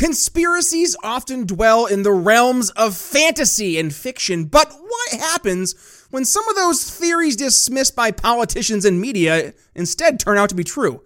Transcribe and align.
Conspiracies 0.00 0.96
often 1.04 1.44
dwell 1.44 1.84
in 1.84 2.04
the 2.04 2.10
realms 2.10 2.70
of 2.70 2.96
fantasy 2.96 3.78
and 3.78 3.94
fiction, 3.94 4.46
but 4.46 4.72
what 4.72 5.20
happens 5.20 6.06
when 6.08 6.24
some 6.24 6.48
of 6.48 6.56
those 6.56 6.82
theories 6.82 7.36
dismissed 7.36 7.94
by 7.94 8.10
politicians 8.10 8.86
and 8.86 8.98
media 8.98 9.52
instead 9.74 10.18
turn 10.18 10.38
out 10.38 10.48
to 10.48 10.54
be 10.54 10.64
true? 10.64 11.04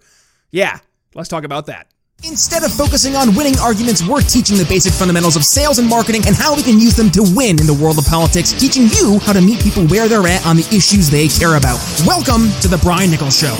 Yeah, 0.49 0.79
let's 1.13 1.27
talk 1.27 1.43
about 1.43 1.65
that. 1.65 1.87
Instead 2.23 2.63
of 2.63 2.71
focusing 2.71 3.17
on 3.17 3.35
winning 3.35 3.59
arguments, 3.59 4.01
we're 4.01 4.21
teaching 4.21 4.55
the 4.55 4.63
basic 4.63 4.93
fundamentals 4.93 5.35
of 5.35 5.43
sales 5.43 5.77
and 5.77 5.89
marketing 5.89 6.21
and 6.25 6.33
how 6.33 6.55
we 6.55 6.63
can 6.63 6.79
use 6.79 6.95
them 6.95 7.11
to 7.11 7.23
win 7.35 7.59
in 7.59 7.67
the 7.67 7.77
world 7.83 7.97
of 7.97 8.05
politics, 8.05 8.53
teaching 8.53 8.83
you 8.83 9.19
how 9.23 9.33
to 9.33 9.41
meet 9.41 9.59
people 9.59 9.85
where 9.87 10.07
they're 10.07 10.25
at 10.25 10.45
on 10.45 10.55
the 10.55 10.67
issues 10.73 11.09
they 11.09 11.27
care 11.27 11.57
about. 11.57 11.83
Welcome 12.07 12.47
to 12.61 12.69
The 12.69 12.79
Brian 12.81 13.11
Nichols 13.11 13.37
Show. 13.37 13.57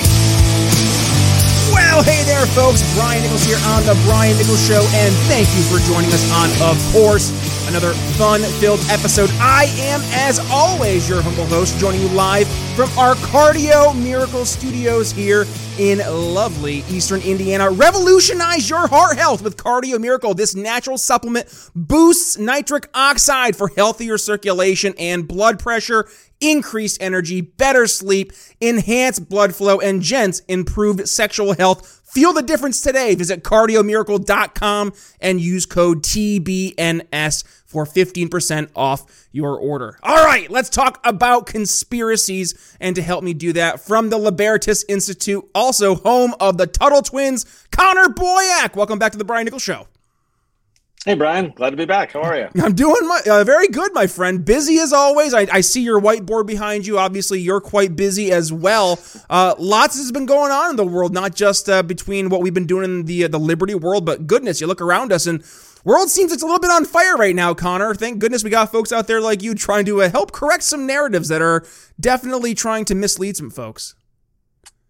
Hey 2.03 2.23
there, 2.23 2.45
folks. 2.47 2.83
Brian 2.93 3.23
Nichols 3.23 3.43
here 3.45 3.57
on 3.67 3.85
The 3.85 3.97
Brian 4.03 4.35
Nichols 4.37 4.67
Show, 4.67 4.85
and 4.91 5.15
thank 5.31 5.47
you 5.55 5.63
for 5.63 5.79
joining 5.87 6.11
us 6.11 6.29
on, 6.33 6.49
of 6.69 6.77
course, 6.91 7.31
another 7.69 7.93
fun 8.17 8.41
filled 8.59 8.81
episode. 8.89 9.29
I 9.39 9.73
am, 9.77 10.01
as 10.11 10.39
always, 10.51 11.07
your 11.07 11.21
humble 11.21 11.45
host, 11.45 11.77
joining 11.79 12.01
you 12.01 12.09
live 12.09 12.49
from 12.75 12.89
our 12.99 13.15
Cardio 13.15 13.95
Miracle 14.03 14.43
Studios 14.43 15.13
here 15.13 15.45
in 15.79 15.99
lovely 15.99 16.83
Eastern 16.89 17.21
Indiana. 17.21 17.69
Revolutionize 17.69 18.69
your 18.69 18.87
heart 18.87 19.17
health 19.17 19.41
with 19.41 19.55
Cardio 19.55 19.99
Miracle. 19.99 20.33
This 20.33 20.53
natural 20.53 20.97
supplement 20.97 21.47
boosts 21.75 22.37
nitric 22.37 22.89
oxide 22.93 23.55
for 23.55 23.69
healthier 23.69 24.17
circulation 24.17 24.93
and 24.99 25.25
blood 25.27 25.59
pressure 25.59 26.09
increased 26.45 27.01
energy, 27.01 27.41
better 27.41 27.87
sleep, 27.87 28.31
enhanced 28.61 29.29
blood 29.29 29.55
flow, 29.55 29.79
and 29.79 30.01
gents 30.01 30.41
improved 30.47 31.07
sexual 31.07 31.53
health. 31.53 32.01
Feel 32.05 32.31
the 32.33 32.43
difference 32.43 32.81
today. 32.81 33.15
Visit 33.15 33.43
cardiomiracle.com 33.43 34.93
and 35.19 35.41
use 35.41 35.65
code 35.65 36.01
TBNS 36.03 37.43
for 37.65 37.85
15% 37.85 38.69
off 38.75 39.27
your 39.31 39.57
order. 39.57 39.99
All 40.01 40.23
right, 40.23 40.49
let's 40.49 40.69
talk 40.69 41.01
about 41.03 41.45
conspiracies. 41.45 42.77
And 42.79 42.95
to 42.95 43.01
help 43.01 43.23
me 43.23 43.33
do 43.33 43.51
that, 43.53 43.81
from 43.81 44.09
the 44.09 44.17
Libertas 44.17 44.85
Institute, 44.87 45.43
also 45.53 45.95
home 45.95 46.35
of 46.39 46.57
the 46.57 46.67
Tuttle 46.67 47.01
Twins, 47.01 47.45
Connor 47.71 48.07
Boyack. 48.07 48.75
Welcome 48.75 48.97
back 48.99 49.11
to 49.11 49.17
the 49.17 49.25
Brian 49.25 49.43
Nichols 49.43 49.63
Show. 49.63 49.87
Hey, 51.05 51.13
Brian. 51.13 51.51
Glad 51.51 51.69
to 51.69 51.77
be 51.77 51.85
back. 51.85 52.13
How 52.13 52.23
are 52.23 52.35
you? 52.35 52.49
I'm 52.63 52.73
doing 52.73 53.07
my, 53.07 53.21
uh, 53.29 53.43
very 53.43 53.67
good, 53.67 53.93
my 53.93 54.07
friend. 54.07 54.43
Busy 54.43 54.79
as 54.79 54.91
always. 54.91 55.35
I, 55.35 55.41
I, 55.51 55.61
see 55.61 55.83
your 55.83 56.01
whiteboard 56.01 56.47
behind 56.47 56.87
you. 56.87 56.97
Obviously, 56.97 57.39
you're 57.39 57.61
quite 57.61 57.95
busy 57.95 58.31
as 58.31 58.51
well. 58.51 58.99
Uh, 59.29 59.53
lots 59.59 59.97
has 59.97 60.11
been 60.11 60.25
going 60.25 60.51
on 60.51 60.71
in 60.71 60.75
the 60.77 60.85
world, 60.85 61.13
not 61.13 61.35
just 61.35 61.69
uh, 61.69 61.83
between 61.83 62.29
what 62.29 62.41
we've 62.41 62.55
been 62.55 62.65
doing 62.65 62.85
in 62.85 63.05
the 63.05 63.25
uh, 63.25 63.27
the 63.27 63.39
Liberty 63.39 63.75
world, 63.75 64.03
but 64.03 64.25
goodness, 64.25 64.59
you 64.59 64.65
look 64.65 64.81
around 64.81 65.13
us 65.13 65.27
and 65.27 65.43
world 65.83 66.09
seems 66.09 66.31
it's 66.31 66.41
a 66.41 66.45
little 66.47 66.59
bit 66.59 66.71
on 66.71 66.85
fire 66.85 67.15
right 67.17 67.35
now, 67.35 67.53
Connor. 67.53 67.93
Thank 67.93 68.17
goodness 68.17 68.43
we 68.43 68.49
got 68.49 68.71
folks 68.71 68.91
out 68.91 69.05
there 69.05 69.21
like 69.21 69.43
you 69.43 69.53
trying 69.53 69.85
to 69.85 70.01
uh, 70.01 70.09
help 70.09 70.31
correct 70.31 70.63
some 70.63 70.87
narratives 70.87 71.27
that 71.27 71.41
are 71.41 71.63
definitely 71.99 72.55
trying 72.55 72.83
to 72.85 72.95
mislead 72.95 73.37
some 73.37 73.51
folks 73.51 73.93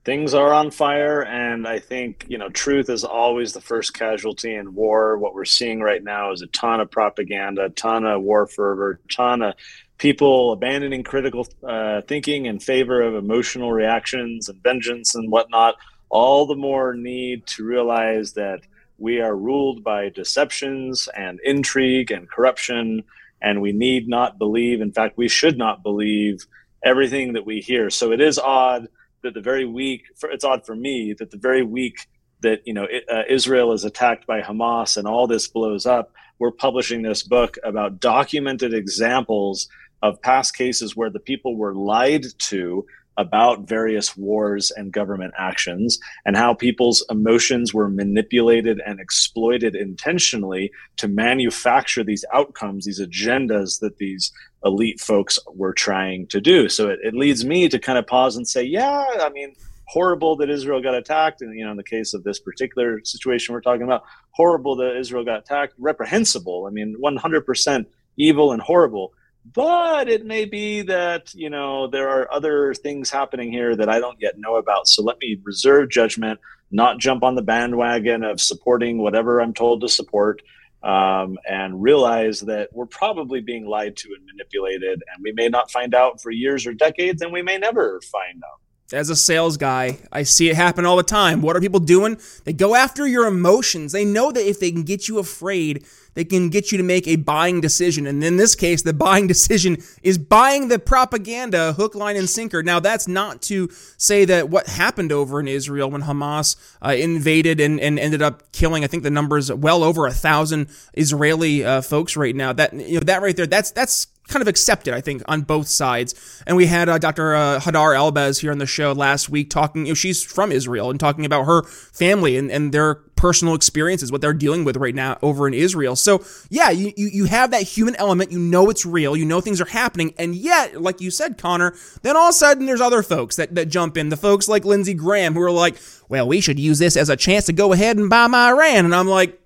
things 0.06 0.36
are 0.36 0.54
on 0.54 0.70
fire 0.70 1.24
and 1.24 1.68
i 1.68 1.80
think 1.80 2.26
you 2.30 2.38
know 2.38 2.48
truth 2.50 2.90
is 2.90 3.04
always 3.04 3.54
the 3.54 3.62
first 3.62 3.94
casualty 3.94 4.54
in 4.54 4.76
war. 4.76 5.18
What 5.18 5.34
we're 5.34 5.46
seeing 5.46 5.82
right 5.82 6.04
now 6.04 6.32
is 6.32 6.42
a 6.42 6.48
ton 6.48 6.80
of 6.80 6.92
propaganda 6.92 7.66
a 7.66 7.70
ton 7.70 8.06
of 8.06 8.22
war 8.22 8.48
fervor 8.48 9.00
a 9.04 9.14
ton 9.14 9.42
of 9.42 9.56
people 9.98 10.52
abandoning 10.52 11.04
critical 11.04 11.48
uh, 11.68 12.02
thinking 12.02 12.46
in 12.46 12.60
favor 12.60 13.02
of 13.02 13.16
emotional 13.16 13.72
reactions 13.72 14.48
and 14.48 14.62
vengeance 14.62 15.16
and 15.16 15.32
whatnot 15.32 15.76
all 16.10 16.46
the 16.46 16.56
more 16.56 16.94
need 16.94 17.46
to 17.48 17.66
realize 17.66 18.34
that 18.34 18.62
we 18.98 19.20
are 19.20 19.36
ruled 19.36 19.84
by 19.84 20.10
deceptions 20.10 21.10
and 21.18 21.40
intrigue 21.44 22.12
and 22.12 22.30
corruption 22.30 23.04
and 23.42 23.62
we 23.62 23.72
need 23.72 24.08
not 24.08 24.38
believe. 24.38 24.82
In 24.82 24.92
fact 24.92 25.18
we 25.18 25.28
should 25.28 25.58
not 25.58 25.84
believe 25.84 26.46
everything 26.84 27.34
that 27.34 27.46
we 27.46 27.60
hear. 27.60 27.90
So 27.90 28.12
it 28.12 28.22
is 28.22 28.38
odd 28.38 28.88
that 29.26 29.34
the 29.34 29.42
very 29.42 29.66
week, 29.66 30.04
for, 30.16 30.30
it's 30.30 30.46
odd 30.46 30.66
for 30.66 30.76
me 30.76 31.14
that 31.18 31.32
the 31.32 31.38
very 31.38 31.64
week 31.64 32.08
that 32.42 32.62
you 32.66 32.74
know 32.74 32.88
uh, 33.12 33.24
Israel 33.30 33.74
is 33.74 33.84
attacked 33.84 34.28
by 34.28 34.42
Hamas 34.42 34.98
and 34.98 35.08
all 35.08 35.28
this 35.28 35.48
blows 35.48 35.86
up, 35.86 36.14
we're 36.40 36.52
publishing 36.52 37.02
this 37.02 37.24
book 37.24 37.58
about 37.64 38.00
documented 38.00 38.74
examples 38.74 39.68
of 40.02 40.22
past 40.22 40.56
cases 40.56 40.96
where 40.96 41.10
the 41.10 41.20
people 41.20 41.56
were 41.56 41.74
lied 41.74 42.26
to 42.38 42.86
about 43.18 43.68
various 43.68 44.16
wars 44.18 44.72
and 44.72 44.92
government 44.92 45.34
actions 45.38 45.98
and 46.26 46.36
how 46.36 46.54
people's 46.54 47.04
emotions 47.10 47.74
were 47.74 47.90
manipulated 47.90 48.82
and 48.86 49.00
exploited 49.00 49.74
intentionally 49.74 50.70
to 50.98 51.08
manufacture 51.08 52.04
these 52.04 52.26
outcomes, 52.34 52.86
these 52.86 53.00
agendas 53.02 53.80
that 53.80 53.98
these 53.98 54.32
elite 54.66 55.00
folks 55.00 55.40
were 55.54 55.74
trying 55.74 56.28
to 56.28 56.42
do. 56.42 56.68
So 56.68 56.90
it, 56.90 57.00
it 57.04 57.14
leads 57.14 57.46
me 57.46 57.70
to 57.70 57.80
kind 57.80 57.98
of 57.98 58.08
pause 58.08 58.36
and 58.36 58.48
say, 58.48 58.64
yeah, 58.64 59.06
I 59.20 59.30
mean, 59.30 59.56
horrible 59.86 60.36
that 60.38 60.50
Israel 60.50 60.82
got 60.82 60.96
attacked. 60.96 61.42
And, 61.42 61.58
you 61.58 61.64
know, 61.64 61.72
in 61.72 61.78
the 61.78 61.84
case 61.84 62.14
of 62.14 62.24
this 62.24 62.40
particular 62.40 63.02
situation 63.04 63.54
we're 63.54 63.62
talking 63.62 63.84
about, 63.84 64.04
horrible 64.32 64.76
that 64.78 64.98
Israel 64.98 65.24
got 65.24 65.40
attacked, 65.40 65.74
reprehensible. 65.78 66.66
I 66.68 66.72
mean, 66.72 66.98
100% 67.02 67.86
evil 68.18 68.52
and 68.52 68.62
horrible 68.62 69.14
but 69.54 70.10
it 70.10 70.26
may 70.26 70.46
be 70.46 70.82
that 70.82 71.34
you 71.36 71.50
know 71.50 71.88
there 71.88 72.10
are 72.10 72.32
other 72.34 72.74
things 72.74 73.10
happening 73.10 73.52
here 73.52 73.76
that 73.76 73.90
i 73.90 74.00
don't 74.00 74.20
yet 74.20 74.40
know 74.40 74.56
about 74.56 74.88
so 74.88 75.04
let 75.04 75.20
me 75.20 75.40
reserve 75.44 75.90
judgment 75.90 76.40
not 76.72 77.00
jump 77.00 77.24
on 77.24 77.36
the 77.36 77.42
bandwagon 77.42 78.24
of 78.24 78.42
supporting 78.42 78.98
whatever 78.98 79.40
i'm 79.40 79.54
told 79.54 79.82
to 79.82 79.88
support 79.88 80.42
um, 80.86 81.38
and 81.50 81.82
realize 81.82 82.42
that 82.42 82.70
we're 82.72 82.86
probably 82.86 83.42
being 83.42 83.66
lied 83.66 83.98
to 83.98 84.10
and 84.16 84.26
manipulated 84.26 85.04
and 85.14 85.24
we 85.24 85.32
may 85.32 85.50
not 85.50 85.72
find 85.72 85.96
out 85.96 86.22
for 86.22 86.30
years 86.30 86.68
or 86.68 86.74
decades 86.74 87.22
and 87.22 87.34
we 87.34 87.42
may 87.42 87.58
never 87.58 88.00
find 88.12 88.44
out 88.44 88.60
as 88.94 89.10
a 89.10 89.16
sales 89.16 89.58
guy, 89.58 89.98
I 90.12 90.24
see 90.24 90.50
it 90.50 90.56
happen 90.56 90.86
all 90.86 90.96
the 90.96 91.04
time. 91.04 91.42
What 91.42 91.56
are 91.56 91.62
people 91.62 91.80
doing? 91.80 92.18
They 92.44 92.54
go 92.54 92.76
after 92.76 93.08
your 93.08 93.26
emotions. 93.26 93.92
They 93.92 94.06
know 94.06 94.32
that 94.32 94.48
if 94.48 94.60
they 94.60 94.72
can 94.72 94.84
get 94.84 95.08
you 95.08 95.18
afraid, 95.18 95.86
they 96.14 96.24
can 96.24 96.50
get 96.50 96.72
you 96.72 96.78
to 96.78 96.84
make 96.84 97.08
a 97.08 97.16
buying 97.16 97.62
decision. 97.62 98.06
And 98.06 98.24
in 98.24 98.38
this 98.38 98.54
case, 98.54 98.84
the 98.84 98.94
buying 98.94 99.26
decision 99.36 99.78
is 100.04 100.20
buying 100.20 100.68
the 100.68 100.78
propaganda 100.78 101.74
hook, 101.74 101.96
line, 101.96 102.16
and 102.16 102.30
sinker. 102.30 102.62
Now, 102.62 102.80
that's 102.80 103.08
not 103.08 103.42
to 103.44 103.70
say 103.98 104.24
that 104.26 104.50
what 104.50 104.68
happened 104.68 105.12
over 105.12 105.40
in 105.40 105.48
Israel 105.48 105.90
when 105.90 106.04
Hamas 106.04 106.56
uh, 106.84 106.92
invaded 106.92 107.60
and, 107.60 107.80
and 107.80 107.98
ended 107.98 108.22
up 108.22 108.52
killing, 108.52 108.84
I 108.84 108.88
think 108.88 109.02
the 109.02 109.10
numbers 109.10 109.52
well 109.52 109.84
over 109.84 110.06
a 110.06 110.14
thousand 110.14 110.70
Israeli 110.94 111.66
uh, 111.66 111.82
folks 111.82 112.16
right 112.16 112.36
now. 112.36 112.54
That 112.54 112.74
you 112.74 113.00
know 113.00 113.06
that 113.06 113.22
right 113.24 113.36
there, 113.36 113.48
that's 113.48 113.72
that's 113.72 114.08
kind 114.28 114.42
of 114.42 114.48
accepted, 114.48 114.94
I 114.94 115.02
think, 115.02 115.22
on 115.28 115.42
both 115.42 115.68
sides. 115.68 116.42
And 116.48 116.58
we 116.58 116.66
had 116.66 116.90
uh, 116.90 116.98
Dr. 116.98 117.36
Uh, 117.36 117.60
Hadar 117.60 117.96
Elbaz 117.96 118.42
here 118.42 118.52
on 118.52 118.58
the 118.58 118.66
show 118.66 118.92
last 118.92 119.30
week 119.30 119.50
talking, 119.50 119.86
you 119.86 119.92
know, 119.92 119.96
she's 119.96 120.24
from 120.24 120.52
Israel 120.52 120.90
and 120.90 121.00
talking 121.00 121.26
about 121.26 121.46
her 121.46 121.64
family 121.64 122.38
and, 122.38 122.52
and 122.52 122.72
their 122.72 122.96
personal 123.16 123.56
experiences, 123.56 124.12
what 124.12 124.22
they're 124.22 124.34
dealing 124.34 124.64
with 124.64 124.78
right 124.78 124.96
now 124.96 125.18
over 125.22 125.48
in 125.48 125.54
Israel. 125.54 125.96
So, 125.96 126.24
yeah, 126.50 126.70
you, 126.70 126.92
you, 126.98 127.08
you 127.08 127.26
have 127.26 127.52
that 127.52 127.64
human 127.64 127.96
element. 127.96 128.32
You 128.32 128.40
know 128.40 128.70
it's 128.70 128.86
real. 128.86 129.16
You 129.16 129.26
know 129.26 129.42
things 129.42 129.62
are 129.62 129.66
happening. 129.66 130.14
And 130.18 130.36
yet, 130.36 130.82
like 130.82 131.02
you 131.02 131.12
said, 131.12 131.38
Connor, 131.38 131.76
then 132.02 132.18
all 132.18 132.30
of 132.30 132.30
a 132.32 132.34
sudden 132.34 132.66
there's 132.66 132.82
other 132.82 133.04
folks 133.04 133.36
that, 133.36 133.54
that 133.56 133.68
jump 133.68 133.98
in. 133.98 134.10
The 134.10 134.18
folks 134.18 134.48
like 134.48 134.66
Lindsey 134.66 134.94
Graham 134.94 135.34
who 135.34 135.42
are 135.42 135.52
like, 135.52 135.76
well, 136.10 136.28
we 136.28 136.42
should 136.42 136.60
use 136.60 136.80
this 136.80 136.98
as 136.98 137.10
a 137.10 137.16
chance 137.16 137.46
to 137.46 137.54
go 137.54 137.74
ahead 137.74 137.98
and 137.98 138.10
bomb 138.10 138.36
Iran. 138.36 138.86
And 138.86 138.96
I'm 138.96 139.08
like, 139.08 139.40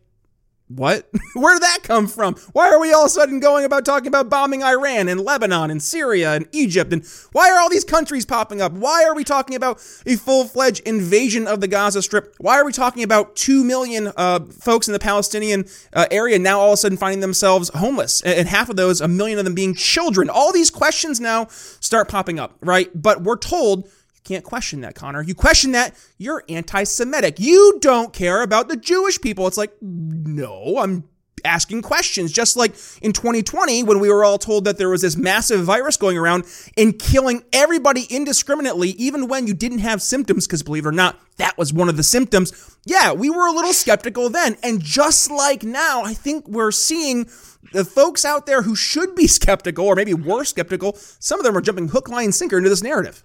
what? 0.70 1.10
Where 1.34 1.56
did 1.56 1.64
that 1.64 1.80
come 1.84 2.08
from? 2.08 2.36
Why 2.54 2.70
are 2.70 2.80
we 2.80 2.94
all 2.94 3.06
of 3.06 3.08
a 3.08 3.10
sudden 3.10 3.40
going 3.40 3.66
about 3.66 3.86
talking 3.86 4.08
about 4.08 4.30
bombing 4.30 4.64
Iran 4.64 5.08
and 5.08 5.20
Lebanon 5.20 5.72
and 5.72 5.82
Syria 5.82 6.34
and 6.34 6.48
Egypt? 6.52 6.94
And 6.94 7.04
why 7.32 7.50
are 7.50 7.60
all 7.60 7.70
these 7.70 7.84
countries 7.84 8.26
popping 8.26 8.62
up? 8.62 8.72
Why 8.74 9.04
are 9.04 9.16
we 9.16 9.24
talking 9.24 9.56
about 9.56 9.78
a 10.06 10.16
full 10.16 10.46
fledged 10.46 10.88
invasion 10.88 11.48
of 11.48 11.60
the 11.60 11.68
Gaza 11.68 12.04
Strip? 12.04 12.36
Why 12.38 12.60
are 12.60 12.66
we 12.66 12.72
talking 12.72 13.02
about 13.02 13.36
2 13.36 13.64
million 13.64 14.12
uh, 14.16 14.42
folks 14.60 14.88
in 14.88 14.94
the 14.94 15.00
Palestinian 15.00 15.66
uh, 15.94 16.06
area 16.12 16.38
now 16.38 16.60
all 16.60 16.70
of 16.70 16.74
a 16.74 16.78
sudden 16.78 16.98
finding 16.98 17.22
themselves 17.22 17.72
homeless? 17.74 18.22
And 18.22 18.48
half 18.48 18.70
of 18.70 18.76
those, 18.76 19.02
a 19.02 19.08
million 19.08 19.40
of 19.40 19.46
them 19.46 19.56
being 19.56 19.74
children. 19.74 20.30
All 20.30 20.54
these 20.54 20.70
questions 20.70 21.20
now 21.20 21.48
start 21.80 22.10
popping 22.10 22.40
up, 22.40 22.56
right? 22.62 22.90
But 22.94 23.24
we're 23.24 23.38
told 23.38 23.90
can't 24.30 24.46
question 24.46 24.82
that, 24.82 24.94
Connor. 24.94 25.24
You 25.24 25.34
question 25.34 25.72
that, 25.72 25.96
you're 26.20 26.44
anti 26.48 26.84
Semitic. 26.84 27.40
You 27.40 27.80
don't 27.82 28.14
care 28.14 28.44
about 28.44 28.68
the 28.68 28.78
Jewish 28.78 29.20
people. 29.20 29.48
It's 29.48 29.58
like, 29.58 29.74
no, 29.82 30.78
I'm 30.78 31.04
asking 31.44 31.82
questions. 31.82 32.32
Just 32.32 32.56
like 32.56 32.76
in 33.02 33.12
2020, 33.12 33.82
when 33.84 34.00
we 34.00 34.12
were 34.12 34.24
all 34.24 34.38
told 34.38 34.66
that 34.66 34.78
there 34.78 34.90
was 34.90 35.02
this 35.02 35.18
massive 35.18 35.64
virus 35.64 35.98
going 35.98 36.16
around 36.16 36.44
and 36.78 37.00
killing 37.00 37.44
everybody 37.52 38.04
indiscriminately, 38.04 38.90
even 38.92 39.28
when 39.28 39.48
you 39.48 39.56
didn't 39.56 39.80
have 39.80 40.00
symptoms, 40.00 40.46
because 40.46 40.62
believe 40.62 40.86
it 40.86 40.90
or 40.90 40.92
not, 40.92 41.20
that 41.38 41.58
was 41.58 41.74
one 41.74 41.90
of 41.90 41.98
the 41.98 42.04
symptoms. 42.04 42.78
Yeah, 42.86 43.14
we 43.14 43.32
were 43.32 43.48
a 43.48 43.52
little 43.52 43.74
skeptical 43.74 44.30
then. 44.30 44.58
And 44.62 44.80
just 44.80 45.32
like 45.32 45.64
now, 45.64 46.04
I 46.04 46.14
think 46.14 46.48
we're 46.48 46.72
seeing 46.72 47.28
the 47.74 47.84
folks 47.84 48.26
out 48.26 48.46
there 48.46 48.62
who 48.62 48.76
should 48.76 49.16
be 49.16 49.26
skeptical, 49.40 49.88
or 49.88 49.96
maybe 49.96 50.14
were 50.14 50.44
skeptical, 50.44 50.94
some 50.96 51.40
of 51.40 51.46
them 51.46 51.58
are 51.58 51.62
jumping 51.62 51.88
hook, 51.88 52.10
line, 52.10 52.26
and 52.26 52.36
sinker 52.36 52.58
into 52.58 52.70
this 52.70 52.84
narrative. 52.84 53.24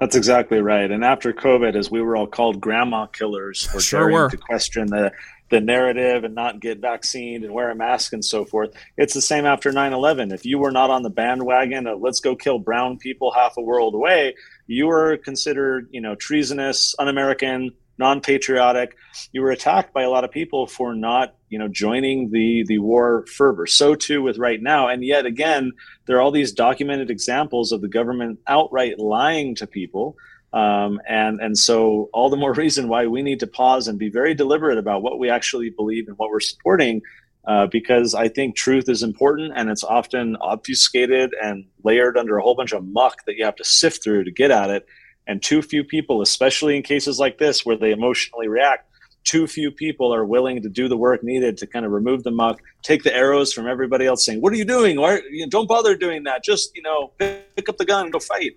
That's 0.00 0.16
exactly 0.16 0.60
right. 0.60 0.90
And 0.90 1.04
after 1.04 1.32
COVID, 1.32 1.76
as 1.76 1.90
we 1.90 2.02
were 2.02 2.16
all 2.16 2.26
called 2.26 2.60
grandma 2.60 3.06
killers 3.06 3.64
for 3.64 3.80
sure 3.80 4.10
daring 4.10 4.30
to 4.30 4.36
question 4.36 4.88
the 4.88 5.12
the 5.50 5.60
narrative 5.60 6.24
and 6.24 6.34
not 6.34 6.58
get 6.58 6.80
vaccinated 6.80 7.44
and 7.44 7.52
wear 7.52 7.70
a 7.70 7.74
mask 7.74 8.12
and 8.12 8.24
so 8.24 8.44
forth. 8.44 8.72
It's 8.96 9.14
the 9.14 9.20
same 9.20 9.44
after 9.44 9.70
9/11. 9.70 10.32
If 10.32 10.44
you 10.44 10.58
were 10.58 10.72
not 10.72 10.90
on 10.90 11.02
the 11.02 11.10
bandwagon 11.10 11.86
of 11.86 12.00
let's 12.00 12.20
go 12.20 12.34
kill 12.34 12.58
brown 12.58 12.98
people 12.98 13.30
half 13.30 13.56
a 13.56 13.60
world 13.60 13.94
away, 13.94 14.34
you 14.66 14.86
were 14.86 15.16
considered, 15.18 15.88
you 15.92 16.00
know, 16.00 16.14
treasonous, 16.14 16.94
un-American, 16.98 17.72
non-patriotic. 17.98 18.96
You 19.32 19.42
were 19.42 19.50
attacked 19.50 19.92
by 19.92 20.02
a 20.02 20.10
lot 20.10 20.24
of 20.24 20.30
people 20.30 20.66
for 20.66 20.94
not, 20.94 21.34
you 21.48 21.58
know, 21.58 21.68
joining 21.68 22.30
the 22.30 22.64
the 22.66 22.78
war 22.78 23.24
fervor. 23.26 23.66
So 23.66 23.94
too 23.94 24.22
with 24.22 24.38
right 24.38 24.60
now. 24.60 24.88
And 24.88 25.04
yet 25.04 25.26
again, 25.26 25.72
there 26.06 26.16
are 26.16 26.20
all 26.20 26.30
these 26.30 26.52
documented 26.52 27.10
examples 27.10 27.72
of 27.72 27.80
the 27.80 27.88
government 27.88 28.40
outright 28.46 28.98
lying 28.98 29.54
to 29.56 29.66
people 29.66 30.16
um, 30.54 31.00
and 31.08 31.40
and 31.40 31.58
so 31.58 32.08
all 32.12 32.30
the 32.30 32.36
more 32.36 32.52
reason 32.64 32.88
why 32.88 33.06
we 33.06 33.22
need 33.22 33.40
to 33.40 33.46
pause 33.46 33.88
and 33.88 33.98
be 33.98 34.08
very 34.08 34.34
deliberate 34.34 34.78
about 34.78 35.02
what 35.02 35.18
we 35.18 35.28
actually 35.28 35.68
believe 35.68 36.06
and 36.08 36.16
what 36.16 36.30
we're 36.30 36.40
supporting, 36.40 37.02
uh, 37.46 37.66
because 37.66 38.14
I 38.14 38.28
think 38.28 38.54
truth 38.54 38.88
is 38.88 39.02
important 39.02 39.52
and 39.56 39.68
it's 39.68 39.84
often 39.84 40.36
obfuscated 40.40 41.34
and 41.42 41.66
layered 41.82 42.16
under 42.16 42.38
a 42.38 42.42
whole 42.42 42.54
bunch 42.54 42.72
of 42.72 42.86
muck 42.86 43.24
that 43.26 43.34
you 43.34 43.44
have 43.44 43.56
to 43.56 43.64
sift 43.64 44.02
through 44.02 44.24
to 44.24 44.30
get 44.30 44.52
at 44.52 44.70
it. 44.70 44.86
And 45.26 45.42
too 45.42 45.62
few 45.62 45.84
people, 45.84 46.22
especially 46.22 46.76
in 46.76 46.82
cases 46.82 47.18
like 47.18 47.38
this 47.38 47.64
where 47.64 47.76
they 47.76 47.92
emotionally 47.92 48.48
react, 48.48 48.88
too 49.24 49.46
few 49.46 49.70
people 49.70 50.14
are 50.14 50.24
willing 50.24 50.62
to 50.62 50.68
do 50.68 50.86
the 50.86 50.98
work 50.98 51.24
needed 51.24 51.56
to 51.58 51.66
kind 51.66 51.86
of 51.86 51.92
remove 51.92 52.24
the 52.24 52.30
muck, 52.30 52.60
take 52.82 53.04
the 53.04 53.14
arrows 53.14 53.52
from 53.52 53.66
everybody 53.66 54.04
else 54.04 54.24
saying, 54.24 54.42
"What 54.42 54.52
are 54.52 54.56
you 54.56 54.66
doing? 54.66 55.00
Why? 55.00 55.20
You 55.30 55.46
know, 55.46 55.50
don't 55.50 55.68
bother 55.68 55.96
doing 55.96 56.24
that. 56.24 56.44
Just 56.44 56.76
you 56.76 56.82
know, 56.82 57.12
pick 57.18 57.68
up 57.68 57.78
the 57.78 57.86
gun 57.86 58.04
and 58.04 58.12
go 58.12 58.18
fight." 58.18 58.52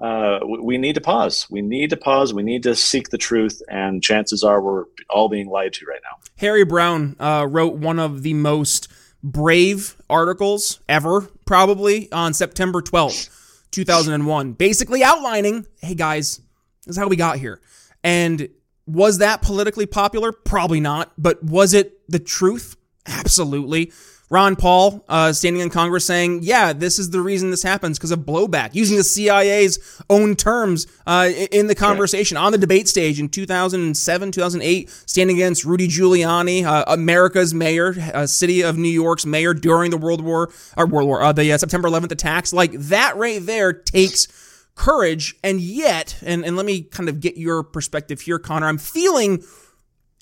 uh, 0.00 0.40
we 0.44 0.76
need 0.76 0.94
to 0.94 1.00
pause. 1.00 1.46
We 1.50 1.62
need 1.62 1.90
to 1.90 1.96
pause. 1.96 2.34
We 2.34 2.42
need 2.42 2.62
to 2.64 2.74
seek 2.74 3.10
the 3.10 3.18
truth, 3.18 3.62
and 3.68 4.02
chances 4.02 4.42
are 4.42 4.60
we're 4.60 4.84
all 5.08 5.28
being 5.28 5.48
lied 5.48 5.72
to 5.74 5.86
right 5.86 6.00
now. 6.02 6.18
Harry 6.36 6.64
Browne 6.64 7.16
uh, 7.18 7.46
wrote 7.48 7.74
one 7.74 7.98
of 7.98 8.22
the 8.22 8.34
most 8.34 8.88
brave 9.22 9.96
articles 10.10 10.80
ever, 10.88 11.22
probably 11.46 12.10
on 12.12 12.34
September 12.34 12.82
12th, 12.82 13.30
2001, 13.74 14.52
basically 14.52 15.02
outlining 15.02 15.66
hey, 15.80 15.94
guys, 15.94 16.40
this 16.86 16.96
is 16.96 16.96
how 16.96 17.08
we 17.08 17.16
got 17.16 17.38
here. 17.38 17.60
And 18.02 18.48
was 18.86 19.18
that 19.18 19.42
politically 19.42 19.86
popular? 19.86 20.32
Probably 20.32 20.80
not. 20.80 21.12
But 21.18 21.42
was 21.42 21.74
it 21.74 22.00
the 22.08 22.18
truth? 22.18 22.76
Absolutely. 23.06 23.92
Ron 24.34 24.56
Paul 24.56 25.04
uh, 25.08 25.32
standing 25.32 25.62
in 25.62 25.70
Congress 25.70 26.04
saying, 26.04 26.40
yeah, 26.42 26.72
this 26.72 26.98
is 26.98 27.10
the 27.10 27.20
reason 27.20 27.52
this 27.52 27.62
happens 27.62 28.00
because 28.00 28.10
of 28.10 28.18
blowback, 28.20 28.74
using 28.74 28.96
the 28.96 29.04
CIA's 29.04 30.02
own 30.10 30.34
terms 30.34 30.88
uh, 31.06 31.30
in 31.52 31.68
the 31.68 31.74
conversation 31.76 32.36
on 32.36 32.50
the 32.50 32.58
debate 32.58 32.88
stage 32.88 33.20
in 33.20 33.28
2007, 33.28 34.32
2008, 34.32 34.90
standing 35.06 35.36
against 35.36 35.64
Rudy 35.64 35.86
Giuliani, 35.86 36.64
uh, 36.64 36.82
America's 36.88 37.54
mayor, 37.54 37.94
uh, 38.12 38.26
city 38.26 38.62
of 38.62 38.76
New 38.76 38.88
York's 38.88 39.24
mayor 39.24 39.54
during 39.54 39.92
the 39.92 39.98
World 39.98 40.20
War, 40.20 40.52
or 40.76 40.84
World 40.88 41.06
War, 41.06 41.22
uh, 41.22 41.32
the 41.32 41.52
uh, 41.52 41.56
September 41.56 41.88
11th 41.88 42.10
attacks. 42.10 42.52
Like 42.52 42.72
that 42.72 43.16
right 43.16 43.38
there 43.40 43.72
takes 43.72 44.26
courage. 44.74 45.36
And 45.44 45.60
yet, 45.60 46.18
and, 46.26 46.44
and 46.44 46.56
let 46.56 46.66
me 46.66 46.82
kind 46.82 47.08
of 47.08 47.20
get 47.20 47.36
your 47.36 47.62
perspective 47.62 48.22
here, 48.22 48.40
Connor, 48.40 48.66
I'm 48.66 48.78
feeling 48.78 49.44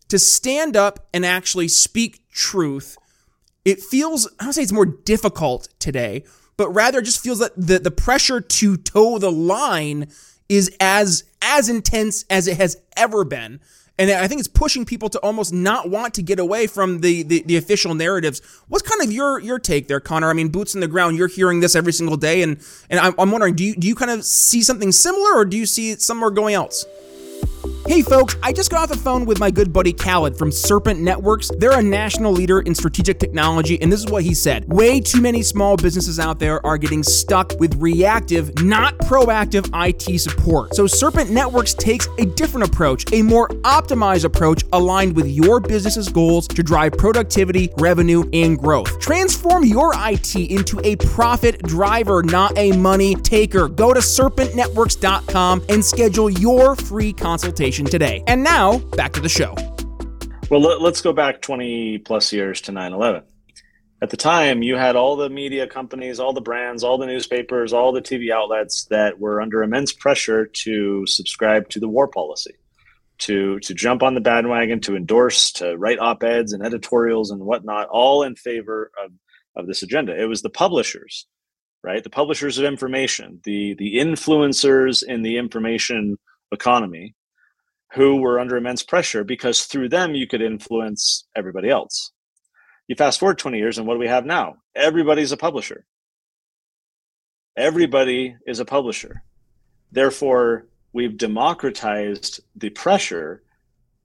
to 0.09 0.19
stand 0.19 0.76
up 0.76 1.09
and 1.14 1.25
actually 1.25 1.69
speak 1.69 2.29
truth 2.31 2.99
it 3.64 3.81
feels, 3.81 4.29
I 4.41 4.44
don't 4.44 4.53
say 4.53 4.62
it's 4.62 4.73
more 4.73 4.87
difficult 4.87 5.69
today, 5.79 6.25
but 6.56 6.70
rather 6.70 6.99
it 6.99 7.05
just 7.05 7.23
feels 7.23 7.38
that 7.38 7.53
the, 7.56 7.79
the 7.79 7.91
pressure 7.91 8.41
to 8.41 8.76
toe 8.76 9.19
the 9.19 9.32
line 9.32 10.09
is 10.49 10.75
as 10.81 11.25
as 11.41 11.69
intense 11.69 12.25
as 12.31 12.47
it 12.47 12.56
has 12.56 12.76
ever 12.97 13.25
been. 13.25 13.61
And 13.99 14.11
I 14.11 14.26
think 14.26 14.38
it's 14.38 14.49
pushing 14.49 14.85
people 14.85 15.09
to 15.11 15.19
almost 15.20 15.53
not 15.53 15.91
want 15.91 16.14
to 16.14 16.23
get 16.23 16.38
away 16.38 16.67
from 16.67 17.00
the, 17.00 17.23
the, 17.23 17.43
the, 17.43 17.56
official 17.56 17.94
narratives. 17.94 18.41
What's 18.69 18.88
kind 18.88 19.03
of 19.03 19.12
your 19.12 19.38
your 19.38 19.59
take 19.59 19.87
there, 19.87 20.00
Connor? 20.00 20.31
I 20.31 20.32
mean, 20.32 20.49
boots 20.49 20.75
in 20.75 20.81
the 20.81 20.88
ground. 20.88 21.17
You're 21.17 21.29
hearing 21.29 21.61
this 21.61 21.76
every 21.76 21.93
single 21.93 22.17
day, 22.17 22.43
and 22.43 22.59
and 22.88 22.99
I'm, 22.99 23.14
I'm 23.19 23.31
wondering, 23.31 23.55
do 23.55 23.64
you 23.64 23.75
do 23.75 23.87
you 23.87 23.94
kind 23.94 24.11
of 24.11 24.25
see 24.25 24.62
something 24.62 24.93
similar, 24.93 25.37
or 25.37 25.44
do 25.44 25.56
you 25.56 25.67
see 25.67 25.94
somewhere 25.97 26.31
going 26.31 26.55
else? 26.55 26.87
Hey 27.92 28.00
folks, 28.00 28.36
I 28.42 28.54
just 28.54 28.70
got 28.70 28.84
off 28.84 28.88
the 28.88 28.96
phone 28.96 29.26
with 29.26 29.38
my 29.38 29.50
good 29.50 29.70
buddy 29.70 29.92
Khaled 29.92 30.38
from 30.38 30.50
Serpent 30.50 30.98
Networks. 30.98 31.50
They're 31.58 31.78
a 31.78 31.82
national 31.82 32.32
leader 32.32 32.62
in 32.62 32.74
strategic 32.74 33.18
technology, 33.18 33.78
and 33.82 33.92
this 33.92 34.00
is 34.00 34.10
what 34.10 34.22
he 34.22 34.32
said. 34.32 34.66
Way 34.72 34.98
too 34.98 35.20
many 35.20 35.42
small 35.42 35.76
businesses 35.76 36.18
out 36.18 36.38
there 36.38 36.64
are 36.64 36.78
getting 36.78 37.02
stuck 37.02 37.52
with 37.60 37.74
reactive, 37.74 38.62
not 38.64 38.96
proactive 39.00 39.68
IT 39.74 40.18
support. 40.20 40.74
So 40.74 40.86
Serpent 40.86 41.28
Networks 41.28 41.74
takes 41.74 42.08
a 42.18 42.24
different 42.24 42.66
approach, 42.66 43.04
a 43.12 43.20
more 43.20 43.48
optimized 43.60 44.24
approach 44.24 44.64
aligned 44.72 45.14
with 45.14 45.26
your 45.26 45.60
business's 45.60 46.08
goals 46.08 46.48
to 46.48 46.62
drive 46.62 46.92
productivity, 46.92 47.68
revenue, 47.76 48.24
and 48.32 48.58
growth. 48.58 49.00
Transform 49.00 49.66
your 49.66 49.92
IT 49.96 50.34
into 50.34 50.80
a 50.82 50.96
profit 50.96 51.62
driver, 51.64 52.22
not 52.22 52.56
a 52.56 52.72
money 52.72 53.16
taker. 53.16 53.68
Go 53.68 53.92
to 53.92 54.00
serpentnetworks.com 54.00 55.66
and 55.68 55.84
schedule 55.84 56.30
your 56.30 56.74
free 56.74 57.12
consultation 57.12 57.81
today. 57.87 58.23
And 58.26 58.43
now, 58.43 58.79
back 58.96 59.12
to 59.14 59.20
the 59.20 59.29
show. 59.29 59.55
Well, 60.50 60.61
let's 60.61 61.00
go 61.00 61.12
back 61.12 61.40
20 61.40 61.99
plus 61.99 62.32
years 62.32 62.61
to 62.62 62.73
9 62.73 62.93
11. 62.93 63.23
At 64.02 64.11
the 64.11 64.17
time, 64.17 64.62
you 64.62 64.76
had 64.76 64.96
all 64.96 65.14
the 65.14 65.31
media 65.31 65.69
companies, 65.69 66.19
all 66.19 66.32
the 66.32 66.40
brands, 66.40 66.82
all 66.82 66.99
the 66.99 67.06
newspapers, 67.06 67.73
all 67.73 67.93
the 67.93 68.02
TV 68.02 68.32
outlets 68.32 68.87
that 68.87 69.20
were 69.20 69.40
under 69.40 69.62
immense 69.62 69.93
pressure 69.93 70.44
to 70.44 71.06
subscribe 71.06 71.69
to 71.69 71.79
the 71.79 71.88
war 71.88 72.08
policy, 72.08 72.55
to, 73.20 73.61
to 73.61 73.73
jump 73.73 74.02
on 74.02 74.14
the 74.14 74.20
bandwagon, 74.20 74.81
to 74.81 74.96
endorse, 74.96 75.52
to 75.52 75.76
write 75.78 76.00
op 76.00 76.25
eds 76.25 76.52
and 76.52 76.67
editorials 76.67 77.31
and 77.31 77.40
whatnot, 77.40 77.87
all 77.90 78.25
in 78.25 78.35
favor 78.35 78.90
of, 79.02 79.12
of 79.55 79.69
this 79.69 79.85
agenda. 79.85 80.20
It 80.20 80.26
was 80.26 80.43
the 80.43 80.50
publishers, 80.50 81.28
right? 81.85 82.02
The 82.02 82.11
publishers 82.11 82.58
of 82.58 82.64
information, 82.64 83.40
the, 83.44 83.75
the 83.78 83.99
influencers 83.99 85.05
in 85.05 85.23
the 85.23 85.38
information 85.38 86.19
economy 86.50 87.14
who 87.94 88.16
were 88.16 88.40
under 88.40 88.56
immense 88.56 88.82
pressure 88.82 89.24
because 89.24 89.64
through 89.64 89.88
them 89.88 90.14
you 90.14 90.26
could 90.26 90.42
influence 90.42 91.26
everybody 91.36 91.68
else. 91.68 92.12
You 92.88 92.96
fast 92.96 93.20
forward 93.20 93.38
20 93.38 93.58
years, 93.58 93.78
and 93.78 93.86
what 93.86 93.94
do 93.94 94.00
we 94.00 94.08
have 94.08 94.26
now? 94.26 94.56
Everybody's 94.74 95.32
a 95.32 95.36
publisher. 95.36 95.84
Everybody 97.56 98.36
is 98.46 98.60
a 98.60 98.64
publisher. 98.64 99.22
Therefore, 99.90 100.66
we've 100.92 101.16
democratized 101.16 102.40
the 102.56 102.70
pressure 102.70 103.42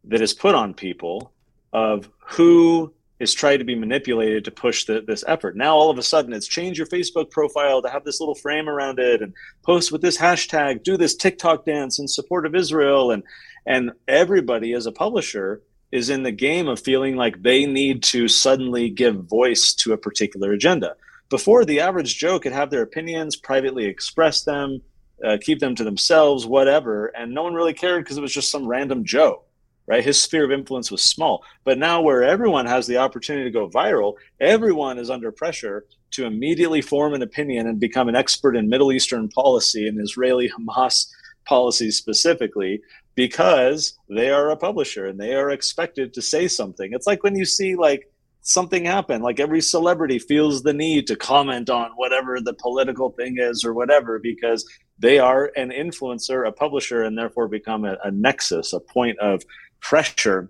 that 0.03 0.21
is 0.21 0.33
put 0.33 0.53
on 0.53 0.73
people 0.73 1.31
of 1.73 2.09
who 2.19 2.93
is 3.19 3.33
trying 3.33 3.59
to 3.59 3.65
be 3.65 3.75
manipulated 3.75 4.45
to 4.45 4.51
push 4.51 4.85
the, 4.85 5.01
this 5.01 5.23
effort. 5.27 5.55
Now, 5.55 5.75
all 5.75 5.89
of 5.89 5.97
a 5.97 6.03
sudden, 6.03 6.33
it's 6.33 6.47
change 6.47 6.77
your 6.77 6.87
Facebook 6.87 7.31
profile 7.31 7.81
to 7.81 7.89
have 7.89 8.03
this 8.03 8.19
little 8.19 8.35
frame 8.35 8.69
around 8.69 8.99
it 8.99 9.21
and 9.21 9.33
post 9.63 9.91
with 9.91 10.01
this 10.01 10.17
hashtag, 10.17 10.83
do 10.83 10.97
this 10.97 11.15
TikTok 11.15 11.65
dance 11.65 11.99
in 11.99 12.07
support 12.07 12.45
of 12.45 12.55
Israel. 12.55 13.11
And, 13.11 13.23
and 13.65 13.91
everybody 14.07 14.73
as 14.73 14.85
a 14.85 14.91
publisher 14.91 15.61
is 15.91 16.09
in 16.09 16.23
the 16.23 16.31
game 16.31 16.67
of 16.67 16.79
feeling 16.79 17.15
like 17.15 17.41
they 17.41 17.65
need 17.65 18.03
to 18.03 18.27
suddenly 18.27 18.89
give 18.89 19.15
voice 19.23 19.73
to 19.73 19.93
a 19.93 19.97
particular 19.97 20.51
agenda. 20.51 20.95
Before, 21.29 21.65
the 21.65 21.79
average 21.79 22.17
Joe 22.17 22.39
could 22.39 22.51
have 22.53 22.69
their 22.69 22.83
opinions, 22.83 23.35
privately 23.35 23.85
express 23.85 24.43
them, 24.43 24.81
uh, 25.25 25.37
keep 25.41 25.59
them 25.59 25.75
to 25.75 25.83
themselves, 25.83 26.45
whatever, 26.45 27.07
and 27.07 27.33
no 27.33 27.43
one 27.43 27.55
really 27.55 27.73
cared 27.73 28.03
because 28.03 28.17
it 28.17 28.21
was 28.21 28.33
just 28.33 28.51
some 28.51 28.67
random 28.67 29.03
Joe 29.03 29.43
right? 29.87 30.03
His 30.03 30.21
sphere 30.21 30.43
of 30.43 30.51
influence 30.51 30.91
was 30.91 31.01
small. 31.01 31.43
But 31.63 31.77
now, 31.77 32.01
where 32.01 32.23
everyone 32.23 32.65
has 32.65 32.87
the 32.87 32.97
opportunity 32.97 33.45
to 33.45 33.51
go 33.51 33.69
viral, 33.69 34.15
everyone 34.39 34.99
is 34.99 35.09
under 35.09 35.31
pressure 35.31 35.85
to 36.11 36.25
immediately 36.25 36.81
form 36.81 37.13
an 37.13 37.21
opinion 37.21 37.67
and 37.67 37.79
become 37.79 38.09
an 38.09 38.15
expert 38.15 38.55
in 38.55 38.69
Middle 38.69 38.91
Eastern 38.91 39.29
policy 39.29 39.87
and 39.87 40.01
Israeli 40.01 40.49
Hamas 40.49 41.07
policy 41.45 41.91
specifically 41.91 42.81
because 43.15 43.97
they 44.09 44.29
are 44.29 44.51
a 44.51 44.57
publisher 44.57 45.07
and 45.07 45.19
they 45.19 45.33
are 45.33 45.49
expected 45.49 46.13
to 46.13 46.21
say 46.21 46.47
something. 46.47 46.91
It's 46.91 47.07
like 47.07 47.23
when 47.23 47.35
you 47.35 47.45
see 47.45 47.75
like 47.75 48.11
something 48.41 48.85
happen, 48.85 49.21
like 49.21 49.39
every 49.39 49.61
celebrity 49.61 50.19
feels 50.19 50.63
the 50.63 50.73
need 50.73 51.07
to 51.07 51.15
comment 51.15 51.69
on 51.69 51.91
whatever 51.95 52.39
the 52.39 52.53
political 52.53 53.11
thing 53.11 53.37
is 53.39 53.65
or 53.65 53.73
whatever 53.73 54.19
because 54.19 54.65
they 54.99 55.19
are 55.19 55.51
an 55.55 55.71
influencer, 55.71 56.47
a 56.47 56.51
publisher, 56.51 57.03
and 57.03 57.17
therefore 57.17 57.47
become 57.47 57.85
a, 57.85 57.97
a 58.03 58.11
nexus, 58.11 58.73
a 58.73 58.79
point 58.79 59.17
of 59.19 59.43
pressure 59.87 60.49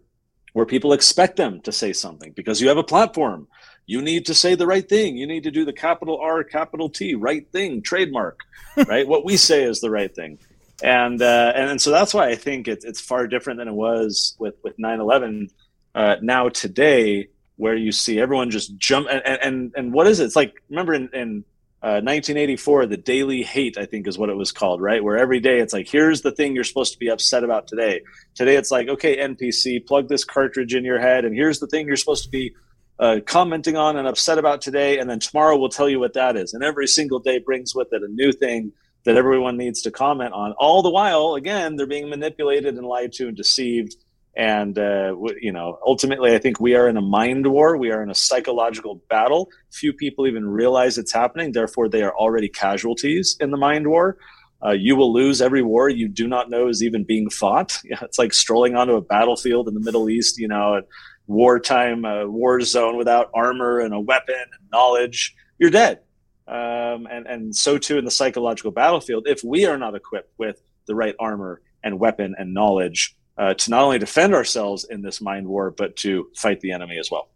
where 0.54 0.66
people 0.66 0.94
expect 0.94 1.38
them 1.38 1.62
to 1.62 1.72
say 1.72 1.94
something 1.94 2.32
because 2.32 2.60
you 2.60 2.68
have 2.68 2.78
a 2.78 2.84
platform. 2.84 3.48
You 3.86 4.02
need 4.02 4.26
to 4.26 4.34
say 4.34 4.56
the 4.56 4.66
right 4.66 4.88
thing. 4.88 5.16
You 5.16 5.28
need 5.28 5.44
to 5.44 5.52
do 5.52 5.64
the 5.64 5.74
capital 5.74 6.18
R, 6.20 6.44
capital 6.44 6.90
T, 6.90 7.14
right 7.14 7.48
thing, 7.52 7.84
trademark, 7.84 8.40
right? 8.88 9.08
what 9.08 9.24
we 9.24 9.38
say 9.38 9.64
is 9.64 9.80
the 9.80 9.92
right 9.92 10.14
thing. 10.14 10.40
And, 10.84 11.22
uh, 11.22 11.54
and, 11.56 11.70
and 11.70 11.82
so 11.82 11.92
that's 11.92 12.16
why 12.16 12.30
I 12.30 12.36
think 12.36 12.68
it's, 12.68 12.84
it's 12.84 13.00
far 13.00 13.28
different 13.28 13.60
than 13.60 13.68
it 13.68 13.74
was 13.74 14.36
with, 14.40 14.56
with 14.64 14.76
9-11. 14.78 15.52
Uh, 15.94 16.16
now 16.22 16.50
today, 16.50 17.28
where 17.58 17.76
you 17.76 17.92
see 17.92 18.20
everyone 18.20 18.50
just 18.50 18.76
jump 18.78 19.08
and, 19.10 19.22
and, 19.24 19.74
and 19.76 19.94
what 19.94 20.08
is 20.08 20.20
it? 20.20 20.26
It's 20.26 20.36
like, 20.36 20.54
remember 20.70 20.94
in, 20.96 21.10
in 21.14 21.44
uh, 21.84 22.02
1984, 22.02 22.88
the 22.88 22.98
Daily 22.98 23.44
Hate, 23.44 23.78
I 23.78 23.86
think 23.86 24.08
is 24.08 24.18
what 24.18 24.30
it 24.30 24.36
was 24.36 24.52
called, 24.52 24.82
right? 24.82 25.04
Where 25.04 25.18
every 25.18 25.40
day 25.40 25.60
it's 25.60 25.74
like, 25.74 25.88
here's 25.88 26.22
the 26.22 26.32
thing 26.32 26.56
you're 26.56 26.64
supposed 26.64 26.94
to 26.94 27.00
be 27.00 27.10
upset 27.10 27.44
about 27.44 27.68
today. 27.68 28.02
Today 28.34 28.56
it's 28.56 28.72
like, 28.72 28.90
okay, 28.90 29.18
NPC, 29.18 29.86
plug 29.86 30.10
this 30.10 30.24
cartridge 30.24 30.74
in 30.74 30.84
your 30.84 31.00
head, 31.00 31.24
and 31.24 31.36
here's 31.36 31.60
the 31.60 31.68
thing 31.68 31.86
you're 31.86 31.96
supposed 31.96 32.24
to 32.24 32.30
be 32.32 32.56
uh, 33.00 33.20
commenting 33.26 33.78
on 33.78 33.96
and 33.96 34.08
upset 34.08 34.38
about 34.38 34.62
today. 34.62 34.98
And 34.98 35.10
then 35.10 35.20
tomorrow 35.20 35.58
we'll 35.58 35.70
tell 35.70 35.88
you 35.88 36.00
what 36.00 36.14
that 36.14 36.36
is. 36.36 36.54
And 36.54 36.64
every 36.64 36.88
single 36.88 37.20
day 37.20 37.40
brings 37.40 37.76
with 37.76 37.90
it 37.92 38.02
a 38.02 38.08
new 38.08 38.32
thing 38.32 38.72
that 39.06 39.16
everyone 39.16 39.56
needs 39.56 39.82
to 39.84 39.92
comment 39.92 40.34
on. 40.34 40.54
All 40.54 40.82
the 40.82 40.90
while, 40.90 41.36
again, 41.36 41.76
they're 41.76 41.88
being 41.88 42.10
manipulated 42.10 42.76
and 42.76 42.86
lied 42.86 43.14
to 43.14 43.28
and 43.28 43.38
deceived 43.38 43.96
and, 44.38 44.78
uh, 44.78 45.16
you 45.42 45.52
know, 45.52 45.80
ultimately, 45.84 46.36
I 46.36 46.38
think 46.38 46.60
we 46.60 46.76
are 46.76 46.88
in 46.88 46.96
a 46.96 47.02
mind 47.02 47.48
war. 47.48 47.76
We 47.76 47.92
are 47.92 48.04
in 48.04 48.12
a 48.12 48.16
psychological 48.16 49.02
battle. 49.10 49.50
Few 49.72 49.92
people 49.92 50.28
even 50.28 50.48
realize 50.48 51.00
it's 51.00 51.12
happening. 51.12 51.54
Therefore, 51.54 51.90
they 51.90 52.04
are 52.04 52.16
already 52.16 52.48
casualties 52.48 53.36
in 53.40 53.50
the 53.50 53.58
mind 53.58 53.88
war. 53.88 54.20
Uh, 54.64 54.74
you 54.74 54.96
will 54.96 55.12
lose 55.12 55.42
every 55.42 55.64
war 55.64 55.90
you 55.90 56.08
do 56.08 56.28
not 56.28 56.52
know 56.52 56.68
is 56.68 56.84
even 56.84 57.04
being 57.04 57.32
fought. 57.32 57.80
It's 58.04 58.20
like 58.20 58.32
strolling 58.32 58.76
onto 58.76 58.94
a 58.94 59.02
battlefield 59.02 59.68
in 59.68 59.74
the 59.74 59.80
Middle 59.80 60.08
East, 60.08 60.38
you 60.38 60.48
know, 60.48 60.78
at 60.78 60.88
wartime 61.26 62.06
uh, 62.06 62.28
war 62.28 62.62
zone 62.62 62.96
without 62.96 63.32
armor 63.34 63.80
and 63.80 63.92
a 63.92 64.00
weapon 64.00 64.36
and 64.36 64.70
knowledge. 64.72 65.36
You're 65.58 65.72
dead. 65.72 66.02
Um, 66.48 67.08
and, 67.10 67.26
and 67.26 67.56
so 67.56 67.80
too 67.80 67.98
in 67.98 68.06
the 68.06 68.12
psychological 68.12 68.72
battlefield. 68.72 69.28
If 69.28 69.44
we 69.44 69.66
are 69.66 69.80
not 69.80 69.96
equipped 69.96 70.32
with 70.38 70.62
the 70.86 70.94
right 70.94 71.16
armor 71.20 71.62
and 71.84 72.00
weapon 72.00 72.36
and 72.38 72.54
knowledge, 72.54 73.17
uh, 73.38 73.54
to 73.54 73.70
not 73.70 73.84
only 73.84 74.00
defend 74.00 74.34
ourselves 74.34 74.84
in 74.84 75.02
this 75.02 75.22
mind 75.22 75.48
war, 75.48 75.72
but 75.72 75.96
to 75.98 76.30
fight 76.36 76.60
the 76.62 76.72
enemy 76.72 76.98
as 76.98 77.12
well. 77.12 77.30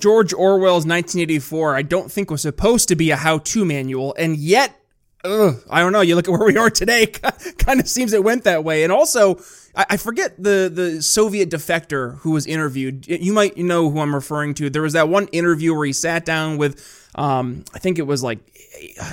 George 0.00 0.32
Orwell's 0.32 0.86
1984, 0.86 1.76
I 1.76 1.82
don't 1.82 2.10
think 2.10 2.30
was 2.30 2.42
supposed 2.42 2.88
to 2.88 2.96
be 2.96 3.10
a 3.10 3.16
how 3.16 3.38
to 3.38 3.64
manual, 3.64 4.14
and 4.18 4.36
yet, 4.36 4.76
ugh, 5.24 5.62
I 5.70 5.80
don't 5.80 5.92
know. 5.92 6.00
You 6.00 6.16
look 6.16 6.26
at 6.26 6.32
where 6.32 6.46
we 6.46 6.56
are 6.56 6.70
today, 6.70 7.06
kind 7.58 7.80
of 7.80 7.88
seems 7.88 8.12
it 8.12 8.24
went 8.24 8.44
that 8.44 8.64
way. 8.64 8.82
And 8.82 8.92
also, 8.92 9.38
I, 9.76 9.96
forget 9.96 10.40
the, 10.40 10.70
the 10.72 11.02
Soviet 11.02 11.50
defector 11.50 12.18
who 12.18 12.30
was 12.30 12.46
interviewed. 12.46 13.06
You 13.08 13.32
might 13.32 13.56
know 13.56 13.90
who 13.90 14.00
I'm 14.00 14.14
referring 14.14 14.54
to. 14.54 14.70
There 14.70 14.82
was 14.82 14.92
that 14.92 15.08
one 15.08 15.26
interview 15.28 15.74
where 15.74 15.86
he 15.86 15.92
sat 15.92 16.24
down 16.24 16.58
with, 16.58 17.10
um, 17.16 17.64
I 17.74 17.78
think 17.78 17.98
it 17.98 18.06
was 18.06 18.22
like 18.22 18.38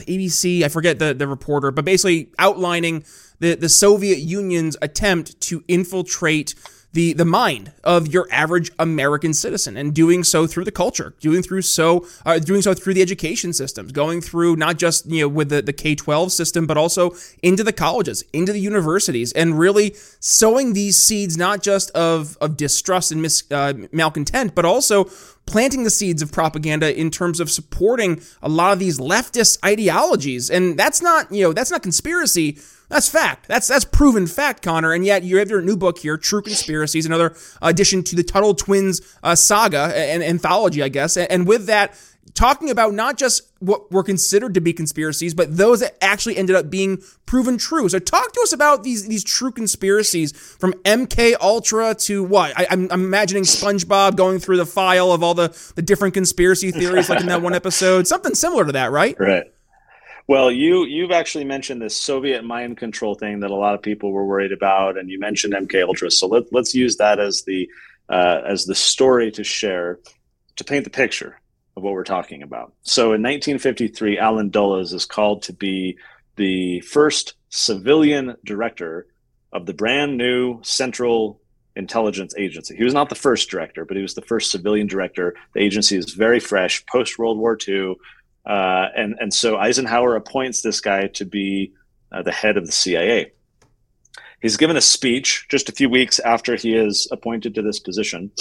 ABC, 0.08 0.64
I 0.64 0.68
forget 0.68 1.00
the, 1.00 1.14
the 1.14 1.28
reporter, 1.28 1.72
but 1.72 1.86
basically 1.86 2.30
outlining 2.38 3.04
the, 3.42 3.56
the 3.56 3.70
Soviet 3.70 4.20
Union's 4.20 4.78
attempt 4.82 5.42
to 5.42 5.64
infiltrate 5.68 6.56
the 6.94 7.14
the 7.14 7.26
mind 7.26 7.72
of 7.84 8.08
your 8.08 8.28
average 8.32 8.70
American 8.78 9.34
citizen, 9.34 9.78
and 9.78 9.94
doing 9.94 10.24
so 10.24 10.46
through 10.46 10.66
the 10.66 10.72
culture, 10.72 11.14
doing 11.22 11.42
through 11.42 11.62
so 11.62 12.06
uh, 12.26 12.38
doing 12.38 12.62
so 12.62 12.74
through 12.74 12.94
the 12.94 13.02
education 13.02 13.54
systems, 13.54 13.92
going 13.92 14.22
through 14.22 14.58
not 14.58 14.78
just 14.78 15.06
you 15.10 15.22
know 15.22 15.28
with 15.28 15.50
the 15.50 15.62
the 15.62 15.74
K 15.74 15.96
twelve 15.96 16.32
system, 16.32 16.68
but 16.68 16.78
also 16.78 17.16
into 17.42 17.64
the 17.64 17.74
colleges, 17.74 18.24
into 18.34 18.52
the 18.52 18.60
universities, 18.60 19.32
and 19.32 19.58
really 19.58 19.96
sowing 20.20 20.74
these 20.74 20.98
seeds 20.98 21.38
not 21.38 21.64
just 21.64 21.92
of 21.92 22.38
of 22.42 22.58
distrust 22.58 23.12
and 23.12 23.22
mis, 23.22 23.44
uh, 23.52 23.74
malcontent, 23.92 24.54
but 24.54 24.66
also 24.66 25.06
planting 25.46 25.84
the 25.84 25.90
seeds 25.90 26.22
of 26.22 26.32
propaganda 26.32 26.98
in 26.98 27.10
terms 27.10 27.40
of 27.40 27.50
supporting 27.50 28.22
a 28.42 28.50
lot 28.50 28.74
of 28.74 28.80
these 28.80 29.00
leftist 29.00 29.64
ideologies, 29.64 30.50
and 30.50 30.78
that's 30.78 31.02
not 31.02 31.32
you 31.32 31.44
know 31.44 31.54
that's 31.54 31.72
not 31.72 31.82
conspiracy 31.82 32.58
that's 32.92 33.08
fact. 33.08 33.48
That's 33.48 33.68
that's 33.70 33.86
proven 33.86 34.28
fact, 34.28 34.62
Connor. 34.64 34.92
And 34.92 35.06
yet 35.06 35.24
you 35.24 35.38
have 35.38 35.50
your 35.50 35.62
new 35.62 35.78
book 35.78 36.00
here, 36.00 36.18
True 36.18 36.42
Conspiracies, 36.42 37.06
another 37.06 37.34
addition 37.62 38.04
to 38.04 38.16
the 38.18 38.24
Tuttle 38.24 38.54
Twins 38.54 39.02
uh, 39.24 39.34
saga 39.34 39.94
and 39.96 40.22
anthology, 40.22 40.84
I 40.84 40.90
guess. 40.90 41.16
And 41.16 41.48
with 41.48 41.68
that, 41.68 41.98
talking 42.34 42.70
about 42.70 42.94
not 42.94 43.18
just 43.18 43.50
what 43.60 43.90
were 43.94 44.04
considered 44.04 44.54
to 44.56 44.62
be 44.62 44.74
conspiracies, 44.74 45.34
but 45.34 45.56
those 45.56 45.80
that 45.80 45.96
actually 46.04 46.36
ended 46.36 46.56
up 46.56 46.70
being 46.70 47.02
proven 47.26 47.58
true. 47.58 47.88
So 47.88 47.98
talk 47.98 48.34
to 48.34 48.42
us 48.44 48.52
about 48.52 48.84
these 48.84 49.08
these 49.08 49.24
true 49.24 49.52
conspiracies 49.52 50.34
from 50.34 50.74
MK 50.84 51.36
Ultra 51.40 51.96
to 51.96 52.26
what? 52.26 52.52
I, 52.60 52.68
am 52.70 52.92
imagining 52.92 53.44
SpongeBob 53.44 54.18
going 54.18 54.40
through 54.40 54.58
the 54.58 54.66
file 54.66 55.14
of 55.14 55.24
all 55.24 55.34
the 55.34 55.48
the 55.76 55.82
different 55.82 56.14
conspiracy 56.14 56.72
theories, 56.72 57.10
like 57.10 57.22
in 57.22 57.28
that 57.28 57.42
one 57.42 57.56
episode. 57.56 58.06
Something 58.06 58.36
similar 58.36 58.66
to 58.66 58.74
that, 58.74 58.92
right? 58.92 59.16
Right. 59.18 59.46
Well, 60.28 60.52
you 60.52 60.86
you've 60.86 61.12
actually 61.12 61.46
mentioned 61.46 61.82
this 61.82 61.96
Soviet 61.96 62.44
mind 62.44 62.78
control 62.78 63.16
thing 63.16 63.40
that 63.42 63.52
a 63.52 63.56
lot 63.56 63.76
of 63.76 63.82
people 63.82 64.12
were 64.12 64.26
worried 64.26 64.52
about, 64.52 64.98
and 64.98 65.10
you 65.10 65.20
mentioned 65.20 65.54
MK 65.54 65.84
Ultra. 65.84 66.12
So 66.12 66.28
let, 66.28 66.52
let's 66.52 66.74
use 66.74 66.98
that 66.98 67.20
as 67.20 67.44
the 67.44 67.70
uh, 68.10 68.42
as 68.46 68.66
the 68.66 68.76
story 68.76 69.32
to 69.32 69.44
share 69.44 70.00
to 70.58 70.64
paint 70.64 70.84
the 70.84 70.90
picture 70.90 71.40
of 71.76 71.84
what 71.84 71.94
we're 71.94 72.04
talking 72.04 72.44
about. 72.44 72.74
So 72.84 73.14
in 73.14 73.22
1953, 73.22 74.20
Allen 74.20 74.50
Dulles 74.50 74.94
is 74.94 75.06
called 75.06 75.44
to 75.44 75.54
be 75.54 75.98
the 76.36 76.82
first 76.82 77.36
civilian 77.50 78.36
director 78.44 79.08
of 79.54 79.66
the 79.66 79.74
brand 79.74 80.18
new 80.18 80.60
Central 80.64 81.42
Intelligence 81.76 82.34
Agency. 82.38 82.76
He 82.76 82.84
was 82.84 82.94
not 82.94 83.10
the 83.10 83.16
first 83.16 83.50
director, 83.50 83.86
but 83.86 83.96
he 83.96 84.02
was 84.02 84.16
the 84.16 84.22
first 84.22 84.52
civilian 84.52 84.88
director. 84.88 85.36
The 85.54 85.62
agency 85.62 85.98
is 85.98 86.14
very 86.14 86.40
fresh, 86.40 86.86
post 86.86 87.18
World 87.18 87.38
War 87.38 87.58
II. 87.68 87.96
Uh, 88.46 88.88
and 88.96 89.16
and 89.20 89.34
so 89.34 89.58
Eisenhower 89.58 90.16
appoints 90.16 90.62
this 90.62 90.82
guy 90.82 91.08
to 91.08 91.26
be 91.26 91.74
uh, 92.12 92.24
the 92.24 92.32
head 92.32 92.58
of 92.58 92.66
the 92.66 92.72
CIA. 92.72 93.34
He's 94.42 94.58
given 94.58 94.76
a 94.76 94.82
speech 94.82 95.46
just 95.50 95.70
a 95.70 95.72
few 95.72 95.90
weeks 95.90 96.20
after 96.20 96.56
he 96.56 96.76
is 96.76 97.08
appointed 97.12 97.56
to 97.56 97.62
this 97.62 97.80
position, 97.80 98.32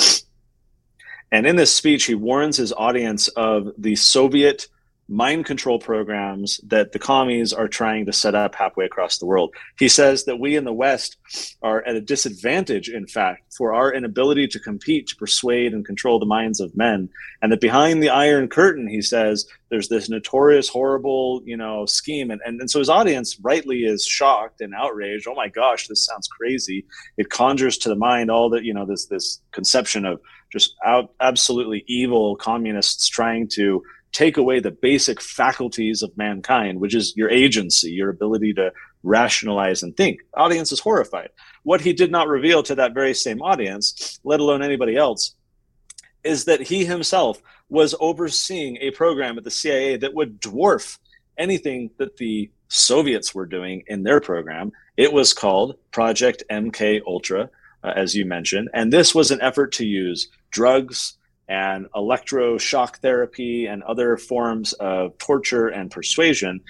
and 1.30 1.46
in 1.46 1.56
this 1.56 1.74
speech 1.74 2.04
he 2.04 2.14
warns 2.14 2.56
his 2.56 2.72
audience 2.72 3.28
of 3.28 3.72
the 3.76 3.96
Soviet 3.96 4.68
mind 5.10 5.44
control 5.44 5.80
programs 5.80 6.60
that 6.68 6.92
the 6.92 6.98
commies 6.98 7.52
are 7.52 7.66
trying 7.66 8.06
to 8.06 8.12
set 8.12 8.34
up 8.34 8.54
halfway 8.54 8.84
across 8.84 9.18
the 9.18 9.26
world. 9.26 9.52
He 9.76 9.88
says 9.88 10.24
that 10.24 10.38
we 10.38 10.54
in 10.54 10.64
the 10.64 10.72
West 10.72 11.16
are 11.62 11.84
at 11.84 11.96
a 11.96 12.00
disadvantage, 12.00 12.88
in 12.88 13.08
fact, 13.08 13.52
for 13.52 13.74
our 13.74 13.92
inability 13.92 14.46
to 14.46 14.60
compete 14.60 15.08
to 15.08 15.16
persuade 15.16 15.74
and 15.74 15.84
control 15.84 16.20
the 16.20 16.26
minds 16.26 16.60
of 16.60 16.76
men. 16.76 17.08
And 17.42 17.50
that 17.50 17.60
behind 17.60 18.02
the 18.02 18.08
Iron 18.10 18.48
Curtain, 18.48 18.86
he 18.86 19.02
says, 19.02 19.46
there's 19.68 19.88
this 19.88 20.08
notorious, 20.08 20.68
horrible, 20.68 21.42
you 21.44 21.56
know, 21.56 21.86
scheme. 21.86 22.30
And, 22.30 22.40
and, 22.44 22.60
and 22.60 22.70
so 22.70 22.78
his 22.78 22.88
audience 22.88 23.38
rightly 23.40 23.80
is 23.80 24.04
shocked 24.04 24.60
and 24.60 24.74
outraged. 24.74 25.26
Oh 25.28 25.34
my 25.34 25.48
gosh, 25.48 25.88
this 25.88 26.04
sounds 26.04 26.28
crazy. 26.28 26.86
It 27.16 27.30
conjures 27.30 27.78
to 27.78 27.88
the 27.88 27.96
mind 27.96 28.30
all 28.30 28.50
that, 28.50 28.62
you 28.62 28.74
know, 28.74 28.86
this, 28.86 29.06
this 29.06 29.40
conception 29.50 30.06
of 30.06 30.20
just 30.52 30.74
out, 30.84 31.12
absolutely 31.20 31.84
evil 31.86 32.36
communists 32.36 33.08
trying 33.08 33.48
to 33.48 33.82
take 34.12 34.36
away 34.36 34.60
the 34.60 34.70
basic 34.70 35.20
faculties 35.20 36.02
of 36.02 36.16
mankind, 36.16 36.80
which 36.80 36.94
is 36.94 37.14
your 37.16 37.30
agency, 37.30 37.90
your 37.90 38.10
ability 38.10 38.52
to 38.54 38.72
rationalize 39.02 39.82
and 39.82 39.96
think. 39.96 40.20
Audience 40.34 40.72
is 40.72 40.80
horrified. 40.80 41.30
What 41.62 41.80
he 41.80 41.92
did 41.92 42.10
not 42.10 42.28
reveal 42.28 42.62
to 42.64 42.74
that 42.74 42.94
very 42.94 43.14
same 43.14 43.40
audience, 43.40 44.18
let 44.24 44.40
alone 44.40 44.62
anybody 44.62 44.96
else, 44.96 45.34
is 46.24 46.44
that 46.44 46.60
he 46.60 46.84
himself 46.84 47.40
was 47.68 47.94
overseeing 48.00 48.76
a 48.78 48.90
program 48.90 49.38
at 49.38 49.44
the 49.44 49.50
CIA 49.50 49.96
that 49.96 50.14
would 50.14 50.40
dwarf 50.40 50.98
anything 51.38 51.90
that 51.98 52.16
the 52.16 52.50
Soviets 52.68 53.34
were 53.34 53.46
doing 53.46 53.82
in 53.86 54.02
their 54.02 54.20
program. 54.20 54.72
It 54.96 55.12
was 55.12 55.32
called 55.32 55.76
Project 55.92 56.42
MK 56.50 57.00
Ultra, 57.06 57.48
uh, 57.82 57.92
as 57.96 58.14
you 58.14 58.24
mentioned, 58.26 58.68
and 58.74 58.92
this 58.92 59.14
was 59.14 59.30
an 59.30 59.40
effort 59.40 59.72
to 59.72 59.86
use 59.86 60.28
drugs, 60.50 61.16
and 61.50 61.86
electroshock 61.96 62.98
therapy 62.98 63.66
and 63.66 63.82
other 63.82 64.16
forms 64.16 64.72
of 64.74 65.18
torture 65.18 65.66
and 65.66 65.90
persuasion 65.90 66.60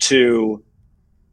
to 0.00 0.62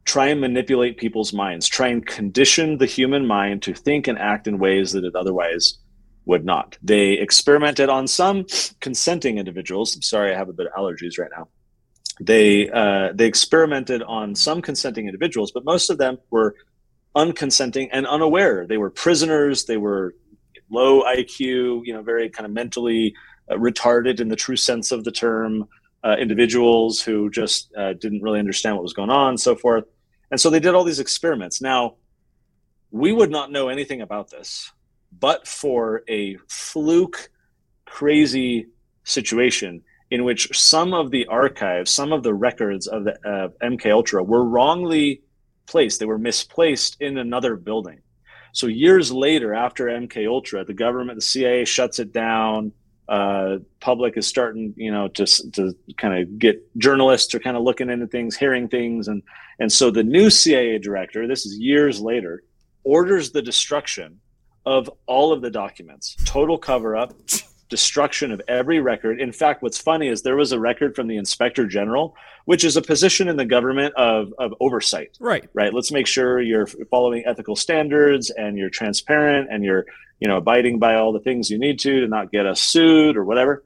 try 0.06 0.28
and 0.28 0.40
manipulate 0.40 0.96
people's 0.96 1.32
minds, 1.32 1.68
try 1.68 1.88
and 1.88 2.06
condition 2.06 2.78
the 2.78 2.86
human 2.86 3.26
mind 3.26 3.62
to 3.62 3.74
think 3.74 4.08
and 4.08 4.18
act 4.18 4.46
in 4.46 4.58
ways 4.58 4.92
that 4.92 5.04
it 5.04 5.14
otherwise 5.14 5.78
would 6.24 6.44
not. 6.44 6.78
They 6.82 7.12
experimented 7.12 7.90
on 7.90 8.06
some 8.06 8.46
consenting 8.80 9.36
individuals. 9.38 9.94
I'm 9.94 10.02
sorry, 10.02 10.34
I 10.34 10.38
have 10.38 10.48
a 10.48 10.54
bit 10.54 10.66
of 10.66 10.72
allergies 10.72 11.18
right 11.18 11.30
now. 11.36 11.48
They 12.18 12.70
uh, 12.70 13.12
they 13.14 13.26
experimented 13.26 14.02
on 14.02 14.34
some 14.34 14.62
consenting 14.62 15.06
individuals, 15.06 15.52
but 15.52 15.66
most 15.66 15.90
of 15.90 15.98
them 15.98 16.16
were 16.30 16.54
unconsenting 17.14 17.88
and 17.92 18.06
unaware. 18.06 18.66
They 18.66 18.78
were 18.78 18.90
prisoners. 18.90 19.66
They 19.66 19.76
were 19.76 20.14
low 20.70 21.02
IQ, 21.02 21.82
you 21.84 21.92
know, 21.92 22.02
very 22.02 22.28
kind 22.28 22.46
of 22.46 22.52
mentally 22.52 23.14
uh, 23.50 23.54
retarded 23.54 24.20
in 24.20 24.28
the 24.28 24.36
true 24.36 24.56
sense 24.56 24.92
of 24.92 25.04
the 25.04 25.12
term, 25.12 25.68
uh, 26.04 26.16
individuals 26.18 27.00
who 27.00 27.30
just 27.30 27.72
uh, 27.76 27.92
didn't 27.94 28.22
really 28.22 28.38
understand 28.38 28.76
what 28.76 28.82
was 28.82 28.92
going 28.92 29.10
on, 29.10 29.30
and 29.30 29.40
so 29.40 29.54
forth. 29.54 29.84
And 30.30 30.40
so 30.40 30.50
they 30.50 30.60
did 30.60 30.74
all 30.74 30.84
these 30.84 31.00
experiments. 31.00 31.60
Now, 31.60 31.96
we 32.90 33.12
would 33.12 33.30
not 33.30 33.50
know 33.50 33.68
anything 33.68 34.00
about 34.00 34.30
this, 34.30 34.72
but 35.18 35.46
for 35.46 36.02
a 36.08 36.36
fluke, 36.48 37.30
crazy 37.84 38.66
situation 39.04 39.82
in 40.10 40.24
which 40.24 40.56
some 40.56 40.94
of 40.94 41.10
the 41.10 41.26
archives, 41.26 41.90
some 41.90 42.12
of 42.12 42.22
the 42.22 42.34
records 42.34 42.86
of 42.86 43.04
the 43.04 43.12
uh, 43.28 43.48
MK 43.62 43.90
Ultra 43.90 44.22
were 44.22 44.44
wrongly 44.44 45.22
placed. 45.66 45.98
They 45.98 46.06
were 46.06 46.18
misplaced 46.18 46.96
in 47.00 47.18
another 47.18 47.56
building. 47.56 48.00
So 48.56 48.68
years 48.68 49.12
later, 49.12 49.52
after 49.52 49.84
MK 49.84 50.26
Ultra, 50.26 50.64
the 50.64 50.72
government, 50.72 51.18
the 51.18 51.22
CIA 51.22 51.66
shuts 51.66 51.98
it 51.98 52.10
down. 52.10 52.72
uh, 53.06 53.58
public 53.80 54.16
is 54.16 54.26
starting, 54.26 54.72
you 54.78 54.90
know, 54.90 55.08
to 55.08 55.26
to 55.52 55.74
kind 55.98 56.14
of 56.18 56.38
get 56.38 56.56
journalists 56.78 57.34
are 57.34 57.38
kind 57.38 57.56
of 57.58 57.62
looking 57.62 57.90
into 57.90 58.06
things, 58.06 58.34
hearing 58.34 58.66
things, 58.66 59.08
and 59.08 59.22
and 59.60 59.70
so 59.70 59.90
the 59.90 60.02
new 60.02 60.30
CIA 60.30 60.78
director, 60.78 61.28
this 61.28 61.44
is 61.44 61.58
years 61.58 62.00
later, 62.00 62.44
orders 62.82 63.30
the 63.30 63.42
destruction 63.42 64.20
of 64.64 64.90
all 65.04 65.34
of 65.34 65.42
the 65.42 65.50
documents, 65.50 66.16
total 66.24 66.56
cover 66.56 66.96
up, 66.96 67.12
destruction 67.68 68.32
of 68.32 68.40
every 68.48 68.80
record. 68.80 69.20
In 69.20 69.32
fact, 69.32 69.62
what's 69.62 69.78
funny 69.78 70.08
is 70.08 70.22
there 70.22 70.36
was 70.36 70.52
a 70.52 70.60
record 70.60 70.94
from 70.94 71.06
the 71.08 71.16
inspector 71.16 71.66
general, 71.66 72.16
which 72.44 72.64
is 72.64 72.76
a 72.76 72.82
position 72.82 73.28
in 73.28 73.36
the 73.36 73.44
government 73.44 73.94
of, 73.94 74.32
of 74.38 74.54
oversight. 74.60 75.16
Right. 75.20 75.48
Right. 75.52 75.72
Let's 75.74 75.90
make 75.90 76.06
sure 76.06 76.40
you're 76.40 76.66
following 76.90 77.24
ethical 77.26 77.56
standards 77.56 78.30
and 78.30 78.56
you're 78.56 78.70
transparent 78.70 79.48
and 79.50 79.64
you're, 79.64 79.84
you 80.20 80.28
know, 80.28 80.36
abiding 80.36 80.78
by 80.78 80.94
all 80.94 81.12
the 81.12 81.20
things 81.20 81.50
you 81.50 81.58
need 81.58 81.78
to 81.80 82.00
to 82.00 82.08
not 82.08 82.30
get 82.30 82.46
us 82.46 82.60
sued 82.60 83.16
or 83.16 83.24
whatever. 83.24 83.64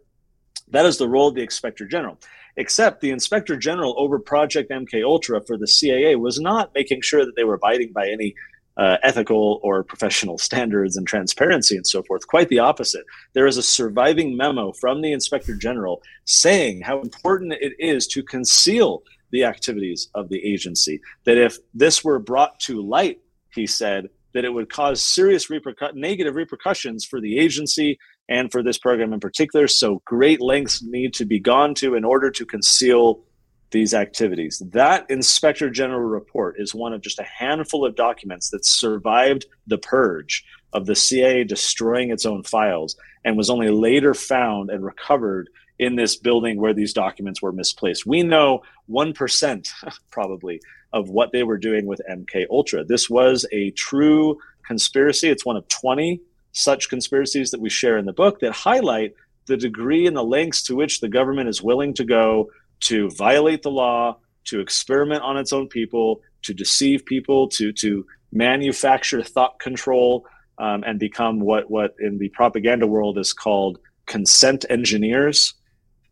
That 0.68 0.86
is 0.86 0.98
the 0.98 1.08
role 1.08 1.28
of 1.28 1.34
the 1.34 1.42
inspector 1.42 1.86
general. 1.86 2.18
Except 2.56 3.00
the 3.00 3.10
inspector 3.10 3.56
general 3.56 3.94
over 3.96 4.18
Project 4.18 4.70
MK 4.70 5.04
Ultra 5.04 5.40
for 5.40 5.56
the 5.56 5.68
CIA 5.68 6.16
was 6.16 6.40
not 6.40 6.72
making 6.74 7.00
sure 7.02 7.24
that 7.24 7.36
they 7.36 7.44
were 7.44 7.54
abiding 7.54 7.92
by 7.92 8.08
any 8.08 8.34
uh, 8.80 8.96
ethical 9.02 9.60
or 9.62 9.84
professional 9.84 10.38
standards 10.38 10.96
and 10.96 11.06
transparency 11.06 11.76
and 11.76 11.86
so 11.86 12.02
forth. 12.02 12.26
Quite 12.26 12.48
the 12.48 12.58
opposite. 12.58 13.04
There 13.34 13.46
is 13.46 13.58
a 13.58 13.62
surviving 13.62 14.38
memo 14.38 14.72
from 14.72 15.02
the 15.02 15.12
inspector 15.12 15.54
general 15.54 16.00
saying 16.24 16.80
how 16.80 17.02
important 17.02 17.52
it 17.60 17.74
is 17.78 18.06
to 18.08 18.22
conceal 18.22 19.02
the 19.32 19.44
activities 19.44 20.08
of 20.14 20.30
the 20.30 20.42
agency. 20.42 20.98
That 21.24 21.36
if 21.36 21.58
this 21.74 22.02
were 22.02 22.18
brought 22.18 22.58
to 22.60 22.80
light, 22.80 23.20
he 23.54 23.66
said, 23.66 24.08
that 24.32 24.46
it 24.46 24.54
would 24.54 24.72
cause 24.72 25.04
serious 25.04 25.48
repercu- 25.48 25.94
negative 25.94 26.34
repercussions 26.34 27.04
for 27.04 27.20
the 27.20 27.38
agency 27.38 27.98
and 28.30 28.50
for 28.50 28.62
this 28.62 28.78
program 28.78 29.12
in 29.12 29.20
particular. 29.20 29.68
So 29.68 30.00
great 30.06 30.40
lengths 30.40 30.82
need 30.82 31.12
to 31.14 31.26
be 31.26 31.38
gone 31.38 31.74
to 31.76 31.96
in 31.96 32.04
order 32.04 32.30
to 32.30 32.46
conceal 32.46 33.24
these 33.70 33.94
activities. 33.94 34.62
That 34.72 35.06
Inspector 35.10 35.68
General 35.70 36.00
report 36.00 36.56
is 36.58 36.74
one 36.74 36.92
of 36.92 37.00
just 37.00 37.18
a 37.18 37.24
handful 37.24 37.84
of 37.84 37.94
documents 37.94 38.50
that 38.50 38.64
survived 38.64 39.46
the 39.66 39.78
purge 39.78 40.44
of 40.72 40.86
the 40.86 40.96
CIA 40.96 41.44
destroying 41.44 42.10
its 42.10 42.26
own 42.26 42.42
files 42.42 42.96
and 43.24 43.36
was 43.36 43.50
only 43.50 43.70
later 43.70 44.14
found 44.14 44.70
and 44.70 44.84
recovered 44.84 45.48
in 45.78 45.96
this 45.96 46.16
building 46.16 46.60
where 46.60 46.74
these 46.74 46.92
documents 46.92 47.40
were 47.40 47.52
misplaced. 47.52 48.06
We 48.06 48.22
know 48.22 48.62
1% 48.90 49.68
probably 50.10 50.60
of 50.92 51.08
what 51.08 51.32
they 51.32 51.42
were 51.42 51.58
doing 51.58 51.86
with 51.86 52.00
MK 52.10 52.46
Ultra. 52.50 52.84
This 52.84 53.08
was 53.08 53.46
a 53.52 53.70
true 53.70 54.38
conspiracy. 54.66 55.28
It's 55.28 55.46
one 55.46 55.56
of 55.56 55.66
20 55.68 56.20
such 56.52 56.88
conspiracies 56.88 57.50
that 57.50 57.60
we 57.60 57.70
share 57.70 57.96
in 57.96 58.06
the 58.06 58.12
book 58.12 58.40
that 58.40 58.52
highlight 58.52 59.14
the 59.46 59.56
degree 59.56 60.06
and 60.06 60.16
the 60.16 60.22
lengths 60.22 60.62
to 60.64 60.76
which 60.76 61.00
the 61.00 61.08
government 61.08 61.48
is 61.48 61.62
willing 61.62 61.94
to 61.94 62.04
go 62.04 62.50
to 62.80 63.10
violate 63.10 63.62
the 63.62 63.70
law, 63.70 64.18
to 64.44 64.60
experiment 64.60 65.22
on 65.22 65.36
its 65.36 65.52
own 65.52 65.68
people, 65.68 66.20
to 66.42 66.54
deceive 66.54 67.04
people, 67.04 67.48
to 67.48 67.72
to 67.72 68.06
manufacture 68.32 69.22
thought 69.22 69.58
control, 69.60 70.26
um, 70.58 70.82
and 70.86 70.98
become 70.98 71.40
what 71.40 71.70
what 71.70 71.94
in 72.00 72.18
the 72.18 72.28
propaganda 72.30 72.86
world 72.86 73.18
is 73.18 73.32
called 73.32 73.78
consent 74.06 74.64
engineers. 74.70 75.54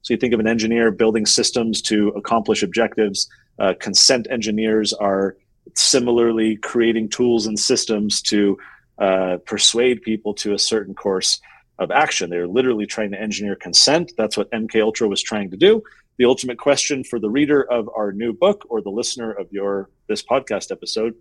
So 0.02 0.14
you 0.14 0.18
think 0.18 0.34
of 0.34 0.40
an 0.40 0.46
engineer 0.46 0.90
building 0.90 1.26
systems 1.26 1.82
to 1.82 2.08
accomplish 2.10 2.62
objectives. 2.62 3.28
Uh, 3.58 3.74
consent 3.78 4.28
engineers 4.30 4.92
are 4.92 5.36
similarly 5.74 6.56
creating 6.56 7.08
tools 7.08 7.46
and 7.46 7.58
systems 7.58 8.22
to 8.22 8.56
uh, 8.98 9.38
persuade 9.44 10.02
people 10.02 10.32
to 10.34 10.54
a 10.54 10.58
certain 10.58 10.94
course 10.94 11.40
of 11.78 11.90
action. 11.90 12.30
They're 12.30 12.46
literally 12.46 12.86
trying 12.86 13.10
to 13.10 13.20
engineer 13.20 13.56
consent. 13.56 14.12
That's 14.16 14.36
what 14.36 14.50
MK 14.50 14.80
Ultra 14.80 15.08
was 15.08 15.22
trying 15.22 15.50
to 15.50 15.56
do 15.56 15.82
the 16.18 16.24
ultimate 16.24 16.58
question 16.58 17.04
for 17.04 17.18
the 17.18 17.30
reader 17.30 17.62
of 17.70 17.88
our 17.96 18.12
new 18.12 18.32
book 18.32 18.66
or 18.68 18.82
the 18.82 18.90
listener 18.90 19.32
of 19.32 19.46
your 19.50 19.88
this 20.08 20.22
podcast 20.22 20.70
episode 20.70 21.14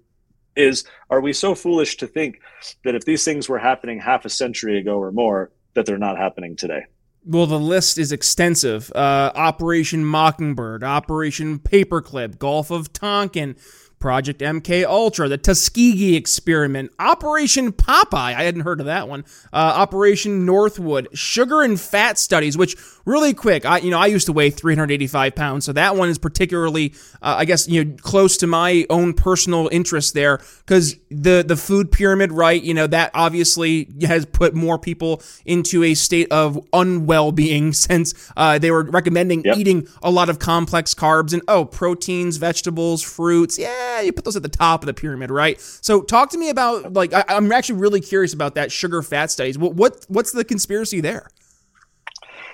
is 0.55 0.83
are 1.09 1.21
we 1.21 1.31
so 1.31 1.53
foolish 1.55 1.97
to 1.97 2.07
think 2.07 2.39
that 2.83 2.95
if 2.95 3.05
these 3.05 3.23
things 3.23 3.47
were 3.47 3.59
happening 3.59 3.99
half 3.99 4.25
a 4.25 4.29
century 4.29 4.79
ago 4.79 4.97
or 4.97 5.11
more 5.11 5.51
that 5.75 5.85
they're 5.85 5.97
not 5.97 6.17
happening 6.17 6.55
today 6.55 6.83
well, 7.29 7.45
the 7.45 7.59
list 7.59 7.97
is 7.97 8.13
extensive. 8.13 8.89
Uh, 8.95 9.33
Operation 9.35 10.05
Mockingbird, 10.05 10.81
Operation 10.81 11.59
Paperclip, 11.59 12.39
Gulf 12.39 12.71
of 12.71 12.93
Tonkin, 12.93 13.57
Project 13.99 14.41
MK 14.41 14.85
Ultra, 14.85 15.27
the 15.27 15.39
Tuskegee 15.39 16.15
experiment, 16.15 16.91
Operation 16.99 17.71
Popeye, 17.71 18.35
I 18.35 18.43
hadn't 18.43 18.61
heard 18.61 18.79
of 18.79 18.85
that 18.85 19.09
one. 19.09 19.25
Uh, 19.51 19.73
Operation 19.75 20.45
Northwood, 20.45 21.07
sugar 21.13 21.63
and 21.63 21.79
fat 21.79 22.19
studies, 22.19 22.55
which 22.55 22.75
really 23.05 23.33
quick, 23.33 23.65
I 23.65 23.79
you 23.79 23.89
know 23.89 23.97
I 23.97 24.05
used 24.05 24.27
to 24.27 24.33
weigh 24.33 24.51
385 24.51 25.35
pounds, 25.35 25.65
so 25.65 25.73
that 25.73 25.95
one 25.95 26.09
is 26.09 26.19
particularly, 26.19 26.93
uh, 27.23 27.35
I 27.39 27.45
guess 27.45 27.67
you 27.67 27.83
know, 27.83 27.95
close 27.99 28.37
to 28.37 28.47
my 28.47 28.85
own 28.89 29.13
personal 29.13 29.67
interest 29.71 30.13
there 30.13 30.41
because 30.59 30.95
the 31.09 31.43
the 31.45 31.55
food 31.55 31.91
pyramid, 31.91 32.31
right? 32.31 32.61
You 32.61 32.75
know 32.75 32.87
that 32.87 33.09
obviously 33.15 33.87
has 34.01 34.25
put 34.25 34.53
more 34.53 34.77
people 34.77 35.23
into 35.43 35.83
a 35.83 35.95
state 35.95 36.31
of 36.31 36.59
unwell 36.71 37.31
being 37.31 37.73
since 37.87 38.31
uh, 38.37 38.59
they 38.59 38.69
were 38.69 38.83
recommending 38.83 39.43
yep. 39.43 39.57
eating 39.57 39.87
a 40.03 40.11
lot 40.11 40.29
of 40.29 40.37
complex 40.37 40.93
carbs 40.93 41.33
and 41.33 41.41
oh 41.47 41.65
proteins, 41.65 42.37
vegetables, 42.37 43.01
fruits, 43.01 43.57
yeah 43.57 43.86
you 44.03 44.13
put 44.13 44.25
those 44.25 44.35
at 44.35 44.43
the 44.43 44.49
top 44.49 44.81
of 44.81 44.87
the 44.87 44.93
pyramid, 44.93 45.31
right? 45.31 45.59
So 45.59 46.01
talk 46.01 46.29
to 46.31 46.37
me 46.37 46.49
about 46.49 46.93
like 46.93 47.13
I, 47.13 47.23
am 47.29 47.51
actually 47.51 47.79
really 47.79 48.01
curious 48.01 48.33
about 48.33 48.55
that 48.55 48.71
sugar 48.71 49.01
fat 49.01 49.31
studies. 49.31 49.57
What, 49.57 49.75
what 49.75 50.05
what's 50.07 50.31
the 50.31 50.43
conspiracy 50.43 51.01
there? 51.01 51.29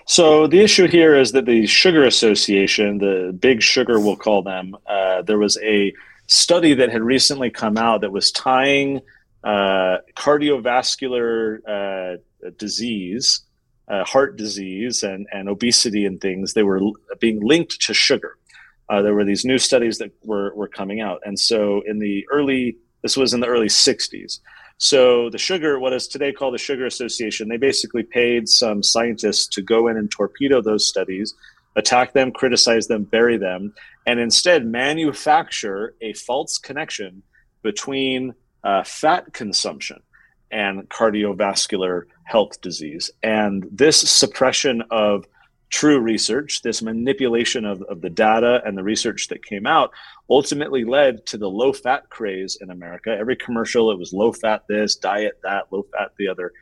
So 0.06 0.48
the 0.48 0.60
issue 0.60 0.88
here 0.88 1.16
is 1.16 1.32
that 1.32 1.46
the 1.46 1.66
Sugar 1.66 2.04
Association, 2.04 2.98
the 2.98 3.36
Big 3.40 3.62
Sugar, 3.62 4.00
we'll 4.00 4.18
call 4.18 4.44
them, 4.44 4.76
uh, 4.86 5.22
there 5.22 5.38
was 5.38 5.58
a 5.64 5.94
study 6.28 6.74
that 6.74 6.92
had 6.92 7.02
recently 7.02 7.50
come 7.50 7.78
out 7.78 8.02
that 8.02 8.12
was 8.12 8.32
tying 8.32 9.00
uh, 9.46 9.98
cardiovascular 10.18 11.60
uh, 11.68 12.50
disease, 12.58 13.42
uh, 13.88 14.04
heart 14.04 14.36
disease, 14.36 15.04
and, 15.04 15.26
and 15.32 15.48
obesity 15.48 16.06
and 16.06 16.20
things. 16.20 16.54
They 16.54 16.64
were 16.64 16.82
being 17.20 17.40
linked 17.42 17.80
to 17.82 17.94
sugar 17.94 18.38
uh, 18.94 19.02
there 19.02 19.16
were 19.16 19.26
these 19.26 19.44
new 19.44 19.58
studies 19.58 19.98
that 19.98 20.12
were, 20.24 20.54
were 20.54 20.68
coming 20.68 21.02
out. 21.02 21.20
And 21.26 21.40
so 21.40 21.82
in 21.88 21.98
the 21.98 22.24
early, 22.32 22.78
this 23.02 23.18
was 23.18 23.34
in 23.34 23.40
the 23.40 23.48
early 23.48 23.68
60s. 23.68 24.40
So 24.78 25.32
the 25.32 25.40
sugar, 25.40 25.80
what 25.80 25.94
is 25.94 26.08
today 26.08 26.32
called 26.32 26.54
the 26.54 26.60
Sugar 26.60 26.86
Association, 26.86 27.50
they 27.50 27.58
basically 27.58 28.04
paid 28.04 28.48
some 28.48 28.84
scientists 28.84 29.48
to 29.48 29.64
go 29.64 29.88
in 29.88 29.98
and 29.98 30.12
torpedo 30.12 30.62
those 30.62 30.88
studies, 30.88 31.34
attack 31.76 32.14
them, 32.14 32.32
criticize 32.32 32.86
them, 32.86 33.04
bury 33.04 33.38
them, 33.38 33.74
and 34.06 34.20
instead 34.20 34.64
manufacture 34.64 35.96
a 36.02 36.14
false 36.14 36.60
connection 36.60 37.24
between 37.64 38.36
uh, 38.64 38.84
fat 38.84 39.34
consumption 39.34 40.04
and 40.52 40.88
cardiovascular 40.90 42.04
health 42.26 42.62
disease. 42.62 43.10
And 43.24 43.68
this 43.72 44.00
suppression 44.00 44.84
of 44.92 45.26
true 45.74 46.00
research, 46.00 46.62
this 46.62 46.84
manipulation 46.84 47.66
of, 47.66 47.82
of 47.90 48.00
the 48.02 48.10
data 48.10 48.62
and 48.64 48.78
the 48.78 48.84
research 48.84 49.28
that 49.30 49.44
came 49.44 49.66
out 49.66 49.90
ultimately 50.30 50.86
led 50.86 51.26
to 51.26 51.36
the 51.36 51.50
low 51.50 51.74
fat 51.74 52.08
craze 52.12 52.60
in 52.62 52.70
America. 52.70 53.10
Every 53.10 53.36
commercial, 53.36 53.90
it 53.90 53.98
was 53.98 54.14
low 54.14 54.32
fat 54.32 54.62
this, 54.70 54.96
diet 54.96 55.40
that, 55.42 55.64
low 55.72 55.84
fat 55.92 56.12
the 56.20 56.28
other. 56.28 56.54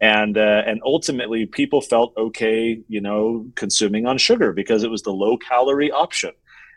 And, 0.00 0.38
uh, 0.38 0.62
and 0.66 0.80
ultimately, 0.82 1.44
people 1.44 1.82
felt 1.82 2.16
okay, 2.16 2.80
you 2.88 3.02
know, 3.02 3.46
consuming 3.54 4.06
on 4.06 4.16
sugar 4.16 4.54
because 4.54 4.82
it 4.82 4.90
was 4.90 5.02
the 5.02 5.12
low 5.12 5.36
calorie 5.36 5.90
option. 5.92 6.32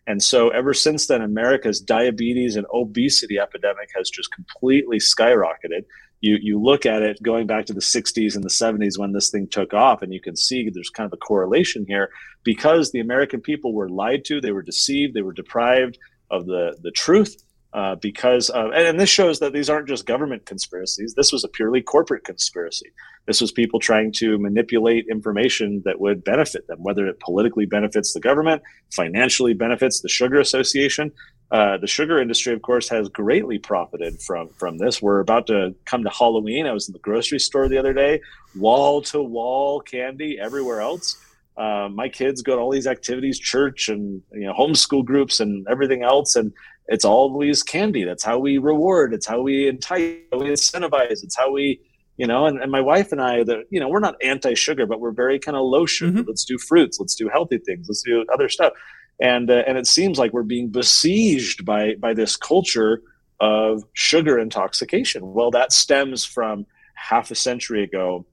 And 0.08 0.22
so, 0.22 0.50
ever 0.50 0.74
since 0.74 1.08
then, 1.08 1.22
America's 1.22 1.80
diabetes 1.80 2.58
and 2.58 2.68
obesity 2.74 3.40
epidemic 3.40 3.90
has 3.96 4.10
just 4.10 4.34
completely 4.34 4.98
skyrocketed 4.98 5.86
you 6.22 6.38
you 6.42 6.62
look 6.62 6.86
at 6.86 7.02
it 7.02 7.22
going 7.22 7.48
back 7.48 7.66
to 7.66 7.74
the 7.74 7.80
60s 7.80 8.36
and 8.36 8.44
the 8.44 8.50
70s 8.50 8.98
when 8.98 9.12
this 9.12 9.30
thing 9.30 9.48
took 9.48 9.74
off 9.74 10.02
and 10.02 10.14
you 10.14 10.22
can 10.22 10.36
see 10.36 10.70
there's 10.70 10.90
kind 10.90 11.06
of 11.06 11.14
a 11.14 11.18
correlation 11.18 11.86
here. 11.88 12.10
Because 12.44 12.92
the 12.92 13.00
american 13.00 13.42
people 13.42 13.74
were 13.74 13.90
lied 13.90 14.26
to 14.26 14.42
they 14.42 14.52
were 14.52 14.62
deceived 14.62 15.14
they 15.14 15.22
were 15.22 15.34
deprived 15.34 15.98
of 16.32 16.46
the 16.46 16.78
the 16.82 16.92
truth 16.92 17.36
uh, 17.74 17.96
because 17.96 18.50
of, 18.50 18.72
and, 18.72 18.88
and 18.88 19.00
this 19.00 19.10
shows 19.10 19.40
that 19.40 19.54
these 19.54 19.70
aren't 19.70 19.88
just 19.88 20.06
government 20.06 20.46
conspiracies. 20.46 21.14
This 21.16 21.32
was 21.32 21.44
a 21.44 21.50
purely 21.50 21.82
corporate 21.82 22.24
conspiracy. 22.24 22.90
This 23.28 23.42
was 23.42 23.52
people 23.52 23.80
trying 23.80 24.14
to 24.14 24.38
manipulate 24.38 25.06
information 25.12 25.82
that 25.86 26.00
would 26.00 26.24
benefit 26.24 26.66
them 26.68 26.80
whether 26.82 27.06
it 27.08 27.20
politically 27.20 27.66
benefits 27.66 28.14
the 28.14 28.20
government 28.20 28.62
financially 28.96 29.54
benefits 29.54 30.02
the 30.02 30.10
sugar 30.10 30.40
association 30.40 31.12
uh, 31.50 31.78
the 31.78 31.88
sugar 31.88 32.20
industry, 32.20 32.54
of 32.54 32.62
course, 32.62 32.90
has 32.90 33.08
greatly 33.10 33.58
profited 33.58 34.22
from 34.22 34.50
from 34.50 34.78
this. 34.78 35.02
We're 35.02 35.20
about 35.20 35.48
to 35.48 35.74
come 35.86 36.04
to 36.04 36.10
Halloween. 36.10 36.66
I 36.66 36.74
was 36.74 36.90
in 36.90 36.94
the 36.94 37.00
grocery 37.00 37.40
store 37.40 37.70
the 37.70 37.78
other 37.78 37.94
day, 37.94 38.22
wall 38.56 39.02
to 39.04 39.22
wall 39.22 39.80
candy 39.80 40.38
everywhere 40.40 40.82
else. 40.82 41.18
Uh, 41.56 41.90
my 41.90 42.10
kids 42.10 42.42
go 42.42 42.56
to 42.56 42.62
all 42.62 42.72
these 42.72 42.86
activities, 42.86 43.40
church 43.40 43.88
and 43.88 44.22
you 44.34 44.46
know 44.46 44.54
homeschool 44.54 45.06
groups 45.06 45.40
and 45.40 45.66
everything 45.70 46.04
else, 46.04 46.36
and 46.36 46.52
it's 46.88 47.06
always 47.06 47.64
candy. 47.64 48.04
That's 48.04 48.24
how 48.24 48.40
we 48.40 48.58
reward. 48.58 49.14
It's 49.14 49.26
how 49.26 49.42
we 49.42 49.70
entice. 49.70 50.18
How 50.34 50.40
we 50.40 50.50
incentivize. 50.50 51.24
It's 51.24 51.38
how 51.38 51.52
we 51.52 51.80
you 52.18 52.28
know 52.28 52.48
and, 52.48 52.60
and 52.62 52.72
my 52.72 52.82
wife 52.82 53.12
and 53.12 53.22
i 53.22 53.44
the 53.44 53.64
you 53.70 53.80
know 53.80 53.88
we're 53.88 54.00
not 54.00 54.16
anti-sugar 54.24 54.86
but 54.86 55.00
we're 55.00 55.12
very 55.12 55.40
kind 55.40 55.56
of 55.56 55.64
low 55.64 55.86
sugar 55.86 56.20
mm-hmm. 56.20 56.28
let's 56.28 56.44
do 56.44 56.58
fruits 56.58 57.00
let's 57.00 57.16
do 57.16 57.30
healthy 57.30 57.60
things 57.60 57.86
let's 57.88 58.02
do 58.02 58.26
other 58.34 58.50
stuff 58.50 58.74
and 59.20 59.50
uh, 59.50 59.64
and 59.68 59.78
it 59.78 59.88
seems 59.88 60.18
like 60.18 60.34
we're 60.34 60.44
being 60.44 60.70
besieged 60.70 61.66
by 61.66 61.96
by 61.96 62.14
this 62.14 62.36
culture 62.36 63.02
of 63.40 63.84
sugar 63.94 64.40
intoxication 64.40 65.34
well 65.34 65.52
that 65.52 65.72
stems 65.72 66.26
from 66.26 66.66
half 66.96 67.30
a 67.30 67.36
century 67.36 67.84
ago 67.84 68.26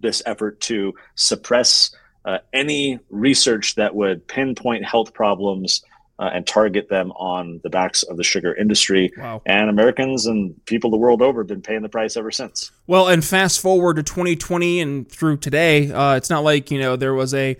this 0.00 0.22
effort 0.26 0.60
to 0.60 0.92
suppress 1.14 1.94
uh, 2.24 2.38
any 2.52 2.98
research 3.10 3.76
that 3.76 3.94
would 3.94 4.26
pinpoint 4.26 4.84
health 4.84 5.14
problems 5.14 5.82
uh, 6.18 6.30
and 6.32 6.46
target 6.46 6.88
them 6.88 7.10
on 7.12 7.60
the 7.64 7.70
backs 7.70 8.02
of 8.04 8.16
the 8.16 8.22
sugar 8.22 8.54
industry. 8.54 9.10
Wow. 9.16 9.42
And 9.46 9.68
Americans 9.68 10.26
and 10.26 10.54
people 10.66 10.90
the 10.90 10.96
world 10.96 11.22
over 11.22 11.40
have 11.40 11.48
been 11.48 11.62
paying 11.62 11.82
the 11.82 11.88
price 11.88 12.16
ever 12.16 12.30
since. 12.30 12.70
Well, 12.86 13.08
and 13.08 13.24
fast 13.24 13.60
forward 13.60 13.96
to 13.96 14.02
2020 14.02 14.80
and 14.80 15.10
through 15.10 15.38
today, 15.38 15.90
uh, 15.90 16.14
it's 16.14 16.30
not 16.30 16.44
like, 16.44 16.70
you 16.70 16.78
know, 16.78 16.94
there 16.96 17.14
was 17.14 17.34
a 17.34 17.56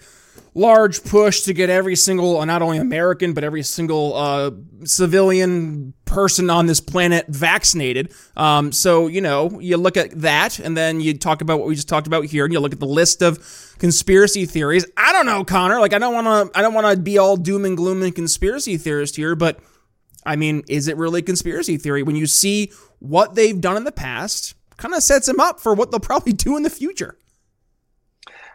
large 0.54 1.02
push 1.04 1.42
to 1.42 1.54
get 1.54 1.70
every 1.70 1.96
single, 1.96 2.38
uh, 2.38 2.44
not 2.44 2.62
only 2.62 2.78
American, 2.78 3.32
but 3.32 3.42
every 3.42 3.62
single 3.62 4.14
uh, 4.14 4.50
civilian 4.84 5.94
person 6.04 6.50
on 6.50 6.66
this 6.66 6.80
planet 6.80 7.26
vaccinated. 7.28 8.12
Um, 8.36 8.70
so, 8.70 9.06
you 9.06 9.20
know, 9.20 9.60
you 9.60 9.76
look 9.76 9.96
at 9.96 10.10
that 10.20 10.58
and 10.58 10.76
then 10.76 11.00
you 11.00 11.16
talk 11.16 11.40
about 11.40 11.58
what 11.58 11.68
we 11.68 11.74
just 11.74 11.88
talked 11.88 12.06
about 12.06 12.26
here 12.26 12.44
and 12.44 12.52
you 12.52 12.60
look 12.60 12.72
at 12.72 12.80
the 12.80 12.86
list 12.86 13.22
of 13.22 13.38
conspiracy 13.78 14.44
theories. 14.44 14.84
I 14.96 15.12
don't 15.12 15.26
know, 15.26 15.44
Connor. 15.44 15.80
Like, 15.80 15.94
I 15.94 15.98
don't 15.98 16.14
want 16.14 16.52
to, 16.52 16.58
I 16.58 16.62
don't 16.62 16.74
want 16.74 16.86
to 16.94 17.02
be 17.02 17.16
all 17.18 17.36
doom 17.36 17.64
and 17.64 17.76
gloom 17.76 18.02
and 18.02 18.14
conspiracy 18.14 18.76
theorist 18.76 19.16
here, 19.16 19.34
but 19.34 19.58
I 20.24 20.36
mean, 20.36 20.62
is 20.68 20.86
it 20.88 20.96
really 20.96 21.22
conspiracy 21.22 21.76
theory 21.78 22.02
when 22.02 22.16
you 22.16 22.26
see 22.26 22.72
what 22.98 23.34
they've 23.34 23.60
done 23.60 23.76
in 23.76 23.84
the 23.84 23.92
past? 23.92 24.54
Kind 24.76 24.94
of 24.94 25.02
sets 25.02 25.26
them 25.26 25.40
up 25.40 25.60
for 25.60 25.74
what 25.74 25.90
they'll 25.90 26.00
probably 26.00 26.32
do 26.34 26.56
in 26.56 26.62
the 26.62 26.70
future. 26.70 27.16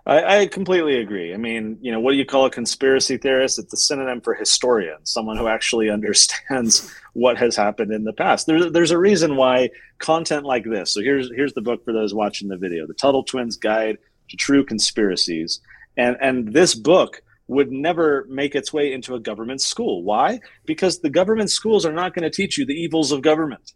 I, 0.08 0.40
I, 0.40 0.48
completely 0.48 1.02
agree. 1.02 1.34
I 1.34 1.38
mean, 1.38 1.78
you 1.82 1.92
know, 1.92 2.00
what 2.00 2.12
do 2.12 2.18
you 2.18 2.26
call 2.26 2.46
a 2.46 2.50
conspiracy 2.50 3.18
theorist? 3.18 3.60
It's 3.60 3.74
a 3.74 3.78
synonym 3.78 4.22
for 4.22 4.34
historian, 4.34 5.06
someone 5.06 5.36
who 5.36 5.50
actually 5.50 5.90
understands 5.98 6.90
what 7.12 7.38
has 7.38 7.58
happened 7.58 7.92
in 7.92 8.06
the 8.06 8.14
past. 8.14 8.48
There's 8.48 8.72
there's 8.72 8.92
a 8.92 8.98
reason 8.98 9.36
why 9.36 9.70
content 10.00 10.46
like 10.46 10.64
this. 10.64 10.94
So 10.94 11.02
here's 11.02 11.30
here's 11.36 11.54
the 11.54 11.62
book 11.62 11.84
for 11.84 11.92
those 11.92 12.14
watching 12.14 12.48
the 12.48 12.58
video, 12.58 12.88
The 12.88 12.94
Tuttle 12.94 13.24
Twins 13.24 13.58
Guide 13.58 13.98
to 14.30 14.38
True 14.38 14.64
Conspiracies, 14.64 15.60
and 15.98 16.16
and 16.22 16.54
this 16.54 16.74
book 16.74 17.22
would 17.50 17.72
never 17.72 18.26
make 18.30 18.56
its 18.56 18.72
way 18.72 18.94
into 18.94 19.14
a 19.14 19.20
government 19.20 19.62
school. 19.62 20.04
Why? 20.04 20.40
Because 20.66 21.00
the 21.00 21.10
government 21.10 21.52
schools 21.52 21.86
are 21.86 21.94
not 21.94 22.14
going 22.14 22.24
to 22.24 22.30
teach 22.30 22.58
you 22.58 22.66
the 22.66 22.74
evils 22.74 23.12
of 23.12 23.22
government. 23.22 23.74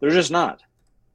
They're 0.00 0.10
just 0.10 0.30
not. 0.30 0.60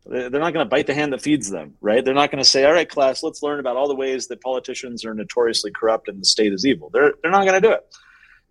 They're 0.06 0.30
not 0.30 0.54
going 0.54 0.66
to 0.66 0.70
bite 0.70 0.88
the 0.88 0.94
hand 0.94 1.14
that 1.14 1.22
feeds 1.22 1.50
them, 1.50 1.76
right? 1.82 2.06
They're 2.06 2.14
not 2.14 2.30
going 2.30 2.44
to 2.44 2.50
say, 2.50 2.64
all 2.64 2.74
right, 2.74 2.88
class, 2.88 3.24
let's 3.24 3.42
learn 3.42 3.60
about 3.60 3.76
all 3.76 3.88
the 3.88 3.96
ways 3.96 4.28
that 4.28 4.42
politicians 4.42 5.04
are 5.04 5.16
notoriously 5.16 5.72
corrupt 5.72 6.08
and 6.08 6.22
the 6.22 6.26
state 6.26 6.54
is 6.54 6.66
evil. 6.66 6.90
They're, 6.94 7.14
they're 7.22 7.32
not 7.32 7.46
going 7.46 7.60
to 7.60 7.68
do 7.68 7.74
it. 7.74 7.86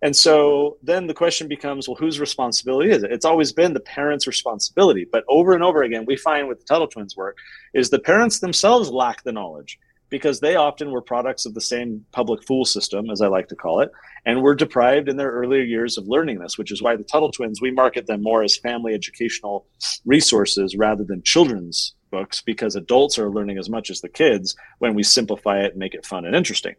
And 0.01 0.15
so 0.15 0.77
then 0.83 1.07
the 1.07 1.13
question 1.13 1.47
becomes, 1.47 1.87
well, 1.87 1.95
whose 1.95 2.19
responsibility 2.19 2.91
is 2.91 3.03
it? 3.03 3.11
It's 3.11 3.25
always 3.25 3.53
been 3.53 3.73
the 3.73 3.79
parents' 3.79 4.27
responsibility. 4.27 5.07
But 5.09 5.23
over 5.29 5.53
and 5.53 5.63
over 5.63 5.81
again, 5.81 6.03
we 6.05 6.17
find 6.17 6.47
with 6.47 6.59
the 6.59 6.65
Tuttle 6.65 6.87
Twins 6.87 7.15
work 7.15 7.37
is 7.73 7.89
the 7.89 7.99
parents 7.99 8.39
themselves 8.39 8.89
lack 8.89 9.23
the 9.23 9.31
knowledge 9.31 9.79
because 10.09 10.39
they 10.39 10.55
often 10.55 10.91
were 10.91 11.01
products 11.01 11.45
of 11.45 11.53
the 11.53 11.61
same 11.61 12.05
public 12.11 12.43
fool 12.45 12.65
system, 12.65 13.09
as 13.09 13.21
I 13.21 13.27
like 13.27 13.47
to 13.49 13.55
call 13.55 13.81
it, 13.81 13.91
and 14.25 14.41
were 14.41 14.55
deprived 14.55 15.09
in 15.09 15.17
their 15.17 15.31
earlier 15.31 15.63
years 15.63 15.97
of 15.97 16.07
learning 16.07 16.39
this, 16.39 16.57
which 16.57 16.71
is 16.71 16.81
why 16.81 16.95
the 16.95 17.03
Tuttle 17.03 17.31
Twins, 17.31 17.61
we 17.61 17.71
market 17.71 18.07
them 18.07 18.21
more 18.21 18.43
as 18.43 18.57
family 18.57 18.93
educational 18.93 19.67
resources 20.05 20.75
rather 20.75 21.03
than 21.03 21.21
children's 21.23 21.95
books, 22.11 22.41
because 22.41 22.75
adults 22.75 23.19
are 23.19 23.31
learning 23.31 23.57
as 23.57 23.69
much 23.69 23.89
as 23.89 24.01
the 24.01 24.09
kids 24.09 24.55
when 24.79 24.93
we 24.93 25.03
simplify 25.03 25.59
it 25.59 25.71
and 25.71 25.77
make 25.77 25.93
it 25.93 26.05
fun 26.05 26.25
and 26.25 26.35
interesting. 26.35 26.75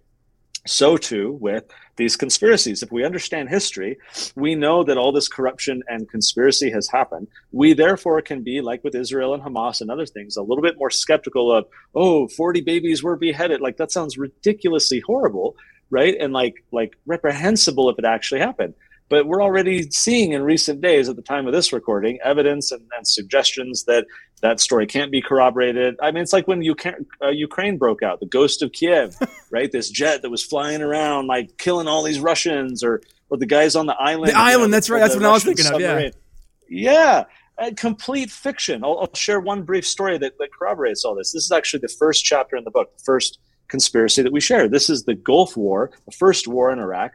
So 0.66 0.96
too 0.96 1.38
with 1.40 1.64
these 1.96 2.16
conspiracies. 2.16 2.82
If 2.82 2.92
we 2.92 3.04
understand 3.04 3.48
history, 3.48 3.98
we 4.34 4.54
know 4.54 4.84
that 4.84 4.98
all 4.98 5.12
this 5.12 5.28
corruption 5.28 5.82
and 5.88 6.08
conspiracy 6.10 6.70
has 6.70 6.88
happened. 6.88 7.28
We 7.52 7.72
therefore 7.72 8.20
can 8.22 8.42
be, 8.42 8.60
like 8.60 8.84
with 8.84 8.94
Israel 8.94 9.34
and 9.34 9.42
Hamas 9.42 9.80
and 9.80 9.90
other 9.90 10.06
things, 10.06 10.36
a 10.36 10.42
little 10.42 10.62
bit 10.62 10.78
more 10.78 10.90
skeptical 10.90 11.50
of, 11.52 11.66
oh, 11.94 12.28
40 12.28 12.60
babies 12.62 13.02
were 13.02 13.16
beheaded. 13.16 13.60
Like 13.60 13.76
that 13.78 13.92
sounds 13.92 14.18
ridiculously 14.18 15.00
horrible, 15.00 15.56
right? 15.90 16.14
And 16.20 16.32
like 16.32 16.54
like 16.72 16.96
reprehensible 17.06 17.88
if 17.90 17.98
it 17.98 18.04
actually 18.04 18.40
happened. 18.40 18.74
But 19.08 19.26
we're 19.26 19.42
already 19.42 19.90
seeing 19.90 20.32
in 20.32 20.42
recent 20.42 20.80
days, 20.80 21.08
at 21.08 21.16
the 21.16 21.22
time 21.22 21.46
of 21.46 21.52
this 21.52 21.72
recording, 21.72 22.18
evidence 22.24 22.72
and, 22.72 22.82
and 22.96 23.06
suggestions 23.06 23.84
that 23.84 24.04
that 24.42 24.60
story 24.60 24.86
can't 24.86 25.12
be 25.12 25.22
corroborated. 25.22 25.96
I 26.02 26.10
mean, 26.10 26.22
it's 26.22 26.32
like 26.32 26.48
when 26.48 26.62
Ukraine, 26.62 27.06
uh, 27.22 27.28
Ukraine 27.28 27.78
broke 27.78 28.02
out, 28.02 28.20
the 28.20 28.26
ghost 28.26 28.62
of 28.62 28.72
Kiev, 28.72 29.16
right? 29.50 29.70
This 29.70 29.90
jet 29.90 30.22
that 30.22 30.30
was 30.30 30.42
flying 30.42 30.82
around, 30.82 31.28
like 31.28 31.56
killing 31.56 31.86
all 31.86 32.02
these 32.02 32.20
Russians, 32.20 32.82
or 32.82 33.00
or 33.30 33.38
the 33.38 33.46
guys 33.46 33.76
on 33.76 33.86
the 33.86 33.94
island. 33.94 34.32
The 34.32 34.38
island, 34.38 34.70
know, 34.70 34.76
that's 34.76 34.90
right. 34.90 35.00
That's 35.00 35.14
what 35.14 35.22
Russian 35.22 35.30
I 35.30 35.32
was 35.32 35.44
thinking 35.44 35.64
submarine. 35.64 36.06
of. 36.08 36.14
Yeah. 36.68 37.24
Yeah. 37.58 37.70
complete 37.76 38.30
fiction. 38.30 38.84
I'll, 38.84 38.98
I'll, 38.98 39.14
share 39.14 39.40
one 39.40 39.62
brief 39.62 39.86
story 39.86 40.18
that, 40.18 40.38
that 40.38 40.52
corroborates 40.52 41.04
all 41.04 41.14
this. 41.14 41.32
This 41.32 41.44
is 41.44 41.52
actually 41.52 41.80
the 41.80 41.88
first 41.88 42.24
chapter 42.24 42.56
in 42.56 42.64
the 42.64 42.70
book, 42.70 42.96
the 42.96 43.04
first 43.04 43.38
conspiracy 43.68 44.22
that 44.22 44.32
we 44.32 44.40
share. 44.40 44.68
This 44.68 44.90
is 44.90 45.04
the 45.04 45.14
Gulf 45.14 45.56
War, 45.56 45.90
the 46.04 46.12
first 46.12 46.46
war 46.46 46.70
in 46.70 46.78
Iraq 46.78 47.12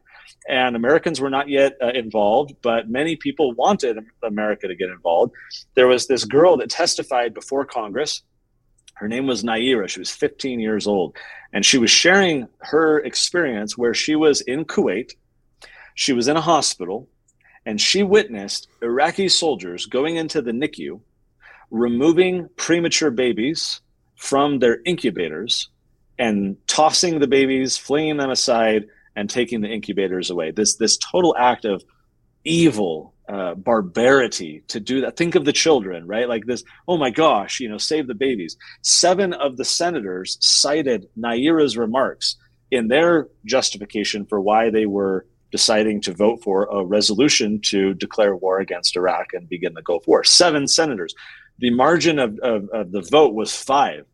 and 0.48 0.76
Americans 0.76 1.22
were 1.22 1.30
not 1.30 1.50
yet 1.50 1.78
uh, 1.82 1.90
involved, 1.90 2.56
but 2.62 2.90
many 2.90 3.16
people 3.16 3.54
wanted 3.54 3.98
America 4.24 4.68
to 4.68 4.76
get 4.76 4.90
involved. 4.90 5.34
There 5.76 5.88
was 5.88 6.08
this 6.08 6.26
girl 6.26 6.58
that 6.58 6.70
testified 6.70 7.34
before 7.34 7.66
Congress. 7.66 8.24
Her 8.96 9.08
name 9.08 9.28
was 9.28 9.44
Nayirah. 9.44 9.90
She 9.90 10.00
was 10.00 10.12
15 10.12 10.60
years 10.60 10.88
old, 10.88 11.16
and 11.54 11.66
she 11.66 11.78
was 11.78 11.92
sharing 11.92 12.48
her 12.60 13.00
experience 13.00 13.78
where 13.78 13.94
she 13.94 14.16
was 14.16 14.42
in 14.42 14.66
Kuwait. 14.66 15.14
She 15.96 16.14
was 16.14 16.28
in 16.28 16.38
a 16.38 16.42
hospital, 16.42 17.08
and 17.66 17.80
she 17.80 18.04
witnessed 18.04 18.68
Iraqi 18.82 19.30
soldiers 19.30 19.86
going 19.86 20.16
into 20.16 20.42
the 20.42 20.52
NICU, 20.52 21.00
removing 21.70 22.50
premature 22.58 23.12
babies 23.12 23.82
from 24.16 24.60
their 24.60 24.80
incubators 24.86 25.70
and 26.20 26.56
tossing 26.68 27.20
the 27.20 27.28
babies, 27.28 27.78
flinging 27.78 28.18
them 28.18 28.30
aside 28.30 28.88
and 29.16 29.30
taking 29.30 29.62
the 29.62 29.70
incubators 29.70 30.30
away. 30.30 30.52
This 30.52 30.76
this 30.76 30.98
total 30.98 31.36
act 31.38 31.66
of 31.66 31.84
evil 32.44 33.14
uh, 33.30 33.54
barbarity 33.56 34.64
to 34.68 34.80
do 34.80 35.02
that. 35.02 35.16
Think 35.16 35.36
of 35.36 35.46
the 35.46 35.54
children, 35.54 36.08
right? 36.08 36.28
Like 36.28 36.46
this. 36.46 36.64
Oh 36.88 36.98
my 36.98 37.10
gosh, 37.10 37.60
you 37.60 37.70
know, 37.70 37.78
save 37.78 38.08
the 38.08 38.16
babies. 38.16 38.58
Seven 38.82 39.34
of 39.34 39.58
the 39.58 39.66
senators 39.66 40.38
cited 40.42 41.08
Nayirah's 41.18 41.78
remarks 41.78 42.36
in 42.72 42.88
their 42.88 43.28
justification 43.46 44.26
for 44.26 44.42
why 44.42 44.70
they 44.70 44.86
were 44.86 45.26
deciding 45.52 46.02
to 46.02 46.14
vote 46.14 46.42
for 46.42 46.64
a 46.72 46.84
resolution 46.84 47.60
to 47.60 47.94
declare 47.94 48.36
war 48.36 48.60
against 48.60 48.96
Iraq 48.96 49.28
and 49.34 49.50
begin 49.50 49.74
the 49.74 49.82
Gulf 49.82 50.08
War. 50.08 50.24
Seven 50.24 50.68
senators. 50.68 51.14
The 51.60 51.70
margin 51.70 52.18
of, 52.18 52.40
of, 52.40 52.70
of 52.70 52.92
the 52.92 53.02
vote 53.02 53.34
was 53.34 53.56
five. 53.56 54.06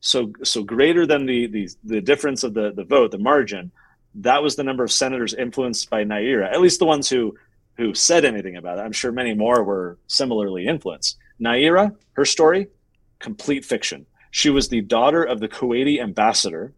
So, 0.00 0.32
so 0.44 0.62
greater 0.62 1.06
than 1.06 1.26
the, 1.26 1.46
the, 1.46 1.68
the 1.84 2.00
difference 2.00 2.42
of 2.42 2.54
the, 2.54 2.72
the 2.74 2.84
vote, 2.84 3.10
the 3.10 3.18
margin 3.18 3.70
that 4.16 4.42
was 4.42 4.56
the 4.56 4.64
number 4.64 4.84
of 4.84 4.92
senators 4.92 5.34
influenced 5.34 5.88
by 5.90 6.04
Nayirah, 6.04 6.52
at 6.52 6.60
least 6.60 6.78
the 6.78 6.86
ones 6.86 7.08
who 7.08 7.36
who 7.76 7.94
said 7.94 8.26
anything 8.26 8.56
about 8.56 8.78
it. 8.78 8.82
I'm 8.82 8.92
sure 8.92 9.10
many 9.10 9.32
more 9.32 9.64
were 9.64 9.98
similarly 10.06 10.66
influenced. 10.66 11.16
Nayirah, 11.40 11.96
her 12.12 12.24
story, 12.26 12.68
complete 13.20 13.64
fiction. 13.64 14.04
She 14.30 14.50
was 14.50 14.68
the 14.68 14.82
daughter 14.82 15.22
of 15.22 15.40
the 15.40 15.48
Kuwaiti 15.48 16.00
ambassador. 16.00 16.74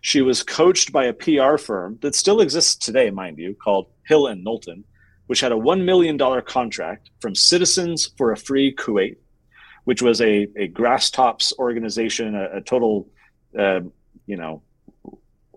She 0.00 0.22
was 0.22 0.44
coached 0.44 0.92
by 0.92 1.06
a 1.06 1.12
PR 1.12 1.56
firm 1.56 1.98
that 2.02 2.14
still 2.14 2.40
exists 2.40 2.76
today, 2.76 3.10
mind 3.10 3.38
you, 3.38 3.54
called 3.54 3.88
Hill 4.06 4.28
and 4.28 4.44
Knowlton, 4.44 4.84
which 5.26 5.40
had 5.40 5.50
a 5.50 5.56
$1 5.56 5.84
million 5.84 6.18
contract 6.42 7.10
from 7.20 7.34
Citizens 7.34 8.10
for 8.16 8.30
a 8.30 8.36
Free 8.36 8.72
Kuwait, 8.74 9.16
which 9.84 10.02
was 10.02 10.20
a, 10.20 10.46
a 10.56 10.68
grass 10.68 11.10
tops 11.10 11.52
organization, 11.58 12.36
a, 12.36 12.58
a 12.58 12.60
total, 12.60 13.08
uh, 13.58 13.80
you 14.26 14.36
know, 14.36 14.62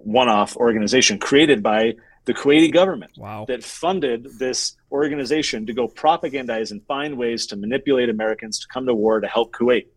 one-off 0.03 0.55
organization 0.57 1.19
created 1.19 1.61
by 1.63 1.93
the 2.25 2.33
Kuwaiti 2.33 2.71
government 2.71 3.13
wow. 3.17 3.45
that 3.47 3.63
funded 3.63 4.27
this 4.37 4.75
organization 4.91 5.65
to 5.65 5.73
go 5.73 5.87
propagandize 5.87 6.71
and 6.71 6.85
find 6.85 7.17
ways 7.17 7.47
to 7.47 7.55
manipulate 7.55 8.09
Americans 8.09 8.59
to 8.59 8.67
come 8.67 8.85
to 8.85 8.93
war 8.93 9.19
to 9.19 9.27
help 9.27 9.51
Kuwait. 9.53 9.87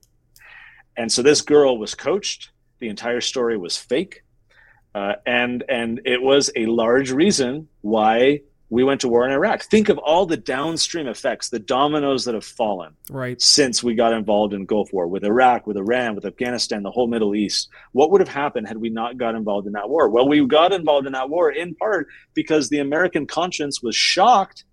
And 0.97 1.11
so 1.11 1.23
this 1.23 1.43
girl 1.43 1.77
was 1.79 1.95
coached. 1.95 2.51
The 2.79 2.88
entire 2.88 3.21
story 3.21 3.57
was 3.57 3.77
fake, 3.77 4.25
uh, 4.95 5.14
and 5.27 5.64
and 5.69 6.01
it 6.05 6.23
was 6.23 6.51
a 6.55 6.67
large 6.67 7.11
reason 7.11 7.69
why 7.81 8.40
we 8.70 8.83
went 8.83 9.00
to 9.03 9.09
war 9.09 9.27
in 9.27 9.33
Iraq. 9.33 9.62
Think 9.62 9.88
of 9.88 9.98
all 9.98 10.27
the 10.27 10.37
downstream 10.37 11.07
effects, 11.07 11.48
the 11.48 11.59
dominoes 11.59 12.24
that 12.24 12.35
have 12.35 12.44
fallen 12.44 12.94
right. 13.11 13.40
since 13.40 13.83
we 13.83 13.94
got 13.94 14.12
involved 14.12 14.55
in 14.55 14.64
Gulf 14.64 14.92
War 14.92 15.07
with 15.07 15.24
Iraq, 15.24 15.66
with 15.66 15.77
Iran, 15.77 16.14
with 16.14 16.24
Afghanistan, 16.24 16.83
the 16.83 16.90
whole 16.90 17.07
Middle 17.07 17.35
East. 17.35 17.68
What 17.92 18.11
would 18.11 18.20
have 18.20 18.29
happened 18.29 18.66
had 18.66 18.79
we 18.79 18.90
not 18.90 19.18
got 19.18 19.35
involved 19.35 19.66
in 19.66 19.74
that 19.74 19.88
war? 19.88 20.09
Well, 20.09 20.29
we 20.29 20.44
got 20.46 20.72
involved 20.72 21.07
in 21.07 21.12
that 21.12 21.31
war 21.31 21.50
in 21.50 21.74
part 21.74 22.09
because 22.33 22.68
the 22.68 22.79
American 22.79 23.27
conscience 23.27 23.83
was 23.83 23.94
shocked 23.94 24.64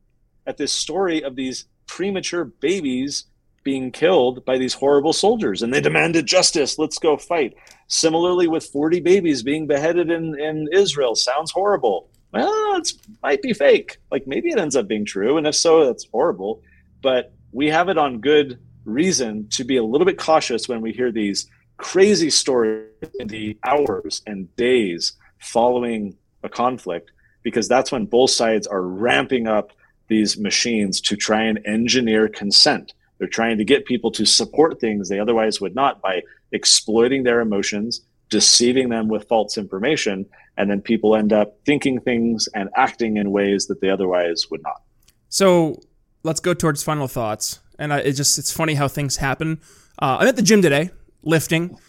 at 0.48 0.58
this 0.58 0.72
story 0.72 1.24
of 1.24 1.36
these 1.36 1.66
premature 1.86 2.46
babies 2.46 3.26
being 3.64 3.92
killed 3.92 4.44
by 4.46 4.58
these 4.58 4.74
horrible 4.74 5.14
soldiers 5.14 5.62
and 5.62 5.74
they 5.74 5.82
demanded 5.82 6.26
justice. 6.26 6.80
Let's 6.80 6.98
go 6.98 7.18
fight. 7.18 7.54
Similarly, 7.88 8.48
with 8.48 8.66
40 8.66 9.02
babies 9.02 9.44
being 9.44 9.68
beheaded 9.68 10.10
in, 10.10 10.40
in 10.40 10.68
Israel, 10.72 11.16
sounds 11.16 11.52
horrible. 11.52 12.10
Well, 12.32 12.78
it 12.78 12.92
might 13.22 13.42
be 13.42 13.54
fake. 13.54 13.98
Like 14.12 14.28
maybe 14.28 14.50
it 14.50 14.60
ends 14.60 14.76
up 14.76 14.88
being 14.88 15.06
true. 15.06 15.38
And 15.38 15.46
if 15.46 15.56
so, 15.56 15.86
that's 15.86 16.08
horrible. 16.12 16.62
But 17.02 17.34
we 17.52 17.68
have 17.68 17.90
it 17.90 17.98
on 17.98 18.22
good 18.22 18.60
reason 18.86 19.48
to 19.50 19.64
be 19.64 19.78
a 19.78 19.84
little 19.84 20.06
bit 20.06 20.18
cautious 20.18 20.68
when 20.68 20.82
we 20.82 20.92
hear 20.92 21.12
these 21.12 21.48
crazy 21.78 22.30
stories 22.30 22.88
in 23.20 23.28
the 23.28 23.58
hours 23.66 24.22
and 24.26 24.56
days 24.56 25.14
following 25.40 26.16
a 26.44 26.50
conflict, 26.50 27.12
because 27.44 27.68
that's 27.68 27.92
when 27.92 28.06
both 28.06 28.30
sides 28.30 28.68
are 28.68 28.84
ramping 28.84 29.48
up 29.48 29.72
these 30.08 30.38
machines 30.38 31.02
to 31.02 31.16
try 31.16 31.44
and 31.44 31.60
engineer 31.66 32.28
consent. 32.28 32.94
They're 33.18 33.28
trying 33.28 33.58
to 33.58 33.66
get 33.66 33.86
people 33.86 34.12
to 34.12 34.26
support 34.26 34.80
things 34.80 35.10
they 35.10 35.20
otherwise 35.20 35.62
would 35.62 35.76
not 35.76 36.02
by 36.02 36.24
exploiting 36.52 37.24
their 37.24 37.40
emotions, 37.40 38.02
deceiving 38.30 38.90
them 38.90 39.08
with 39.08 39.28
false 39.28 39.58
information, 39.58 40.26
and 40.62 40.70
then 40.70 40.80
people 40.80 41.16
end 41.16 41.34
up 41.34 41.58
thinking 41.66 42.00
things 42.00 42.48
and 42.54 42.70
acting 42.76 43.18
in 43.18 43.32
ways 43.32 43.66
that 43.66 43.82
they 43.82 43.90
otherwise 43.90 44.46
would 44.52 44.62
not. 44.62 44.84
So 45.28 45.82
let's 46.22 46.40
go 46.40 46.54
towards 46.54 46.84
final 46.84 47.08
thoughts. 47.08 47.60
And 47.80 47.92
I, 47.92 47.98
it 48.02 48.14
just 48.14 48.38
it's 48.38 48.52
funny 48.52 48.76
how 48.76 48.88
things 48.88 49.18
happen. 49.18 49.60
Uh, 50.00 50.18
I'm 50.20 50.28
at 50.28 50.36
the 50.36 50.44
gym 50.44 50.62
today, 50.62 50.92
lifting, 51.24 51.80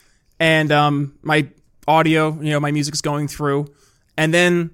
and 0.41 0.73
um, 0.73 1.19
my 1.21 1.49
audio, 1.87 2.33
you 2.41 2.51
know, 2.51 2.61
my 2.61 2.71
music's 2.71 3.03
going 3.03 3.29
through, 3.29 3.67
and 4.17 4.33
then 4.33 4.71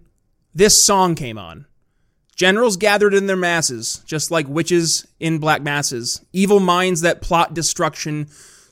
this 0.55 0.81
song 0.81 1.17
came 1.17 1.37
on. 1.37 1.67
Generals 2.37 2.77
gathered 2.77 3.15
in 3.15 3.27
their 3.27 3.37
masses, 3.37 4.01
just 4.07 4.31
like 4.31 4.47
witches 4.47 5.09
in 5.19 5.39
black 5.39 5.61
masses, 5.61 6.25
evil 6.33 6.61
minds 6.61 7.01
that 7.01 7.21
plot 7.21 7.53
destruction, 7.53 8.29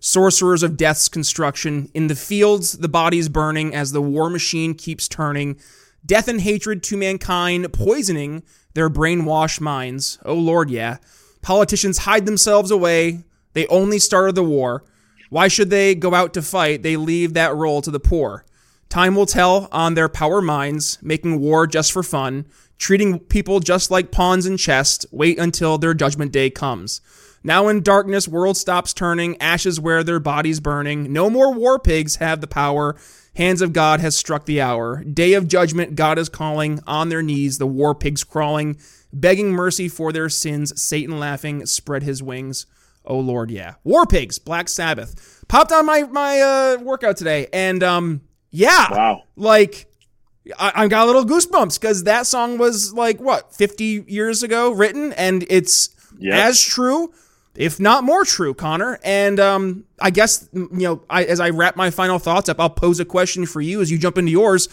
sorcerers 0.06 0.62
of 0.62 0.76
death's 0.76 1.08
construction. 1.08 1.90
In 1.92 2.06
the 2.06 2.14
fields, 2.14 2.78
the 2.78 2.88
bodies 2.88 3.28
burning 3.28 3.74
as 3.74 3.90
the 3.90 4.00
war 4.00 4.30
machine 4.30 4.74
keeps 4.74 5.08
turning, 5.08 5.58
death 6.04 6.28
and 6.28 6.40
hatred 6.40 6.82
to 6.84 6.96
mankind, 6.96 7.72
poisoning 7.72 8.44
their 8.74 8.88
brainwashed 8.88 9.60
minds. 9.60 10.18
Oh 10.24 10.34
Lord, 10.34 10.70
yeah. 10.70 10.98
Politicians 11.42 11.98
hide 11.98 12.24
themselves 12.24 12.70
away. 12.70 13.24
They 13.54 13.66
only 13.66 13.98
started 13.98 14.36
the 14.36 14.44
war. 14.44 14.84
Why 15.28 15.48
should 15.48 15.70
they 15.70 15.94
go 15.96 16.14
out 16.14 16.32
to 16.34 16.42
fight? 16.42 16.82
They 16.82 16.96
leave 16.96 17.34
that 17.34 17.54
role 17.54 17.82
to 17.82 17.90
the 17.90 17.98
poor. 17.98 18.44
Time 18.88 19.16
will 19.16 19.26
tell 19.26 19.68
on 19.72 19.94
their 19.94 20.08
power 20.08 20.40
minds, 20.40 20.98
making 21.02 21.40
war 21.40 21.66
just 21.66 21.90
for 21.90 22.04
fun 22.04 22.46
treating 22.78 23.18
people 23.18 23.60
just 23.60 23.90
like 23.90 24.10
pawns 24.10 24.46
in 24.46 24.56
chess, 24.56 25.06
wait 25.10 25.38
until 25.38 25.78
their 25.78 25.94
judgment 25.94 26.32
day 26.32 26.50
comes. 26.50 27.00
Now 27.46 27.68
in 27.68 27.82
darkness, 27.82 28.26
world 28.26 28.56
stops 28.56 28.92
turning, 28.92 29.40
ashes 29.40 29.78
where 29.78 30.02
their 30.02 30.18
bodies 30.18 30.58
burning. 30.58 31.12
No 31.12 31.30
more 31.30 31.54
war 31.54 31.78
pigs 31.78 32.16
have 32.16 32.40
the 32.40 32.48
power. 32.48 32.96
Hands 33.36 33.62
of 33.62 33.72
God 33.72 34.00
has 34.00 34.16
struck 34.16 34.46
the 34.46 34.60
hour. 34.60 35.04
Day 35.04 35.32
of 35.34 35.46
judgment, 35.46 35.94
God 35.94 36.18
is 36.18 36.28
calling. 36.28 36.80
On 36.88 37.08
their 37.08 37.22
knees, 37.22 37.58
the 37.58 37.66
war 37.66 37.94
pigs 37.94 38.24
crawling, 38.24 38.78
begging 39.12 39.52
mercy 39.52 39.88
for 39.88 40.10
their 40.10 40.28
sins. 40.28 40.82
Satan 40.82 41.20
laughing, 41.20 41.64
spread 41.66 42.02
his 42.02 42.20
wings. 42.20 42.66
Oh 43.04 43.20
Lord, 43.20 43.52
yeah. 43.52 43.74
War 43.84 44.06
pigs, 44.06 44.40
Black 44.40 44.68
Sabbath. 44.68 45.44
Popped 45.46 45.70
on 45.70 45.86
my 45.86 46.02
my 46.02 46.40
uh, 46.40 46.78
workout 46.82 47.16
today, 47.16 47.46
and 47.52 47.80
um, 47.84 48.22
yeah, 48.50 48.90
wow, 48.90 49.22
like 49.36 49.86
I, 50.58 50.72
I 50.74 50.88
got 50.88 51.04
a 51.04 51.06
little 51.06 51.24
goosebumps 51.24 51.80
because 51.80 52.02
that 52.02 52.26
song 52.26 52.58
was 52.58 52.92
like 52.92 53.20
what 53.20 53.54
50 53.54 54.06
years 54.08 54.42
ago 54.42 54.72
written, 54.72 55.12
and 55.12 55.46
it's 55.48 55.90
yep. 56.18 56.34
as 56.34 56.60
true, 56.60 57.12
if 57.56 57.80
not 57.80 58.04
more 58.04 58.24
true, 58.24 58.54
Connor. 58.54 58.98
And 59.02 59.40
um, 59.40 59.84
I 60.00 60.10
guess 60.10 60.48
you 60.52 60.68
know, 60.72 61.02
I, 61.08 61.24
as 61.24 61.40
I 61.40 61.50
wrap 61.50 61.76
my 61.76 61.90
final 61.90 62.18
thoughts 62.18 62.48
up, 62.48 62.60
I'll 62.60 62.70
pose 62.70 63.00
a 63.00 63.04
question 63.04 63.46
for 63.46 63.60
you 63.60 63.80
as 63.80 63.90
you 63.90 63.98
jump 63.98 64.18
into 64.18 64.30
yours. 64.30 64.68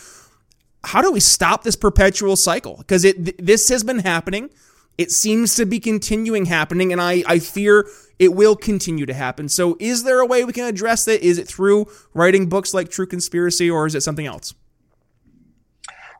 How 0.86 1.02
do 1.02 1.12
we 1.12 1.20
stop 1.20 1.64
this 1.64 1.76
perpetual 1.76 2.36
cycle? 2.36 2.78
Because 2.78 3.06
it 3.06 3.24
th- 3.24 3.38
this 3.38 3.70
has 3.70 3.84
been 3.84 4.00
happening. 4.00 4.50
It 4.98 5.12
seems 5.12 5.56
to 5.56 5.66
be 5.66 5.80
continuing 5.80 6.46
happening, 6.46 6.92
and 6.92 7.02
I, 7.02 7.24
I 7.26 7.40
fear 7.40 7.88
it 8.20 8.36
will 8.36 8.56
continue 8.56 9.06
to 9.08 9.14
happen. 9.14 9.50
So, 9.50 9.76
is 9.80 10.04
there 10.04 10.20
a 10.20 10.26
way 10.26 10.44
we 10.44 10.54
can 10.54 10.66
address 10.66 11.08
it? 11.08 11.22
Is 11.22 11.40
it 11.40 11.48
through 11.48 11.88
writing 12.14 12.48
books 12.48 12.74
like 12.74 12.92
True 12.92 13.08
Conspiracy, 13.08 13.70
or 13.72 13.88
is 13.88 13.96
it 13.96 14.04
something 14.04 14.28
else? 14.28 14.54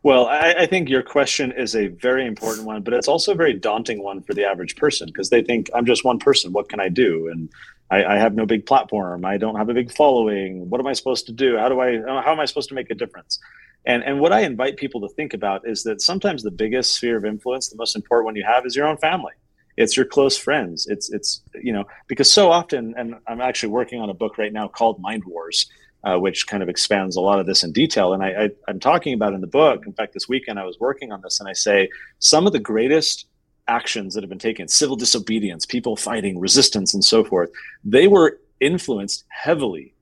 Well, 0.04 0.28
I, 0.28 0.54
I, 0.60 0.66
think 0.66 0.90
your 0.90 1.02
question 1.02 1.54
is 1.54 1.78
a 1.78 1.88
very 1.88 2.28
important 2.28 2.68
one, 2.68 2.82
but 2.82 2.94
it's 2.94 3.08
also 3.08 3.32
a 3.32 3.36
very 3.36 3.54
daunting 3.54 4.04
one 4.04 4.22
for 4.22 4.34
the 4.34 4.44
average 4.44 4.76
person 4.76 5.08
because 5.08 5.30
they 5.30 5.42
think 5.42 5.70
I'm 5.74 5.86
just 5.86 6.04
one 6.04 6.20
person. 6.20 6.52
What 6.52 6.68
can 6.68 6.82
I 6.82 6.90
do? 6.90 7.30
And 7.30 7.50
I, 7.90 8.04
I, 8.04 8.18
have 8.18 8.36
no 8.36 8.46
big 8.46 8.66
platform. 8.66 9.24
I 9.24 9.38
don't 9.38 9.56
have 9.56 9.70
a 9.70 9.74
big 9.74 9.94
following. 9.94 10.70
What 10.70 10.82
am 10.82 10.88
I 10.88 10.94
supposed 10.94 11.26
to 11.28 11.32
do? 11.32 11.58
How 11.58 11.70
do 11.70 11.80
I? 11.80 12.02
How 12.02 12.34
am 12.34 12.40
I 12.42 12.46
supposed 12.46 12.68
to 12.70 12.76
make 12.76 12.90
a 12.90 12.96
difference? 12.96 13.40
And 13.86 14.04
and 14.04 14.20
what 14.20 14.34
I 14.34 14.42
invite 14.42 14.76
people 14.76 15.00
to 15.08 15.10
think 15.16 15.34
about 15.34 15.66
is 15.66 15.84
that 15.84 16.02
sometimes 16.02 16.44
the 16.44 16.52
biggest 16.52 16.96
sphere 16.96 17.16
of 17.16 17.24
influence, 17.24 17.70
the 17.70 17.78
most 17.78 17.96
important 17.96 18.26
one 18.26 18.36
you 18.36 18.44
have, 18.44 18.66
is 18.66 18.76
your 18.76 18.88
own 18.88 18.98
family. 18.98 19.34
It's 19.78 19.96
your 19.96 20.06
close 20.06 20.38
friends. 20.38 20.86
It's 20.86 21.14
it's 21.14 21.42
you 21.56 21.72
know 21.72 21.86
because 22.08 22.30
so 22.30 22.52
often, 22.52 22.94
and 22.98 23.16
I'm 23.26 23.40
actually 23.40 23.70
working 23.70 24.02
on 24.02 24.10
a 24.10 24.14
book 24.14 24.38
right 24.38 24.52
now 24.52 24.68
called 24.68 25.00
Mind 25.00 25.24
Wars 25.24 25.70
uh, 26.04 26.18
which 26.18 26.48
kind 26.48 26.62
of 26.62 26.70
expands 26.70 27.16
a 27.16 27.22
lot 27.22 27.40
of 27.40 27.46
this 27.46 27.64
in 27.64 27.72
detail. 27.72 28.14
And 28.14 28.24
I, 28.24 28.50
I, 28.68 28.72
am 28.72 28.80
talking 28.80 29.14
about 29.14 29.34
in 29.34 29.42
the 29.42 29.48
book. 29.48 29.86
In 29.86 29.94
fact, 29.94 30.14
this 30.14 30.28
weekend 30.28 30.60
I 30.60 30.66
was 30.66 30.80
working 30.80 31.12
on 31.12 31.22
this, 31.22 31.40
and 31.40 31.48
I 31.48 31.54
say 31.54 31.90
some 32.20 32.46
of 32.46 32.54
the 32.54 32.60
greatest 32.60 33.28
actions 33.68 34.14
that 34.14 34.22
have 34.22 34.30
been 34.30 34.40
taken, 34.40 34.68
civil 34.68 34.96
disobedience, 34.96 35.66
people 35.66 35.96
fighting, 35.96 36.40
resistance, 36.40 36.94
and 36.94 37.04
so 37.04 37.24
forth, 37.24 37.50
they 37.84 38.08
were 38.08 38.40
influenced 38.60 39.24
heavily. 39.30 39.94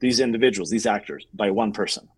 These 0.00 0.20
individuals, 0.20 0.70
these 0.70 0.86
actors, 0.86 1.26
by 1.34 1.50
one 1.50 1.72
person. 1.72 2.08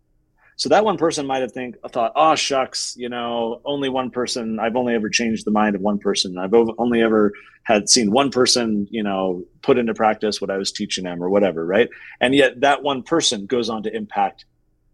So 0.60 0.68
that 0.68 0.84
one 0.84 0.98
person 0.98 1.26
might 1.26 1.40
have 1.40 1.52
think 1.52 1.76
thought, 1.88 2.12
oh 2.14 2.34
shucks, 2.34 2.94
you 2.94 3.08
know, 3.08 3.62
only 3.64 3.88
one 3.88 4.10
person. 4.10 4.58
I've 4.60 4.76
only 4.76 4.94
ever 4.94 5.08
changed 5.08 5.46
the 5.46 5.50
mind 5.50 5.74
of 5.74 5.80
one 5.80 5.98
person. 5.98 6.36
I've 6.36 6.52
only 6.52 7.00
ever 7.00 7.32
had 7.62 7.88
seen 7.88 8.10
one 8.10 8.30
person, 8.30 8.86
you 8.90 9.02
know, 9.02 9.42
put 9.62 9.78
into 9.78 9.94
practice 9.94 10.38
what 10.38 10.50
I 10.50 10.58
was 10.58 10.70
teaching 10.70 11.04
them 11.04 11.22
or 11.22 11.30
whatever, 11.30 11.64
right? 11.64 11.88
And 12.20 12.34
yet 12.34 12.60
that 12.60 12.82
one 12.82 13.02
person 13.02 13.46
goes 13.46 13.70
on 13.70 13.82
to 13.84 13.96
impact 13.96 14.44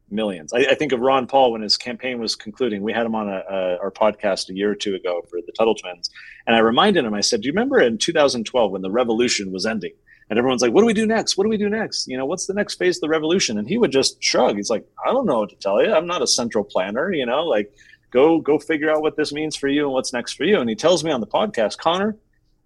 millions. 0.08 0.52
I, 0.52 0.58
I 0.70 0.74
think 0.76 0.92
of 0.92 1.00
Ron 1.00 1.26
Paul 1.26 1.50
when 1.50 1.62
his 1.62 1.76
campaign 1.76 2.20
was 2.20 2.36
concluding. 2.36 2.82
We 2.82 2.92
had 2.92 3.04
him 3.04 3.16
on 3.16 3.28
a, 3.28 3.42
a, 3.50 3.78
our 3.78 3.90
podcast 3.90 4.48
a 4.50 4.54
year 4.54 4.70
or 4.70 4.76
two 4.76 4.94
ago 4.94 5.22
for 5.28 5.40
the 5.44 5.52
Tuttle 5.58 5.74
Twins, 5.74 6.10
and 6.46 6.54
I 6.54 6.60
reminded 6.60 7.04
him. 7.04 7.12
I 7.12 7.22
said, 7.22 7.40
"Do 7.40 7.46
you 7.46 7.52
remember 7.52 7.80
in 7.80 7.98
2012 7.98 8.70
when 8.70 8.82
the 8.82 8.90
revolution 8.92 9.50
was 9.50 9.66
ending?" 9.66 9.94
And 10.28 10.38
everyone's 10.38 10.62
like, 10.62 10.72
"What 10.72 10.82
do 10.82 10.86
we 10.86 10.92
do 10.92 11.06
next? 11.06 11.36
What 11.36 11.44
do 11.44 11.50
we 11.50 11.56
do 11.56 11.68
next? 11.68 12.08
You 12.08 12.16
know, 12.16 12.26
what's 12.26 12.46
the 12.46 12.54
next 12.54 12.74
phase 12.76 12.96
of 12.96 13.02
the 13.02 13.08
revolution?" 13.08 13.58
And 13.58 13.68
he 13.68 13.78
would 13.78 13.92
just 13.92 14.22
shrug. 14.22 14.56
He's 14.56 14.70
like, 14.70 14.86
"I 15.06 15.12
don't 15.12 15.26
know 15.26 15.40
what 15.40 15.50
to 15.50 15.56
tell 15.56 15.82
you. 15.82 15.92
I'm 15.92 16.06
not 16.06 16.22
a 16.22 16.26
central 16.26 16.64
planner. 16.64 17.12
You 17.12 17.26
know, 17.26 17.44
like 17.44 17.72
go 18.10 18.40
go 18.40 18.58
figure 18.58 18.90
out 18.90 19.02
what 19.02 19.16
this 19.16 19.32
means 19.32 19.56
for 19.56 19.68
you 19.68 19.84
and 19.84 19.92
what's 19.92 20.12
next 20.12 20.34
for 20.34 20.44
you." 20.44 20.60
And 20.60 20.68
he 20.68 20.76
tells 20.76 21.04
me 21.04 21.10
on 21.10 21.20
the 21.20 21.26
podcast, 21.26 21.78
Connor, 21.78 22.16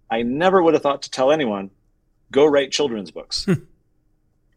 I 0.09 0.23
never 0.23 0.61
would 0.61 0.73
have 0.73 0.83
thought 0.83 1.03
to 1.03 1.11
tell 1.11 1.31
anyone, 1.31 1.71
go 2.31 2.45
write 2.45 2.71
children's 2.71 3.11
books. 3.11 3.45
Hmm. 3.45 3.53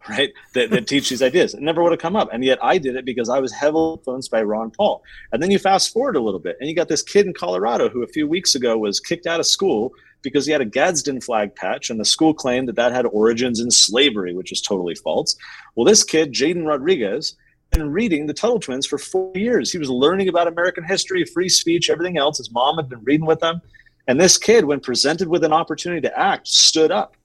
right? 0.08 0.32
That, 0.54 0.70
that 0.70 0.86
teach 0.86 1.08
these 1.08 1.22
ideas. 1.22 1.54
It 1.54 1.62
never 1.62 1.82
would 1.82 1.92
have 1.92 2.00
come 2.00 2.16
up. 2.16 2.28
And 2.32 2.44
yet 2.44 2.58
I 2.62 2.78
did 2.78 2.96
it 2.96 3.04
because 3.04 3.28
I 3.28 3.40
was 3.40 3.52
heavily 3.52 3.94
influenced 3.94 4.30
by 4.30 4.42
Ron 4.42 4.70
Paul. 4.70 5.02
And 5.32 5.42
then 5.42 5.50
you 5.50 5.58
fast 5.58 5.92
forward 5.92 6.16
a 6.16 6.20
little 6.20 6.40
bit 6.40 6.56
and 6.60 6.68
you 6.68 6.76
got 6.76 6.88
this 6.88 7.02
kid 7.02 7.26
in 7.26 7.32
Colorado 7.32 7.88
who 7.88 8.02
a 8.02 8.06
few 8.06 8.28
weeks 8.28 8.54
ago 8.54 8.76
was 8.76 9.00
kicked 9.00 9.26
out 9.26 9.40
of 9.40 9.46
school 9.46 9.92
because 10.24 10.44
he 10.44 10.50
had 10.50 10.60
a 10.60 10.64
Gadsden 10.64 11.20
flag 11.20 11.54
patch, 11.54 11.90
and 11.90 12.00
the 12.00 12.04
school 12.04 12.34
claimed 12.34 12.66
that 12.66 12.76
that 12.76 12.90
had 12.90 13.06
origins 13.06 13.60
in 13.60 13.70
slavery, 13.70 14.34
which 14.34 14.50
is 14.50 14.60
totally 14.60 14.96
false. 14.96 15.36
Well, 15.76 15.84
this 15.84 16.02
kid, 16.02 16.32
Jaiden 16.32 16.66
Rodriguez, 16.66 17.36
been 17.70 17.92
reading 17.92 18.26
the 18.26 18.34
Tuttle 18.34 18.58
Twins 18.58 18.86
for 18.86 18.98
four 18.98 19.32
years. 19.36 19.70
He 19.70 19.78
was 19.78 19.90
learning 19.90 20.28
about 20.28 20.48
American 20.48 20.84
history, 20.84 21.24
free 21.24 21.48
speech, 21.48 21.90
everything 21.90 22.18
else. 22.18 22.38
His 22.38 22.50
mom 22.50 22.76
had 22.76 22.88
been 22.88 23.04
reading 23.04 23.26
with 23.26 23.42
him. 23.42 23.60
And 24.06 24.20
this 24.20 24.38
kid, 24.38 24.64
when 24.64 24.80
presented 24.80 25.28
with 25.28 25.44
an 25.44 25.52
opportunity 25.52 26.00
to 26.02 26.18
act, 26.18 26.48
stood 26.48 26.90
up. 26.90 27.16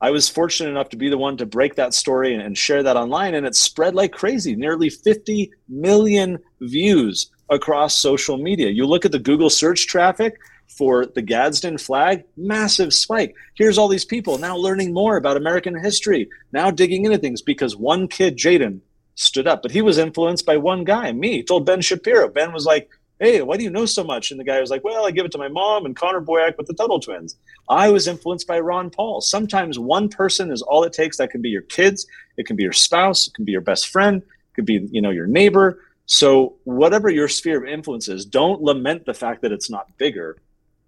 I 0.00 0.10
was 0.10 0.28
fortunate 0.28 0.70
enough 0.70 0.90
to 0.90 0.96
be 0.96 1.08
the 1.08 1.18
one 1.18 1.36
to 1.38 1.46
break 1.46 1.74
that 1.74 1.92
story 1.92 2.34
and, 2.34 2.56
share 2.56 2.84
that 2.84 2.96
online, 2.96 3.34
and 3.34 3.44
it 3.44 3.56
spread 3.56 3.96
like 3.96 4.12
crazy. 4.12 4.54
Nearly 4.54 4.90
50 4.90 5.50
million 5.68 6.38
views 6.60 7.30
across 7.50 7.98
social 7.98 8.38
media. 8.38 8.68
You 8.68 8.86
look 8.86 9.04
at 9.04 9.12
the 9.12 9.18
Google 9.18 9.50
search 9.50 9.88
traffic, 9.88 10.38
for 10.68 11.06
the 11.06 11.22
Gadsden 11.22 11.78
flag, 11.78 12.24
massive 12.36 12.92
spike. 12.92 13.34
Here's 13.54 13.78
all 13.78 13.88
these 13.88 14.04
people 14.04 14.38
now 14.38 14.56
learning 14.56 14.92
more 14.92 15.16
about 15.16 15.36
American 15.36 15.78
history, 15.78 16.28
now 16.52 16.70
digging 16.70 17.04
into 17.04 17.18
things 17.18 17.42
because 17.42 17.76
one 17.76 18.06
kid, 18.06 18.36
Jaiden, 18.36 18.80
stood 19.14 19.48
up. 19.48 19.62
But 19.62 19.72
he 19.72 19.82
was 19.82 19.98
influenced 19.98 20.46
by 20.46 20.56
one 20.56 20.84
guy, 20.84 21.10
me. 21.12 21.32
He 21.32 21.42
told 21.42 21.66
Ben 21.66 21.80
Shapiro. 21.80 22.28
Ben 22.28 22.52
was 22.52 22.64
like, 22.64 22.88
Hey, 23.18 23.42
why 23.42 23.56
do 23.56 23.64
you 23.64 23.70
know 23.70 23.84
so 23.84 24.04
much? 24.04 24.30
And 24.30 24.38
the 24.38 24.44
guy 24.44 24.60
was 24.60 24.70
like, 24.70 24.84
Well, 24.84 25.06
I 25.06 25.10
give 25.10 25.26
it 25.26 25.32
to 25.32 25.38
my 25.38 25.48
mom 25.48 25.86
and 25.86 25.96
Connor 25.96 26.20
Boyack 26.20 26.56
with 26.56 26.68
the 26.68 26.74
Tuttle 26.74 27.00
twins. 27.00 27.36
I 27.68 27.90
was 27.90 28.06
influenced 28.06 28.46
by 28.46 28.60
Ron 28.60 28.90
Paul. 28.90 29.20
Sometimes 29.20 29.78
one 29.78 30.08
person 30.08 30.52
is 30.52 30.62
all 30.62 30.84
it 30.84 30.92
takes. 30.92 31.16
That 31.16 31.30
can 31.30 31.42
be 31.42 31.48
your 31.48 31.62
kids, 31.62 32.06
it 32.36 32.46
can 32.46 32.54
be 32.54 32.62
your 32.62 32.72
spouse, 32.72 33.26
it 33.26 33.34
can 33.34 33.44
be 33.44 33.52
your 33.52 33.60
best 33.60 33.88
friend, 33.88 34.22
it 34.22 34.54
could 34.54 34.66
be, 34.66 34.88
you 34.92 35.02
know, 35.02 35.10
your 35.10 35.26
neighbor. 35.26 35.82
So 36.06 36.56
whatever 36.64 37.10
your 37.10 37.28
sphere 37.28 37.62
of 37.62 37.68
influence 37.68 38.08
is, 38.08 38.24
don't 38.24 38.62
lament 38.62 39.04
the 39.04 39.14
fact 39.14 39.42
that 39.42 39.52
it's 39.52 39.68
not 39.68 39.98
bigger 39.98 40.38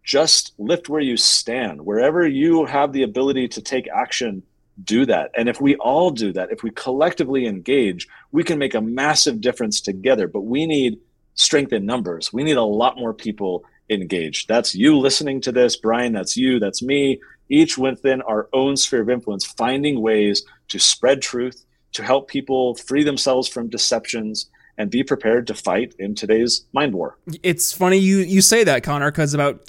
just 0.05 0.53
lift 0.59 0.89
where 0.89 1.01
you 1.01 1.17
stand. 1.17 1.85
Wherever 1.85 2.27
you 2.27 2.65
have 2.65 2.93
the 2.93 3.03
ability 3.03 3.49
to 3.49 3.63
take 3.63 3.89
action, 3.89 4.43
do 4.83 5.05
that. 5.07 5.31
And 5.37 5.49
if 5.49 5.61
we 5.61 5.77
all 5.77 6.11
do 6.11 6.33
that, 6.33 6.51
if 6.51 6.63
we 6.63 6.71
collectively 6.71 7.47
engage, 7.47 8.09
we 8.33 8.45
can 8.45 8.59
make 8.59 8.75
a 8.75 8.81
massive 8.81 9.41
difference 9.41 9.81
together. 9.81 10.27
But 10.27 10.43
we 10.43 10.67
need 10.67 10.99
strength 11.35 11.73
in 11.73 11.87
numbers. 11.87 12.33
We 12.33 12.45
need 12.45 12.57
a 12.57 12.63
lot 12.63 12.97
more 12.97 13.15
people 13.15 13.65
engaged. 13.89 14.49
That's 14.49 14.75
you 14.75 14.99
listening 14.99 15.41
to 15.43 15.53
this, 15.53 15.77
Brian. 15.77 16.13
That's 16.13 16.37
you. 16.37 16.59
That's 16.59 16.83
me. 16.83 17.21
Each 17.49 17.77
within 17.77 18.23
our 18.23 18.49
own 18.53 18.77
sphere 18.77 19.03
of 19.03 19.11
influence, 19.11 19.45
finding 19.45 20.01
ways 20.01 20.45
to 20.69 20.79
spread 20.79 21.21
truth, 21.21 21.65
to 21.93 22.05
help 22.05 22.29
people 22.29 22.77
free 22.77 23.03
themselves 23.03 23.49
from 23.49 23.69
deceptions 23.69 24.49
and 24.79 24.91
be 24.91 25.03
prepared 25.03 25.47
to 25.49 25.55
fight 25.55 25.95
in 25.99 26.15
today's 26.15 26.65
mind 26.73 26.95
war. 26.95 27.19
It's 27.43 27.73
funny 27.73 27.99
you 27.99 28.19
you 28.19 28.41
say 28.41 28.65
that, 28.65 28.83
Connor, 28.83 29.11
because 29.11 29.35
about 29.35 29.67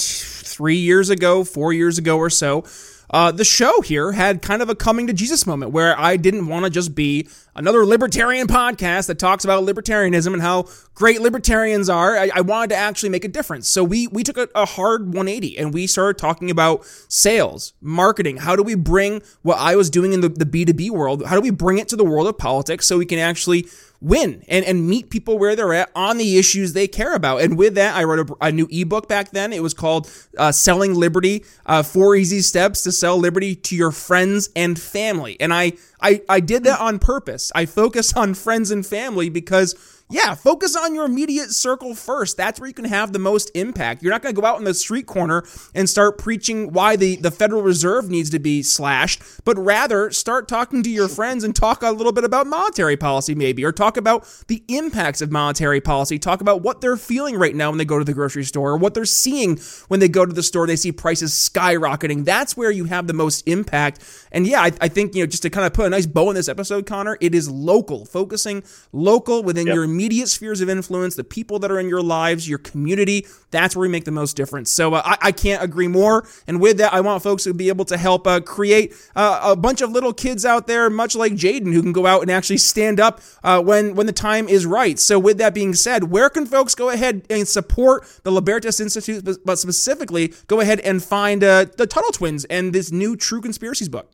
three 0.62 0.76
years 0.76 1.10
ago, 1.10 1.44
four 1.44 1.74
years 1.74 1.98
ago 1.98 2.20
or 2.20 2.30
so, 2.30 2.64
uh, 3.10 3.32
the 3.32 3.44
show 3.44 3.82
here 3.82 4.12
had 4.12 4.44
kind 4.44 4.62
of 4.62 4.70
a 4.70 4.76
coming 4.76 5.08
to 5.08 5.14
Jesus 5.14 5.48
moment 5.48 5.72
where 5.72 6.00
I 6.00 6.18
didn't 6.18 6.46
want 6.46 6.66
to 6.66 6.70
just 6.70 6.94
be 6.94 7.28
another 7.56 7.84
libertarian 7.84 8.46
podcast 8.46 9.08
that 9.08 9.18
talks 9.18 9.44
about 9.44 9.64
libertarianism 9.64 10.34
and 10.34 10.42
how 10.42 10.68
great 10.94 11.20
libertarians 11.20 11.90
are. 11.90 12.16
I, 12.16 12.30
I 12.36 12.42
wanted 12.42 12.70
to 12.70 12.76
actually 12.76 13.10
make 13.10 13.26
a 13.26 13.28
difference. 13.28 13.68
So 13.68 13.84
we 13.84 14.06
we 14.08 14.22
took 14.22 14.38
a, 14.38 14.50
a, 14.54 14.68
hard 14.68 15.08
180 15.08 15.58
and 15.58 15.74
we 15.74 15.88
started 15.88 16.20
talking 16.20 16.52
about 16.52 16.86
sales, 17.10 17.74
marketing. 17.82 18.38
How 18.38 18.56
do 18.56 18.62
we 18.62 18.76
bring 18.76 19.24
what 19.42 19.58
I 19.58 19.76
was 19.76 19.90
doing 19.90 20.14
in 20.14 20.22
the, 20.22 20.30
the 20.30 20.46
B2B 20.46 20.92
world? 20.92 21.26
How 21.26 21.34
do 21.34 21.42
we 21.42 21.50
bring 21.50 21.80
it 21.80 21.88
to 21.88 21.96
the 21.96 22.06
world 22.06 22.28
of 22.28 22.38
politics 22.38 22.86
so 22.86 23.00
we 23.00 23.08
can 23.08 23.18
actually 23.18 23.66
win 24.02 24.44
and, 24.48 24.66
and 24.66 24.88
meet 24.88 25.10
people 25.10 25.38
where 25.38 25.56
they're 25.56 25.74
at 25.74 25.92
on 25.96 26.18
the 26.18 26.38
issues 26.38 26.74
they 26.74 26.88
care 26.88 27.14
about. 27.14 27.42
And 27.42 27.58
with 27.58 27.76
that, 27.76 27.96
I 27.96 28.04
wrote 28.04 28.30
a, 28.30 28.48
a 28.48 28.52
new 28.52 28.68
ebook 28.72 29.08
back 29.08 29.32
then. 29.32 29.54
It 29.54 29.62
was 29.62 29.74
called 29.74 30.10
uh, 30.38 30.52
Selling 30.52 30.96
Liberty 30.96 31.46
uh, 31.66 31.84
Four 31.84 32.16
Easy 32.16 32.42
Steps 32.42 32.84
to 32.84 32.92
Sell 32.92 33.18
Liberty 33.18 33.56
to 33.56 33.76
Your 33.76 33.92
Friends 33.92 34.50
and 34.56 34.80
Family. 34.80 35.38
And 35.40 35.54
I, 35.54 35.74
I, 36.02 36.22
I 36.28 36.40
did 36.40 36.64
that 36.64 36.80
on 36.80 36.98
purpose. 36.98 37.52
I 37.54 37.66
focus 37.66 38.14
on 38.14 38.34
friends 38.34 38.72
and 38.72 38.86
family 38.86 39.30
because 39.30 39.76
yeah, 40.12 40.36
focus 40.36 40.76
on 40.76 40.94
your 40.94 41.06
immediate 41.06 41.52
circle 41.52 41.96
first. 41.96 42.38
That's 42.38 42.60
where 42.60 42.68
you 42.68 42.74
can 42.74 42.86
have 42.86 43.14
the 43.14 43.20
most 43.20 43.52
impact. 43.56 44.04
You're 44.04 44.12
not 44.12 44.22
going 44.22 44.36
to 44.36 44.42
go 44.42 44.46
out 44.46 44.60
in 44.60 44.64
the 44.66 44.74
street 44.74 45.06
corner 45.06 45.44
and 45.74 45.90
start 45.90 46.18
preaching 46.18 46.72
why 46.74 46.96
the, 46.96 47.16
the 47.16 47.32
Federal 47.32 47.62
Reserve 47.62 48.10
needs 48.10 48.30
to 48.32 48.40
be 48.40 48.64
slashed, 48.64 49.22
but 49.46 49.58
rather 49.58 50.12
start 50.12 50.48
talking 50.48 50.84
to 50.84 50.90
your 50.90 51.08
friends 51.08 51.44
and 51.44 51.56
talk 51.56 51.84
a 51.84 51.92
little 51.92 52.12
bit 52.12 52.24
about 52.24 52.48
monetary 52.48 52.98
policy, 52.98 53.36
maybe, 53.36 53.64
or 53.64 53.72
talk 53.72 53.98
about 53.98 54.28
the 54.48 54.64
impacts 54.68 55.22
of 55.22 55.32
monetary 55.32 55.82
policy. 55.82 56.20
Talk 56.20 56.42
about 56.42 56.62
what 56.62 56.82
they're 56.82 56.98
feeling 56.98 57.36
right 57.36 57.56
now 57.56 57.70
when 57.70 57.78
they 57.78 57.86
go 57.86 58.00
to 58.00 58.06
the 58.06 58.14
grocery 58.14 58.44
store, 58.44 58.72
or 58.72 58.78
what 58.78 58.94
they're 58.94 59.06
seeing 59.06 59.58
when 59.88 60.00
they 60.00 60.10
go 60.10 60.26
to 60.26 60.34
the 60.34 60.44
store. 60.44 60.68
They 60.68 60.76
see 60.76 60.92
prices 60.92 61.32
skyrocketing. 61.32 62.26
That's 62.26 62.56
where 62.58 62.72
you 62.72 62.86
have 62.86 63.08
the 63.08 63.14
most 63.14 63.48
impact. 63.48 64.00
And 64.32 64.46
yeah, 64.46 64.62
I, 64.62 64.72
I 64.82 64.88
think, 64.88 65.16
you 65.16 65.24
know, 65.24 65.28
just 65.28 65.44
to 65.44 65.50
kind 65.50 65.66
of 65.66 65.74
put 65.74 65.86
a 65.86 65.90
nice 65.90 66.06
bow 66.06 66.30
in 66.30 66.36
this 66.36 66.50
episode, 66.50 66.86
Connor, 66.86 67.18
it 67.22 67.34
is 67.34 67.50
local, 67.50 68.06
focusing 68.06 68.64
local 68.92 69.44
within 69.44 69.68
yep. 69.68 69.76
your 69.76 69.88
immediate 70.02 70.28
spheres 70.28 70.62
of 70.62 70.70
influence, 70.70 71.16
the 71.16 71.24
people 71.24 71.60
that 71.60 71.70
are 71.70 71.80
in 71.80 71.88
your 71.88 72.02
lives, 72.02 72.50
your 72.50 72.58
community. 72.58 73.28
That's 73.52 73.76
where 73.76 73.82
we 73.82 73.88
make 73.88 74.06
the 74.06 74.12
most 74.12 74.36
difference. 74.36 74.72
So 74.72 74.96
uh, 74.96 75.02
I, 75.06 75.28
I, 75.28 75.32
can't 75.32 75.62
agree 75.62 75.88
more. 75.88 76.28
And 76.48 76.60
with 76.60 76.78
that, 76.78 76.92
I 76.92 77.02
want 77.02 77.22
folks 77.22 77.44
to 77.44 77.54
be 77.54 77.68
able 77.68 77.86
to 77.86 77.98
help 77.98 78.26
uh, 78.26 78.40
create 78.40 78.96
uh, 79.16 79.42
a 79.44 79.56
bunch 79.56 79.82
of 79.82 79.92
little 79.92 80.12
kids 80.12 80.44
out 80.44 80.66
there, 80.66 80.90
much 80.90 81.16
like 81.16 81.34
Jaiden, 81.34 81.72
who 81.72 81.84
can 81.84 81.92
go 81.92 82.08
out 82.08 82.24
and 82.24 82.32
actually 82.32 82.58
stand 82.58 83.00
up 83.00 83.22
uh, 83.44 83.62
when 83.62 83.94
when 83.94 84.08
the 84.08 84.14
time 84.14 84.50
is 84.50 84.66
right. 84.66 84.98
So 84.98 85.20
with 85.20 85.38
that 85.38 85.54
being 85.54 85.76
said, 85.76 86.06
where 86.06 86.30
can 86.30 86.48
folks 86.48 86.74
go 86.74 86.90
ahead 86.90 87.24
and 87.30 87.48
support 87.48 88.08
the 88.24 88.32
Libertas 88.32 88.80
Institute, 88.80 89.24
but 89.46 89.60
specifically 89.60 90.34
go 90.48 90.62
ahead 90.62 90.80
and 90.80 91.04
find 91.04 91.44
uh, 91.44 91.66
the 91.78 91.86
Tuttle 91.86 92.12
Twins 92.12 92.46
and 92.46 92.74
this 92.74 92.92
new 92.92 93.16
True 93.16 93.42
Conspiracies 93.42 93.90
book? 93.90 94.10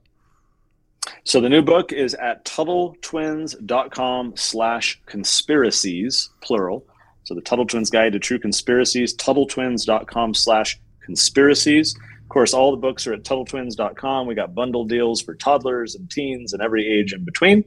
So 1.24 1.42
the 1.42 1.50
new 1.50 1.62
book 1.62 1.92
is 1.92 2.14
at 2.16 2.46
TuttleTwins.com 2.46 4.34
slash 4.36 5.02
conspiracies, 5.06 6.30
plural. 6.42 6.86
So 7.24 7.36
the 7.36 7.42
Tuttle 7.42 7.66
Twins 7.66 7.90
Guide 7.90 8.14
to 8.14 8.20
True 8.20 8.40
Conspiracies, 8.40 9.16
TuttleTwins.com 9.18 10.34
slash 10.34 10.80
conspiracies. 11.02 11.96
Of 12.28 12.30
course, 12.30 12.54
all 12.54 12.72
the 12.72 12.78
books 12.78 13.08
are 13.08 13.14
at 13.14 13.24
TuttleTwins.com. 13.24 14.28
We 14.28 14.36
got 14.36 14.56
bundle 14.56 14.86
deals 14.86 15.22
for 15.22 15.36
toddlers 15.36 15.96
and 15.96 16.10
teens 16.10 16.54
and 16.54 16.62
every 16.62 16.88
age 16.88 17.14
in 17.14 17.26
between. 17.26 17.64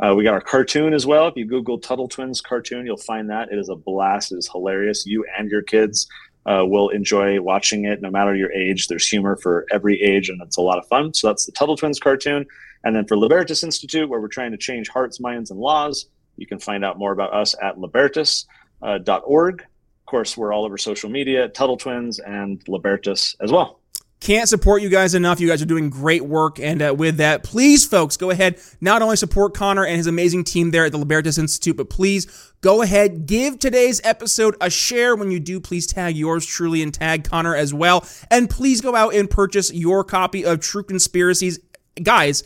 Uh, 0.00 0.14
we 0.16 0.24
got 0.24 0.34
our 0.34 0.40
cartoon 0.40 0.92
as 0.92 1.06
well. 1.06 1.28
If 1.28 1.36
you 1.36 1.46
Google 1.46 1.78
Tuttle 1.78 2.08
Twins 2.08 2.40
cartoon, 2.40 2.86
you'll 2.86 2.96
find 2.96 3.30
that. 3.30 3.50
It 3.52 3.58
is 3.58 3.68
a 3.68 3.76
blast. 3.76 4.32
It 4.32 4.38
is 4.38 4.48
hilarious. 4.50 5.06
You 5.06 5.24
and 5.38 5.50
your 5.50 5.62
kids 5.62 6.08
uh, 6.46 6.64
will 6.66 6.88
enjoy 6.90 7.40
watching 7.40 7.84
it 7.84 8.02
no 8.02 8.10
matter 8.10 8.34
your 8.34 8.52
age. 8.52 8.88
There's 8.88 9.08
humor 9.08 9.36
for 9.36 9.66
every 9.70 10.00
age, 10.02 10.28
and 10.28 10.40
it's 10.42 10.56
a 10.56 10.62
lot 10.62 10.78
of 10.78 10.86
fun. 10.86 11.14
So 11.14 11.28
that's 11.28 11.46
the 11.46 11.52
Tuttle 11.52 11.76
Twins 11.76 11.98
cartoon. 11.98 12.46
And 12.84 12.94
then 12.94 13.06
for 13.06 13.16
Libertas 13.16 13.64
Institute, 13.64 14.08
where 14.08 14.20
we're 14.20 14.28
trying 14.28 14.52
to 14.52 14.58
change 14.58 14.88
hearts, 14.88 15.20
minds, 15.20 15.50
and 15.50 15.58
laws, 15.58 16.06
you 16.36 16.46
can 16.46 16.58
find 16.58 16.84
out 16.84 16.98
more 16.98 17.12
about 17.12 17.32
us 17.32 17.54
at 17.62 17.78
libertas.org. 17.78 19.60
Uh, 19.60 19.64
of 19.64 20.06
course, 20.06 20.36
we're 20.36 20.52
all 20.52 20.64
over 20.66 20.76
social 20.76 21.08
media, 21.08 21.48
Tuttle 21.48 21.78
Twins 21.78 22.18
and 22.18 22.62
Libertas 22.68 23.34
as 23.40 23.50
well. 23.50 23.80
Can't 24.24 24.48
support 24.48 24.80
you 24.80 24.88
guys 24.88 25.14
enough. 25.14 25.38
You 25.38 25.46
guys 25.46 25.60
are 25.60 25.66
doing 25.66 25.90
great 25.90 26.24
work. 26.24 26.58
And 26.58 26.80
uh, 26.80 26.94
with 26.96 27.18
that, 27.18 27.44
please, 27.44 27.84
folks, 27.84 28.16
go 28.16 28.30
ahead. 28.30 28.58
Not 28.80 29.02
only 29.02 29.16
support 29.16 29.52
Connor 29.52 29.84
and 29.84 29.98
his 29.98 30.06
amazing 30.06 30.44
team 30.44 30.70
there 30.70 30.86
at 30.86 30.92
the 30.92 30.98
Libertas 30.98 31.36
Institute, 31.36 31.76
but 31.76 31.90
please 31.90 32.52
go 32.62 32.80
ahead, 32.80 33.26
give 33.26 33.58
today's 33.58 34.00
episode 34.02 34.56
a 34.62 34.70
share. 34.70 35.14
When 35.14 35.30
you 35.30 35.40
do, 35.40 35.60
please 35.60 35.86
tag 35.86 36.16
yours 36.16 36.46
truly 36.46 36.82
and 36.82 36.94
tag 36.94 37.24
Connor 37.24 37.54
as 37.54 37.74
well. 37.74 38.08
And 38.30 38.48
please 38.48 38.80
go 38.80 38.96
out 38.96 39.14
and 39.14 39.28
purchase 39.28 39.70
your 39.70 40.02
copy 40.04 40.42
of 40.42 40.60
True 40.60 40.84
Conspiracies. 40.84 41.58
Guys, 42.02 42.42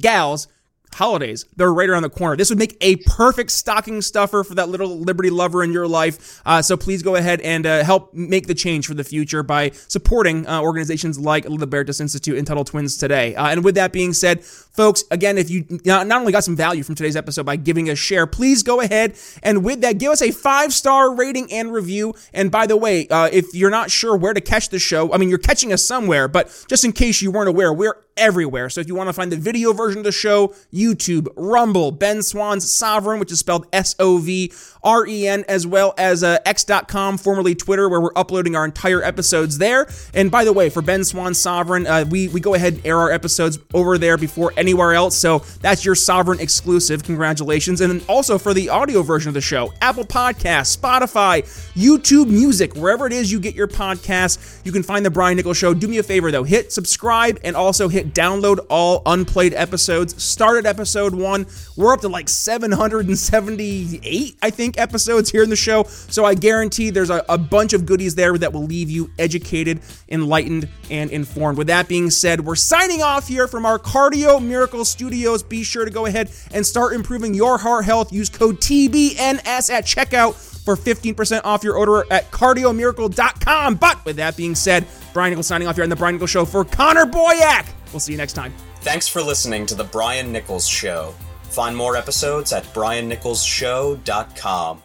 gals 0.00 0.48
holidays. 0.94 1.44
They're 1.56 1.72
right 1.72 1.88
around 1.88 2.02
the 2.02 2.10
corner. 2.10 2.36
This 2.36 2.50
would 2.50 2.58
make 2.58 2.76
a 2.80 2.96
perfect 2.96 3.50
stocking 3.50 4.02
stuffer 4.02 4.44
for 4.44 4.54
that 4.54 4.68
little 4.68 4.98
Liberty 4.98 5.30
lover 5.30 5.62
in 5.62 5.72
your 5.72 5.86
life. 5.86 6.40
Uh, 6.44 6.62
so 6.62 6.76
please 6.76 7.02
go 7.02 7.16
ahead 7.16 7.40
and 7.40 7.66
uh, 7.66 7.84
help 7.84 8.14
make 8.14 8.46
the 8.46 8.54
change 8.54 8.86
for 8.86 8.94
the 8.94 9.04
future 9.04 9.42
by 9.42 9.70
supporting 9.88 10.46
uh, 10.46 10.60
organizations 10.60 11.18
like 11.18 11.44
the 11.44 11.50
Libertas 11.50 12.00
Institute 12.00 12.36
and 12.36 12.46
Tuttle 12.46 12.64
Twins 12.64 12.96
today. 12.96 13.34
Uh, 13.34 13.48
and 13.48 13.64
with 13.64 13.74
that 13.76 13.92
being 13.92 14.12
said, 14.12 14.44
folks, 14.44 15.04
again, 15.10 15.38
if 15.38 15.50
you 15.50 15.66
not, 15.84 16.06
not 16.06 16.20
only 16.20 16.32
got 16.32 16.44
some 16.44 16.56
value 16.56 16.82
from 16.82 16.94
today's 16.94 17.16
episode 17.16 17.46
by 17.46 17.56
giving 17.56 17.90
a 17.90 17.96
share, 17.96 18.26
please 18.26 18.62
go 18.62 18.80
ahead 18.80 19.16
and 19.42 19.64
with 19.64 19.80
that, 19.80 19.98
give 19.98 20.12
us 20.12 20.22
a 20.22 20.30
five 20.30 20.72
star 20.72 21.14
rating 21.14 21.52
and 21.52 21.72
review. 21.72 22.14
And 22.32 22.50
by 22.50 22.66
the 22.66 22.76
way, 22.76 23.08
uh, 23.08 23.28
if 23.32 23.46
you're 23.54 23.70
not 23.70 23.90
sure 23.90 24.16
where 24.16 24.34
to 24.34 24.40
catch 24.40 24.68
the 24.68 24.78
show, 24.78 25.12
I 25.12 25.18
mean, 25.18 25.28
you're 25.28 25.38
catching 25.38 25.72
us 25.72 25.84
somewhere, 25.84 26.28
but 26.28 26.64
just 26.68 26.84
in 26.84 26.92
case 26.92 27.22
you 27.22 27.30
weren't 27.30 27.48
aware, 27.48 27.72
we're 27.72 27.96
everywhere. 28.18 28.68
So 28.68 28.80
if 28.80 28.88
you 28.88 28.94
want 28.94 29.08
to 29.08 29.12
find 29.12 29.32
the 29.32 29.36
video 29.36 29.72
version 29.72 29.98
of 29.98 30.04
the 30.04 30.12
show, 30.12 30.54
YouTube, 30.72 31.28
Rumble, 31.36 31.90
Ben 31.92 32.22
Swann's 32.22 32.66
Sovren, 32.66 33.18
which 33.20 33.32
is 33.32 33.38
spelled 33.38 33.66
S 33.72 33.94
O 33.98 34.18
V 34.18 34.52
R 34.82 35.06
E 35.06 35.26
N, 35.26 35.44
as 35.48 35.66
well 35.66 35.94
as 35.96 36.22
uh, 36.22 36.38
X.com, 36.44 37.18
formerly 37.18 37.54
Twitter, 37.54 37.88
where 37.88 38.00
we're 38.00 38.16
uploading 38.16 38.56
our 38.56 38.64
entire 38.64 39.02
episodes 39.02 39.58
there. 39.58 39.88
And 40.14 40.30
by 40.30 40.44
the 40.44 40.52
way, 40.52 40.70
for 40.70 40.82
Ben 40.82 41.04
Swann 41.04 41.32
Sovren, 41.32 41.86
uh, 41.86 42.06
we, 42.08 42.28
we 42.28 42.40
go 42.40 42.54
ahead 42.54 42.74
and 42.74 42.86
air 42.86 42.98
our 42.98 43.10
episodes 43.10 43.58
over 43.74 43.98
there 43.98 44.16
before 44.16 44.52
anywhere 44.56 44.94
else. 44.94 45.16
So 45.16 45.40
that's 45.60 45.84
your 45.84 45.94
Sovren 45.94 46.40
exclusive. 46.40 47.04
Congratulations. 47.04 47.80
And 47.80 47.90
then 47.90 48.06
also 48.08 48.38
for 48.38 48.54
the 48.54 48.68
audio 48.68 49.02
version 49.02 49.28
of 49.28 49.34
the 49.34 49.40
show, 49.40 49.72
Apple 49.80 50.04
Podcasts, 50.04 50.76
Spotify, 50.76 51.42
YouTube 51.74 52.28
Music, 52.28 52.74
wherever 52.74 53.06
it 53.06 53.12
is 53.12 53.30
you 53.30 53.40
get 53.40 53.54
your 53.54 53.68
podcasts, 53.68 54.64
you 54.64 54.72
can 54.72 54.82
find 54.82 55.04
The 55.04 55.10
Brian 55.10 55.36
Nichols 55.36 55.56
Show. 55.56 55.74
Do 55.74 55.88
me 55.88 55.98
a 55.98 56.02
favor, 56.02 56.30
though, 56.30 56.44
hit 56.44 56.72
subscribe 56.72 57.38
and 57.44 57.56
also 57.56 57.88
hit 57.88 58.07
download 58.14 58.64
all 58.68 59.02
unplayed 59.06 59.54
episodes. 59.54 60.22
Start 60.22 60.58
at 60.58 60.66
episode 60.66 61.14
one. 61.14 61.46
We're 61.76 61.92
up 61.92 62.00
to 62.02 62.08
like 62.08 62.28
778, 62.28 64.36
I 64.42 64.50
think, 64.50 64.78
episodes 64.78 65.30
here 65.30 65.42
in 65.42 65.50
the 65.50 65.56
show. 65.56 65.84
So 65.84 66.24
I 66.24 66.34
guarantee 66.34 66.90
there's 66.90 67.10
a, 67.10 67.24
a 67.28 67.38
bunch 67.38 67.72
of 67.72 67.86
goodies 67.86 68.14
there 68.14 68.36
that 68.38 68.52
will 68.52 68.64
leave 68.64 68.90
you 68.90 69.10
educated, 69.18 69.80
enlightened, 70.08 70.68
and 70.90 71.10
informed. 71.10 71.58
With 71.58 71.68
that 71.68 71.88
being 71.88 72.10
said, 72.10 72.44
we're 72.44 72.56
signing 72.56 73.02
off 73.02 73.28
here 73.28 73.46
from 73.46 73.66
our 73.66 73.78
Cardio 73.78 74.42
Miracle 74.42 74.84
Studios. 74.84 75.42
Be 75.42 75.62
sure 75.62 75.84
to 75.84 75.90
go 75.90 76.06
ahead 76.06 76.30
and 76.52 76.66
start 76.66 76.94
improving 76.94 77.34
your 77.34 77.58
heart 77.58 77.84
health. 77.84 78.12
Use 78.12 78.28
code 78.28 78.60
TBNS 78.60 79.70
at 79.70 79.84
checkout 79.84 80.47
for 80.68 80.76
15% 80.76 81.40
off 81.44 81.64
your 81.64 81.76
order 81.76 82.04
at 82.10 82.30
cardiomiracle.com. 82.30 83.76
But 83.76 84.04
with 84.04 84.16
that 84.16 84.36
being 84.36 84.54
said, 84.54 84.86
Brian 85.14 85.30
Nichols 85.30 85.46
signing 85.46 85.66
off 85.66 85.76
here 85.76 85.84
on 85.84 85.88
The 85.88 85.96
Brian 85.96 86.16
Nichols 86.16 86.28
Show 86.28 86.44
for 86.44 86.62
Connor 86.62 87.06
Boyack. 87.06 87.66
We'll 87.92 88.00
see 88.00 88.12
you 88.12 88.18
next 88.18 88.34
time. 88.34 88.52
Thanks 88.80 89.08
for 89.08 89.22
listening 89.22 89.64
to 89.66 89.74
The 89.74 89.84
Brian 89.84 90.30
Nichols 90.30 90.68
Show. 90.68 91.14
Find 91.44 91.74
more 91.74 91.96
episodes 91.96 92.52
at 92.52 92.64
briannicholsshow.com. 92.74 94.82